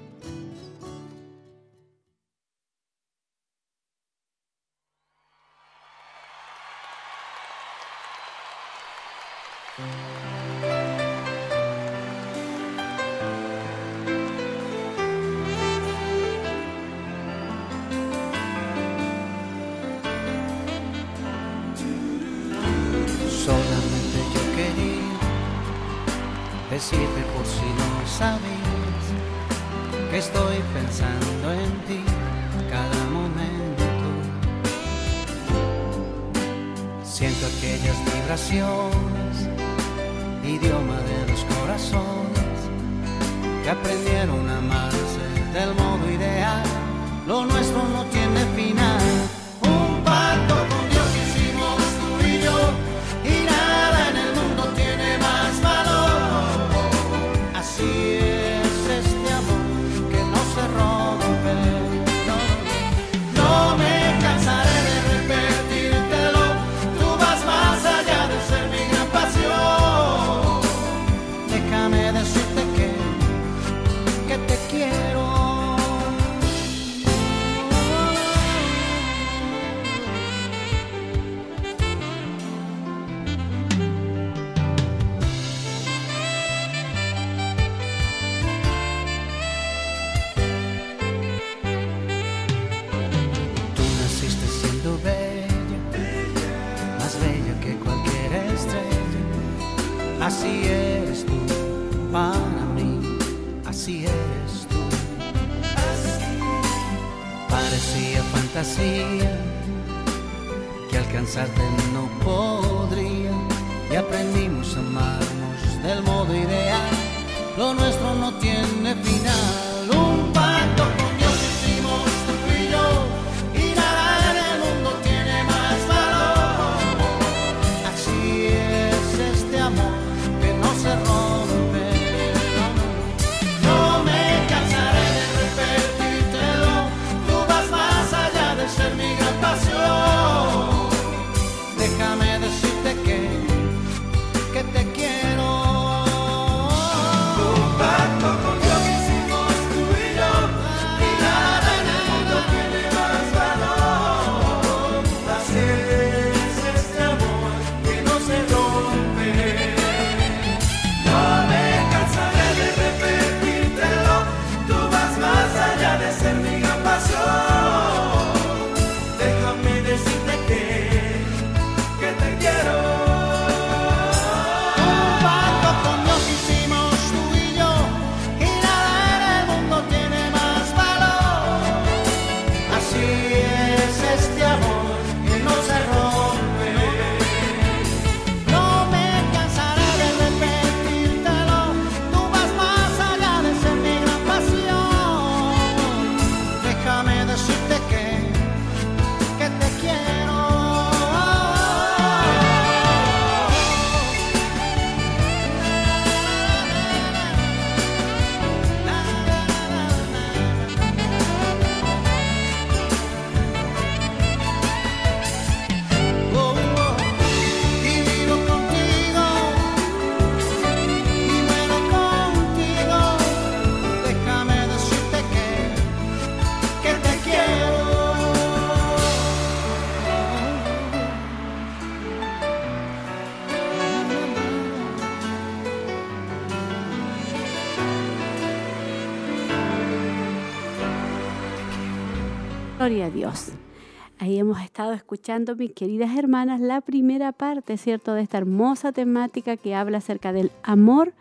Estado 244.78 244.92
escuchando, 244.92 245.56
mis 245.56 245.72
queridas 245.72 246.16
hermanas, 246.16 246.60
la 246.60 246.80
primera 246.80 247.32
parte, 247.32 247.76
¿cierto?, 247.78 248.14
de 248.14 248.22
esta 248.22 248.38
hermosa 248.38 248.92
temática 248.92 249.56
que 249.56 249.74
habla 249.74 249.98
acerca 249.98 250.32
del 250.32 250.52
amor 250.62 251.14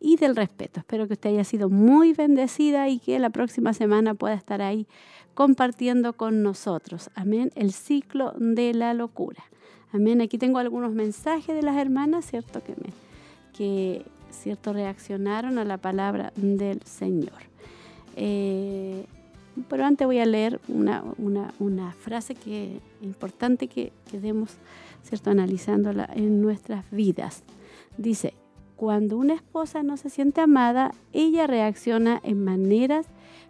y 0.00 0.16
del 0.16 0.34
respeto. 0.34 0.80
Espero 0.80 1.06
que 1.06 1.12
usted 1.12 1.28
haya 1.28 1.44
sido 1.44 1.68
muy 1.68 2.14
bendecida 2.14 2.88
y 2.88 3.00
que 3.00 3.18
la 3.18 3.28
próxima 3.28 3.74
semana 3.74 4.14
pueda 4.14 4.32
estar 4.32 4.62
ahí 4.62 4.86
compartiendo 5.34 6.14
con 6.14 6.42
nosotros. 6.42 7.10
Amén. 7.14 7.50
El 7.54 7.72
ciclo 7.72 8.32
de 8.38 8.72
la 8.72 8.94
locura. 8.94 9.44
Amén. 9.92 10.22
Aquí 10.22 10.38
tengo 10.38 10.56
algunos 10.56 10.94
mensajes 10.94 11.54
de 11.54 11.60
las 11.60 11.76
hermanas, 11.76 12.24
¿cierto? 12.24 12.64
Que, 12.64 12.72
me, 12.76 12.94
que 13.52 14.06
¿cierto? 14.30 14.72
reaccionaron 14.72 15.58
a 15.58 15.66
la 15.66 15.76
palabra 15.76 16.32
del 16.34 16.80
Señor. 16.84 17.42
Eh, 18.16 19.04
pero 19.68 19.84
antes 19.84 20.06
voy 20.06 20.18
a 20.18 20.26
leer 20.26 20.60
una, 20.68 21.92
frase 22.00 22.34
que 22.34 22.76
es 22.76 22.82
importante 23.02 23.68
que 23.68 23.92
quedemos 24.10 24.56
¿cierto? 25.02 25.30
analizándola 25.30 26.08
en 26.14 26.40
nuestras 26.40 26.84
vidas. 26.90 27.42
Dice, 27.98 28.34
cuando 28.76 29.16
una 29.16 29.34
esposa 29.34 29.82
no 29.82 29.96
se 29.96 30.10
siente 30.10 30.40
amada, 30.40 30.92
ella 31.12 31.46
reacciona 31.46 32.20
en 32.24 32.42
maneras 32.42 33.06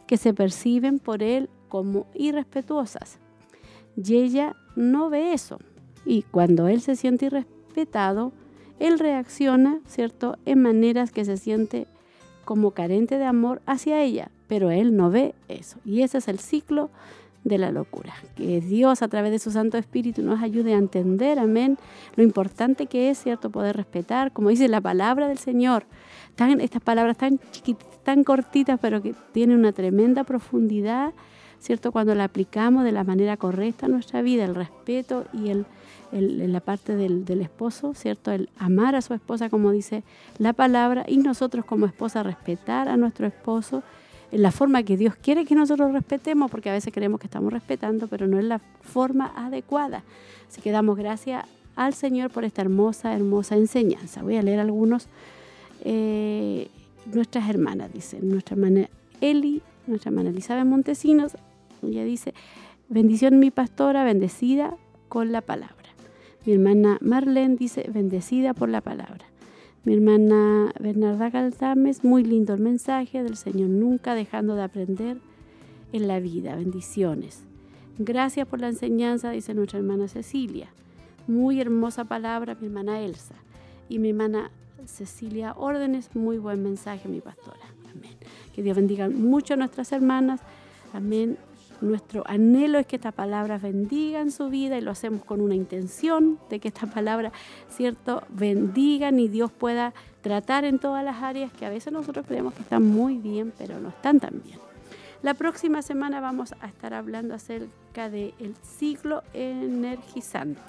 que 0.06 0.16
se 0.16 0.34
perciben 0.34 0.98
por 0.98 1.22
él 1.22 1.48
como 1.68 2.06
irrespetuosas. 2.14 3.18
Y 3.96 4.16
ella 4.16 4.56
no 4.74 5.08
ve 5.08 5.32
eso. 5.32 5.58
Y 6.04 6.22
cuando 6.22 6.68
él 6.68 6.80
se 6.80 6.96
siente 6.96 7.26
irrespetado, 7.26 8.32
él 8.80 8.98
reacciona, 8.98 9.78
¿cierto?, 9.86 10.36
en 10.44 10.60
maneras 10.60 11.12
que 11.12 11.24
se 11.24 11.36
siente 11.36 11.86
como 12.44 12.72
carente 12.72 13.18
de 13.18 13.24
amor 13.24 13.62
hacia 13.66 14.02
ella, 14.02 14.31
pero 14.52 14.70
él 14.70 14.94
no 14.94 15.08
ve 15.08 15.34
eso. 15.48 15.78
Y 15.82 16.02
ese 16.02 16.18
es 16.18 16.28
el 16.28 16.38
ciclo 16.38 16.90
de 17.42 17.56
la 17.56 17.72
locura. 17.72 18.12
Que 18.36 18.60
Dios 18.60 19.00
a 19.00 19.08
través 19.08 19.32
de 19.32 19.38
su 19.38 19.50
Santo 19.50 19.78
Espíritu 19.78 20.20
nos 20.20 20.42
ayude 20.42 20.74
a 20.74 20.76
entender, 20.76 21.38
amén, 21.38 21.78
lo 22.16 22.22
importante 22.22 22.84
que 22.84 23.08
es, 23.08 23.16
¿cierto?, 23.16 23.48
poder 23.48 23.78
respetar, 23.78 24.30
como 24.30 24.50
dice 24.50 24.68
la 24.68 24.82
palabra 24.82 25.26
del 25.26 25.38
Señor. 25.38 25.86
Tan, 26.34 26.60
estas 26.60 26.82
palabras 26.82 27.16
tan 27.16 27.38
chiquititas, 27.50 28.02
tan 28.02 28.24
cortitas, 28.24 28.78
pero 28.78 29.00
que 29.00 29.14
tienen 29.32 29.58
una 29.58 29.72
tremenda 29.72 30.22
profundidad, 30.22 31.14
¿cierto?, 31.58 31.90
cuando 31.90 32.14
la 32.14 32.24
aplicamos 32.24 32.84
de 32.84 32.92
la 32.92 33.04
manera 33.04 33.38
correcta 33.38 33.86
a 33.86 33.88
nuestra 33.88 34.20
vida, 34.20 34.44
el 34.44 34.54
respeto 34.54 35.24
y 35.32 35.48
el, 35.48 35.64
el, 36.12 36.52
la 36.52 36.60
parte 36.60 36.94
del, 36.94 37.24
del, 37.24 37.40
esposo, 37.40 37.94
¿cierto? 37.94 38.30
El 38.32 38.50
amar 38.58 38.96
a 38.96 39.00
su 39.00 39.14
esposa, 39.14 39.48
como 39.48 39.70
dice 39.70 40.02
la 40.36 40.52
palabra, 40.52 41.06
y 41.08 41.16
nosotros 41.16 41.64
como 41.64 41.86
esposa 41.86 42.22
respetar 42.22 42.90
a 42.90 42.98
nuestro 42.98 43.26
esposo 43.26 43.82
en 44.32 44.42
la 44.42 44.50
forma 44.50 44.82
que 44.82 44.96
Dios 44.96 45.14
quiere 45.14 45.44
que 45.44 45.54
nosotros 45.54 45.92
respetemos, 45.92 46.50
porque 46.50 46.70
a 46.70 46.72
veces 46.72 46.92
creemos 46.92 47.20
que 47.20 47.26
estamos 47.26 47.52
respetando, 47.52 48.08
pero 48.08 48.26
no 48.26 48.38
es 48.38 48.44
la 48.44 48.58
forma 48.80 49.32
adecuada. 49.36 50.02
Así 50.48 50.62
que 50.62 50.70
damos 50.70 50.96
gracias 50.96 51.44
al 51.76 51.92
Señor 51.94 52.30
por 52.30 52.44
esta 52.44 52.62
hermosa, 52.62 53.14
hermosa 53.14 53.56
enseñanza. 53.56 54.22
Voy 54.22 54.36
a 54.36 54.42
leer 54.42 54.58
algunos. 54.58 55.06
Eh, 55.84 56.68
nuestras 57.12 57.48
hermanas, 57.48 57.92
dice, 57.92 58.20
nuestra 58.20 58.54
hermana 58.54 58.88
Eli, 59.20 59.60
nuestra 59.86 60.10
hermana 60.10 60.30
Elizabeth 60.30 60.64
Montesinos, 60.64 61.36
ella 61.82 62.04
dice, 62.04 62.32
bendición 62.88 63.38
mi 63.38 63.50
pastora, 63.50 64.04
bendecida 64.04 64.76
con 65.08 65.32
la 65.32 65.40
palabra. 65.40 65.76
Mi 66.46 66.54
hermana 66.54 66.98
Marlene 67.00 67.56
dice, 67.56 67.90
bendecida 67.92 68.54
por 68.54 68.68
la 68.68 68.80
palabra. 68.80 69.31
Mi 69.84 69.94
hermana 69.94 70.72
Bernarda 70.78 71.28
Galdames, 71.30 72.04
muy 72.04 72.22
lindo 72.22 72.54
el 72.54 72.60
mensaje 72.60 73.24
del 73.24 73.36
Señor, 73.36 73.68
nunca 73.68 74.14
dejando 74.14 74.54
de 74.54 74.62
aprender 74.62 75.18
en 75.92 76.06
la 76.06 76.20
vida. 76.20 76.54
Bendiciones. 76.54 77.42
Gracias 77.98 78.46
por 78.46 78.60
la 78.60 78.68
enseñanza, 78.68 79.30
dice 79.30 79.54
nuestra 79.54 79.80
hermana 79.80 80.06
Cecilia. 80.06 80.68
Muy 81.26 81.60
hermosa 81.60 82.04
palabra, 82.04 82.56
mi 82.60 82.66
hermana 82.66 83.00
Elsa. 83.00 83.34
Y 83.88 83.98
mi 83.98 84.10
hermana 84.10 84.52
Cecilia 84.86 85.52
Órdenes, 85.56 86.14
muy 86.14 86.38
buen 86.38 86.62
mensaje, 86.62 87.08
mi 87.08 87.20
pastora. 87.20 87.66
Amén. 87.90 88.16
Que 88.54 88.62
Dios 88.62 88.76
bendiga 88.76 89.08
mucho 89.08 89.54
a 89.54 89.56
nuestras 89.56 89.90
hermanas. 89.90 90.40
Amén. 90.92 91.38
Nuestro 91.82 92.22
anhelo 92.26 92.78
es 92.78 92.86
que 92.86 92.94
estas 92.94 93.12
palabras 93.12 93.60
bendigan 93.60 94.30
su 94.30 94.48
vida 94.48 94.78
y 94.78 94.80
lo 94.80 94.92
hacemos 94.92 95.24
con 95.24 95.40
una 95.40 95.56
intención 95.56 96.38
de 96.48 96.60
que 96.60 96.68
estas 96.68 96.88
palabras, 96.90 97.32
¿cierto?, 97.68 98.22
bendigan 98.28 99.18
y 99.18 99.26
Dios 99.26 99.50
pueda 99.50 99.92
tratar 100.20 100.64
en 100.64 100.78
todas 100.78 101.04
las 101.04 101.22
áreas 101.22 101.52
que 101.52 101.66
a 101.66 101.70
veces 101.70 101.92
nosotros 101.92 102.24
creemos 102.26 102.54
que 102.54 102.62
están 102.62 102.86
muy 102.86 103.18
bien, 103.18 103.52
pero 103.58 103.80
no 103.80 103.88
están 103.88 104.20
tan 104.20 104.40
bien. 104.44 104.60
La 105.22 105.34
próxima 105.34 105.82
semana 105.82 106.20
vamos 106.20 106.54
a 106.60 106.68
estar 106.68 106.94
hablando 106.94 107.34
acerca 107.34 108.08
del 108.08 108.54
ciclo 108.62 109.24
energizante, 109.34 110.60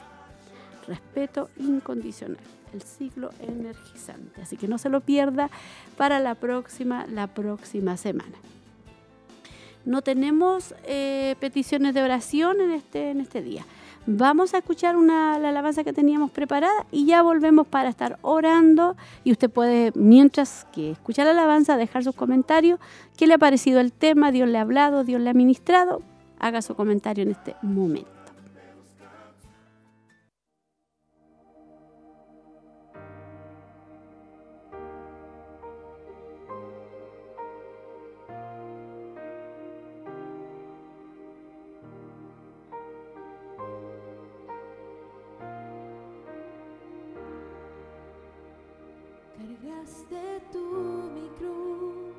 respeto 0.88 1.49
incondicional, 1.57 2.38
el 2.74 2.82
ciclo 2.82 3.30
energizante. 3.39 4.41
Así 4.41 4.57
que 4.57 4.68
no 4.68 4.80
se 4.80 4.89
lo 4.89 5.01
pierda 5.01 5.51
para 5.95 6.20
la 6.20 6.34
próxima, 6.34 7.05
la 7.05 7.28
próxima 7.28 7.97
semana. 7.97 8.36
No 9.86 10.01
tenemos 10.01 10.73
eh, 10.86 11.36
peticiones 11.39 11.93
de 11.93 12.01
oración 12.01 12.61
en 12.61 12.71
este, 12.71 13.11
en 13.11 13.19
este 13.19 13.41
día. 13.41 13.65
Vamos 14.05 14.53
a 14.53 14.57
escuchar 14.57 14.97
una, 14.97 15.39
la 15.39 15.49
alabanza 15.49 15.84
que 15.84 15.93
teníamos 15.93 16.29
preparada 16.31 16.86
y 16.91 17.05
ya 17.05 17.21
volvemos 17.21 17.67
para 17.67 17.89
estar 17.89 18.17
orando. 18.21 18.97
Y 19.23 19.31
usted 19.31 19.49
puede, 19.49 19.91
mientras 19.95 20.67
que 20.73 20.91
escucha 20.91 21.23
la 21.23 21.31
alabanza, 21.31 21.77
dejar 21.77 22.03
sus 22.03 22.15
comentarios. 22.15 22.79
¿Qué 23.17 23.27
le 23.27 23.36
ha 23.36 23.38
parecido 23.38 23.79
el 23.79 23.93
tema? 23.93 24.31
¿Dios 24.31 24.49
le 24.49 24.57
ha 24.57 24.61
hablado? 24.61 25.03
¿Dios 25.03 25.21
le 25.21 25.29
ha 25.29 25.34
ministrado? 25.34 26.01
Haga 26.39 26.61
su 26.61 26.75
comentario 26.75 27.23
en 27.23 27.31
este 27.31 27.55
momento. 27.61 28.22
Cargaste 49.84 50.41
tú 50.53 51.11
mi 51.13 51.27
cruz, 51.38 52.15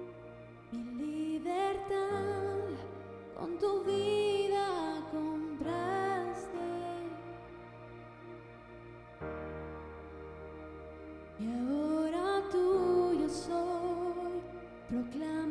mi 0.70 0.84
libertad, 0.84 2.68
con 3.38 3.58
tu 3.58 3.82
vida 3.84 5.02
compraste. 5.10 6.58
Y 11.40 11.46
ahora 11.46 12.42
tuyo 12.50 13.28
soy, 13.30 14.42
proclamaré 14.90 15.43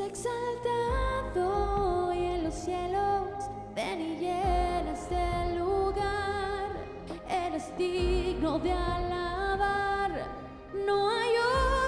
Exaltado 0.00 2.06
hoy 2.06 2.18
en 2.18 2.44
los 2.44 2.54
cielos, 2.54 3.50
ven 3.74 4.00
y 4.00 4.18
llena 4.18 4.92
este 4.92 5.56
lugar. 5.58 6.68
Eres 7.28 7.76
digno 7.76 8.60
de 8.60 8.72
alabar, 8.72 10.12
no 10.86 11.10
hay 11.10 11.32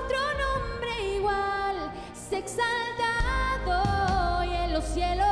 otro 0.03 0.19
nombre 0.45 1.17
igual. 1.17 1.93
Sé 2.13 2.39
exaltado 2.39 4.41
hoy 4.41 4.55
en 4.55 4.73
los 4.73 4.85
cielos, 4.85 5.30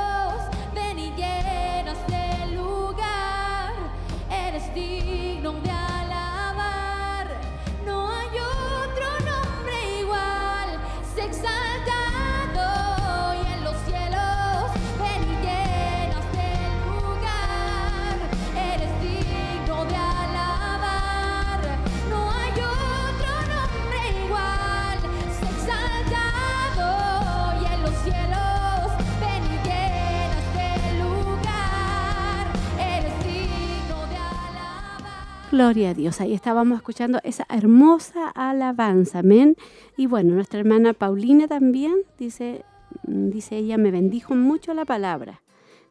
Gloria 35.51 35.91
a 35.91 35.95
Dios. 35.95 36.21
Ahí 36.21 36.35
estábamos 36.35 36.77
escuchando 36.77 37.21
esa 37.25 37.47
hermosa 37.49 38.29
alabanza. 38.29 39.21
Amén. 39.21 39.57
Y 39.97 40.07
bueno, 40.07 40.35
nuestra 40.35 40.61
hermana 40.61 40.93
Paulina 40.93 41.49
también 41.49 41.95
dice, 42.19 42.67
dice 43.05 43.57
ella, 43.57 43.79
me 43.79 43.91
bendijo 43.91 44.35
mucho 44.35 44.75
la 44.75 44.85
palabra. 44.85 45.41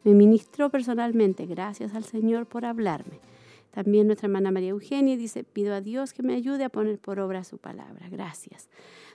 Me 0.04 0.14
ministró 0.14 0.70
personalmente. 0.70 1.48
Gracias 1.48 1.96
al 1.96 2.04
Señor 2.04 2.46
por 2.46 2.66
hablarme. 2.66 3.20
También 3.72 4.06
nuestra 4.06 4.28
hermana 4.28 4.52
María 4.52 4.70
Eugenia 4.70 5.18
dice, 5.18 5.44
pido 5.44 5.74
a 5.74 5.82
Dios 5.82 6.14
que 6.14 6.22
me 6.22 6.36
ayude 6.36 6.64
a 6.64 6.70
poner 6.70 7.00
por 7.00 7.20
obra 7.20 7.44
su 7.44 7.58
palabra. 7.58 8.10
Gracias. 8.12 8.70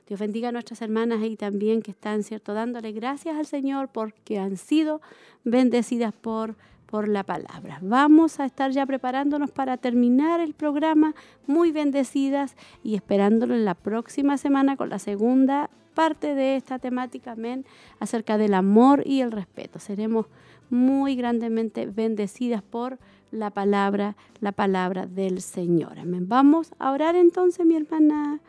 Dios 0.08 0.18
bendiga 0.18 0.48
a 0.48 0.52
nuestras 0.52 0.82
hermanas 0.82 1.22
ahí 1.22 1.36
también 1.36 1.82
que 1.82 1.92
están, 1.92 2.24
¿cierto?, 2.24 2.52
dándole 2.52 2.90
gracias 2.90 3.36
al 3.36 3.46
Señor 3.46 3.90
porque 3.92 4.40
han 4.40 4.56
sido 4.56 5.00
bendecidas 5.44 6.12
por 6.12 6.56
por 6.92 7.08
la 7.08 7.24
palabra. 7.24 7.78
Vamos 7.80 8.38
a 8.38 8.44
estar 8.44 8.70
ya 8.70 8.84
preparándonos 8.84 9.50
para 9.50 9.78
terminar 9.78 10.40
el 10.40 10.52
programa 10.52 11.14
muy 11.46 11.72
bendecidas 11.72 12.54
y 12.84 12.96
esperándolo 12.96 13.54
en 13.54 13.64
la 13.64 13.74
próxima 13.74 14.36
semana 14.36 14.76
con 14.76 14.90
la 14.90 14.98
segunda 14.98 15.70
parte 15.94 16.34
de 16.34 16.54
esta 16.56 16.78
temática, 16.78 17.32
amén, 17.32 17.64
acerca 17.98 18.36
del 18.36 18.52
amor 18.52 19.04
y 19.06 19.22
el 19.22 19.32
respeto. 19.32 19.78
Seremos 19.78 20.26
muy 20.68 21.16
grandemente 21.16 21.86
bendecidas 21.86 22.62
por 22.62 22.98
la 23.30 23.48
palabra, 23.48 24.14
la 24.40 24.52
palabra 24.52 25.06
del 25.06 25.40
Señor. 25.40 25.98
Amén. 25.98 26.28
Vamos 26.28 26.74
a 26.78 26.92
orar 26.92 27.16
entonces, 27.16 27.64
mi 27.64 27.74
hermana 27.74 28.42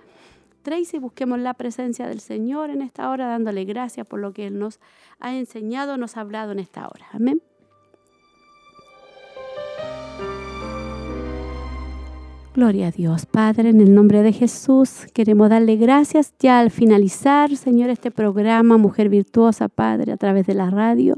Tracy, 0.63 0.99
busquemos 0.99 1.39
la 1.39 1.53
presencia 1.53 2.09
del 2.09 2.19
Señor 2.19 2.71
en 2.71 2.81
esta 2.81 3.09
hora, 3.09 3.25
dándole 3.27 3.63
gracias 3.63 4.05
por 4.05 4.19
lo 4.19 4.33
que 4.33 4.47
Él 4.47 4.59
nos 4.59 4.81
ha 5.21 5.33
enseñado, 5.33 5.95
nos 5.95 6.17
ha 6.17 6.21
hablado 6.21 6.51
en 6.51 6.59
esta 6.59 6.85
hora. 6.89 7.07
Amén. 7.13 7.41
Gloria 12.55 12.89
a 12.89 12.91
Dios, 12.91 13.25
Padre, 13.25 13.69
en 13.69 13.81
el 13.81 13.95
nombre 13.95 14.21
de 14.21 14.31
Jesús. 14.31 15.07
Queremos 15.15 15.49
darle 15.49 15.75
gracias 15.75 16.35
ya 16.37 16.59
al 16.59 16.69
finalizar, 16.69 17.55
Señor, 17.55 17.89
este 17.89 18.11
programa 18.11 18.77
Mujer 18.77 19.09
Virtuosa, 19.09 19.69
Padre, 19.69 20.11
a 20.11 20.17
través 20.17 20.45
de 20.45 20.53
la 20.53 20.69
radio. 20.69 21.17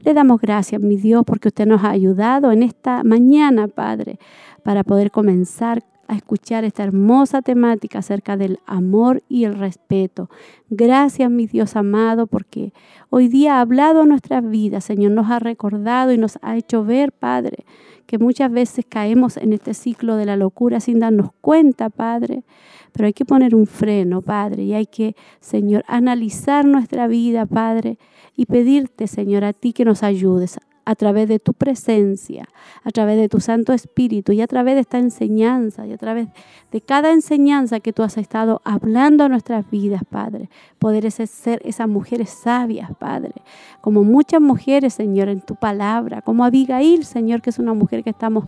Le 0.00 0.12
damos 0.12 0.42
gracias, 0.42 0.82
mi 0.82 0.96
Dios, 0.96 1.24
porque 1.26 1.48
usted 1.48 1.64
nos 1.64 1.84
ha 1.84 1.90
ayudado 1.90 2.52
en 2.52 2.62
esta 2.62 3.02
mañana, 3.02 3.66
Padre, 3.66 4.18
para 4.62 4.84
poder 4.84 5.10
comenzar 5.10 5.82
a 6.06 6.16
escuchar 6.16 6.64
esta 6.64 6.82
hermosa 6.82 7.40
temática 7.40 8.00
acerca 8.00 8.36
del 8.36 8.58
amor 8.66 9.22
y 9.26 9.44
el 9.44 9.54
respeto. 9.54 10.28
Gracias, 10.68 11.30
mi 11.30 11.46
Dios 11.46 11.76
amado, 11.76 12.26
porque 12.26 12.74
hoy 13.08 13.28
día 13.28 13.56
ha 13.56 13.60
hablado 13.62 14.02
a 14.02 14.06
nuestras 14.06 14.46
vidas, 14.46 14.84
Señor, 14.84 15.12
nos 15.12 15.30
ha 15.30 15.38
recordado 15.38 16.12
y 16.12 16.18
nos 16.18 16.38
ha 16.42 16.58
hecho 16.58 16.84
ver, 16.84 17.10
Padre, 17.10 17.64
que 18.06 18.18
muchas 18.18 18.50
veces 18.50 18.84
caemos 18.88 19.36
en 19.36 19.52
este 19.52 19.74
ciclo 19.74 20.16
de 20.16 20.26
la 20.26 20.36
locura 20.36 20.80
sin 20.80 21.00
darnos 21.00 21.30
cuenta, 21.40 21.90
Padre. 21.90 22.44
Pero 22.92 23.06
hay 23.06 23.12
que 23.12 23.24
poner 23.24 23.54
un 23.54 23.66
freno, 23.66 24.22
Padre, 24.22 24.64
y 24.64 24.74
hay 24.74 24.86
que, 24.86 25.16
Señor, 25.40 25.84
analizar 25.88 26.64
nuestra 26.64 27.06
vida, 27.06 27.46
Padre, 27.46 27.98
y 28.36 28.46
pedirte, 28.46 29.06
Señor, 29.06 29.44
a 29.44 29.52
ti 29.52 29.72
que 29.72 29.84
nos 29.84 30.02
ayudes 30.02 30.58
a 30.84 30.94
través 30.94 31.28
de 31.28 31.38
tu 31.38 31.52
presencia, 31.52 32.48
a 32.82 32.90
través 32.90 33.16
de 33.16 33.28
tu 33.28 33.40
Santo 33.40 33.72
Espíritu 33.72 34.32
y 34.32 34.40
a 34.40 34.46
través 34.46 34.74
de 34.74 34.80
esta 34.82 34.98
enseñanza 34.98 35.86
y 35.86 35.92
a 35.92 35.98
través 35.98 36.28
de 36.72 36.80
cada 36.80 37.12
enseñanza 37.12 37.80
que 37.80 37.92
tú 37.92 38.02
has 38.02 38.16
estado 38.18 38.60
hablando 38.64 39.24
a 39.24 39.28
nuestras 39.28 39.70
vidas, 39.70 40.02
Padre. 40.08 40.50
Poder 40.78 41.10
ser 41.10 41.60
esas 41.64 41.88
mujeres 41.88 42.30
sabias, 42.30 42.90
Padre. 42.98 43.32
Como 43.80 44.04
muchas 44.04 44.40
mujeres, 44.40 44.94
Señor, 44.94 45.28
en 45.28 45.40
tu 45.40 45.54
palabra. 45.54 46.22
Como 46.22 46.44
Abigail, 46.44 47.04
Señor, 47.04 47.42
que 47.42 47.50
es 47.50 47.58
una 47.58 47.74
mujer 47.74 48.02
que 48.02 48.10
estamos 48.10 48.44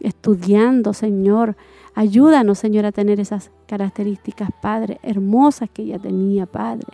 estudiando, 0.00 0.92
Señor. 0.92 1.56
Ayúdanos, 1.94 2.58
Señor, 2.58 2.86
a 2.86 2.92
tener 2.92 3.18
esas 3.18 3.50
características, 3.66 4.50
Padre, 4.62 5.00
hermosas 5.02 5.68
que 5.70 5.82
ella 5.82 5.98
tenía, 5.98 6.46
Padre. 6.46 6.86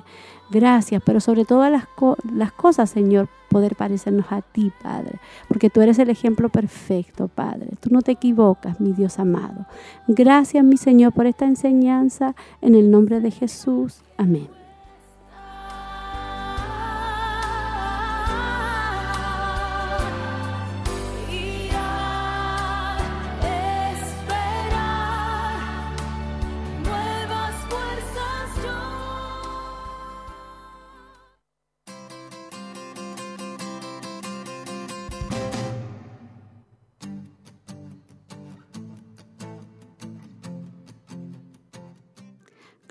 Gracias, 0.55 1.03
pero 1.05 1.19
sobre 1.19 1.45
todas 1.45 1.69
las, 1.73 1.89
las 2.33 2.53
cosas, 2.53 2.89
Señor, 2.89 3.29
poder 3.49 3.75
parecernos 3.75 4.27
a 4.31 4.41
ti, 4.41 4.71
Padre, 4.85 5.19
porque 5.49 5.69
tú 5.69 5.81
eres 5.81 5.99
el 5.99 6.11
ejemplo 6.11 6.49
perfecto, 6.49 7.27
Padre. 7.27 7.71
Tú 7.81 7.91
no 7.91 8.03
te 8.03 8.13
equivocas, 8.13 8.81
mi 8.81 8.93
Dios 8.93 9.19
amado. 9.19 9.67
Gracias, 10.07 10.65
mi 10.65 10.77
Señor, 10.77 11.13
por 11.13 11.27
esta 11.27 11.45
enseñanza. 11.45 12.37
En 12.63 12.77
el 12.77 12.93
nombre 12.93 13.19
de 13.19 13.33
Jesús. 13.33 14.03
Amén. 14.17 14.64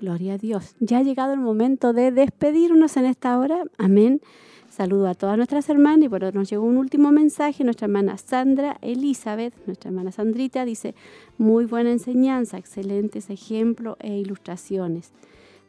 Gloria 0.04 0.34
a 0.34 0.38
Dios. 0.38 0.76
Ya 0.80 0.98
ha 0.98 1.02
llegado 1.02 1.32
el 1.32 1.40
momento 1.40 1.94
de 1.94 2.12
despedirnos 2.12 2.98
en 2.98 3.06
esta 3.06 3.38
hora. 3.38 3.64
Amén. 3.78 4.20
Saludo 4.68 5.08
a 5.08 5.14
todas 5.14 5.38
nuestras 5.38 5.66
hermanas 5.70 6.04
y 6.04 6.08
bueno, 6.08 6.30
nos 6.30 6.50
llegó 6.50 6.64
un 6.64 6.76
último 6.76 7.10
mensaje. 7.10 7.64
Nuestra 7.64 7.86
hermana 7.86 8.18
Sandra 8.18 8.76
Elizabeth, 8.82 9.54
nuestra 9.64 9.88
hermana 9.88 10.12
Sandrita, 10.12 10.66
dice, 10.66 10.94
muy 11.38 11.64
buena 11.64 11.90
enseñanza, 11.90 12.58
excelentes 12.58 13.30
ejemplos 13.30 13.96
e 13.98 14.18
ilustraciones 14.18 15.10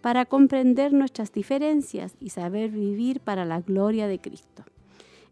para 0.02 0.26
comprender 0.26 0.92
nuestras 0.92 1.32
diferencias 1.32 2.18
y 2.20 2.32
saber 2.32 2.72
vivir 2.72 3.22
para 3.22 3.46
la 3.46 3.62
gloria 3.62 4.06
de 4.10 4.20
Cristo. 4.20 4.66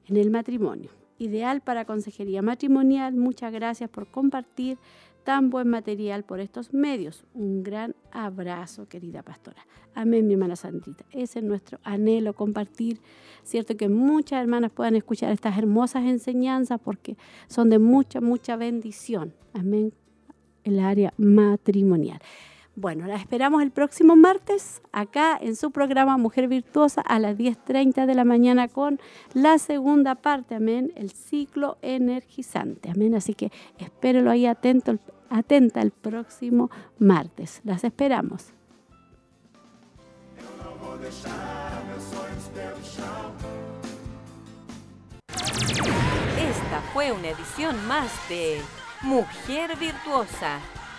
En 0.08 0.16
el 0.16 0.32
matrimonio, 0.32 0.92
ideal 1.20 1.60
para 1.60 1.84
consejería 1.84 2.42
matrimonial, 2.42 3.16
muchas 3.16 3.52
gracias 3.52 3.90
por 3.90 4.08
compartir 4.08 4.78
tan 5.24 5.50
buen 5.50 5.68
material 5.68 6.24
por 6.24 6.40
estos 6.40 6.74
medios. 6.74 7.26
Un 7.34 7.64
gran 7.64 7.96
abrazo, 8.12 8.88
querida 8.88 9.24
pastora. 9.24 9.66
Amén, 9.96 10.28
mi 10.28 10.34
hermana 10.34 10.56
Sandrita. 10.56 11.06
Ese 11.12 11.40
es 11.40 11.46
nuestro 11.46 11.80
anhelo, 11.84 12.34
compartir, 12.34 13.00
cierto 13.44 13.78
que 13.78 13.90
muchas 13.90 14.42
hermanas 14.42 14.72
puedan 14.72 14.96
escuchar 14.96 15.32
estas 15.32 15.58
hermosas 15.58 16.04
enseñanzas 16.06 16.80
porque 16.84 17.18
son 17.48 17.70
de 17.70 17.80
mucha, 17.80 18.22
mucha 18.22 18.56
bendición. 18.56 19.34
Amén, 19.54 19.94
el 20.64 20.80
área 20.80 21.14
matrimonial. 21.18 22.20
Bueno, 22.76 23.06
la 23.06 23.18
esperamos 23.18 23.62
el 23.62 23.70
próximo 23.70 24.16
martes 24.16 24.82
acá 24.92 25.38
en 25.40 25.56
su 25.56 25.70
programa 25.70 26.18
Mujer 26.18 26.48
Virtuosa 26.48 27.02
a 27.02 27.20
las 27.20 27.38
10.30 27.38 28.08
de 28.08 28.16
la 28.16 28.26
mañana 28.26 28.68
con 28.68 29.00
la 29.36 29.60
segunda 29.60 30.16
parte, 30.16 30.56
amén, 30.56 30.92
el 30.96 31.12
ciclo 31.12 31.78
energizante, 31.84 32.90
amén. 32.90 33.14
Así 33.14 33.36
que 33.36 33.52
espérelo 33.78 34.32
ahí 34.32 34.48
atento, 34.48 34.98
atenta 35.30 35.82
el 35.82 35.92
próximo 35.92 36.72
martes. 36.98 37.62
Las 37.64 37.84
esperamos. 37.84 38.54
Esta 46.40 46.82
fue 46.92 47.12
una 47.12 47.30
edición 47.30 47.76
más 47.88 48.12
de 48.30 48.60
Mujer 49.04 49.78
Virtuosa 49.78 50.60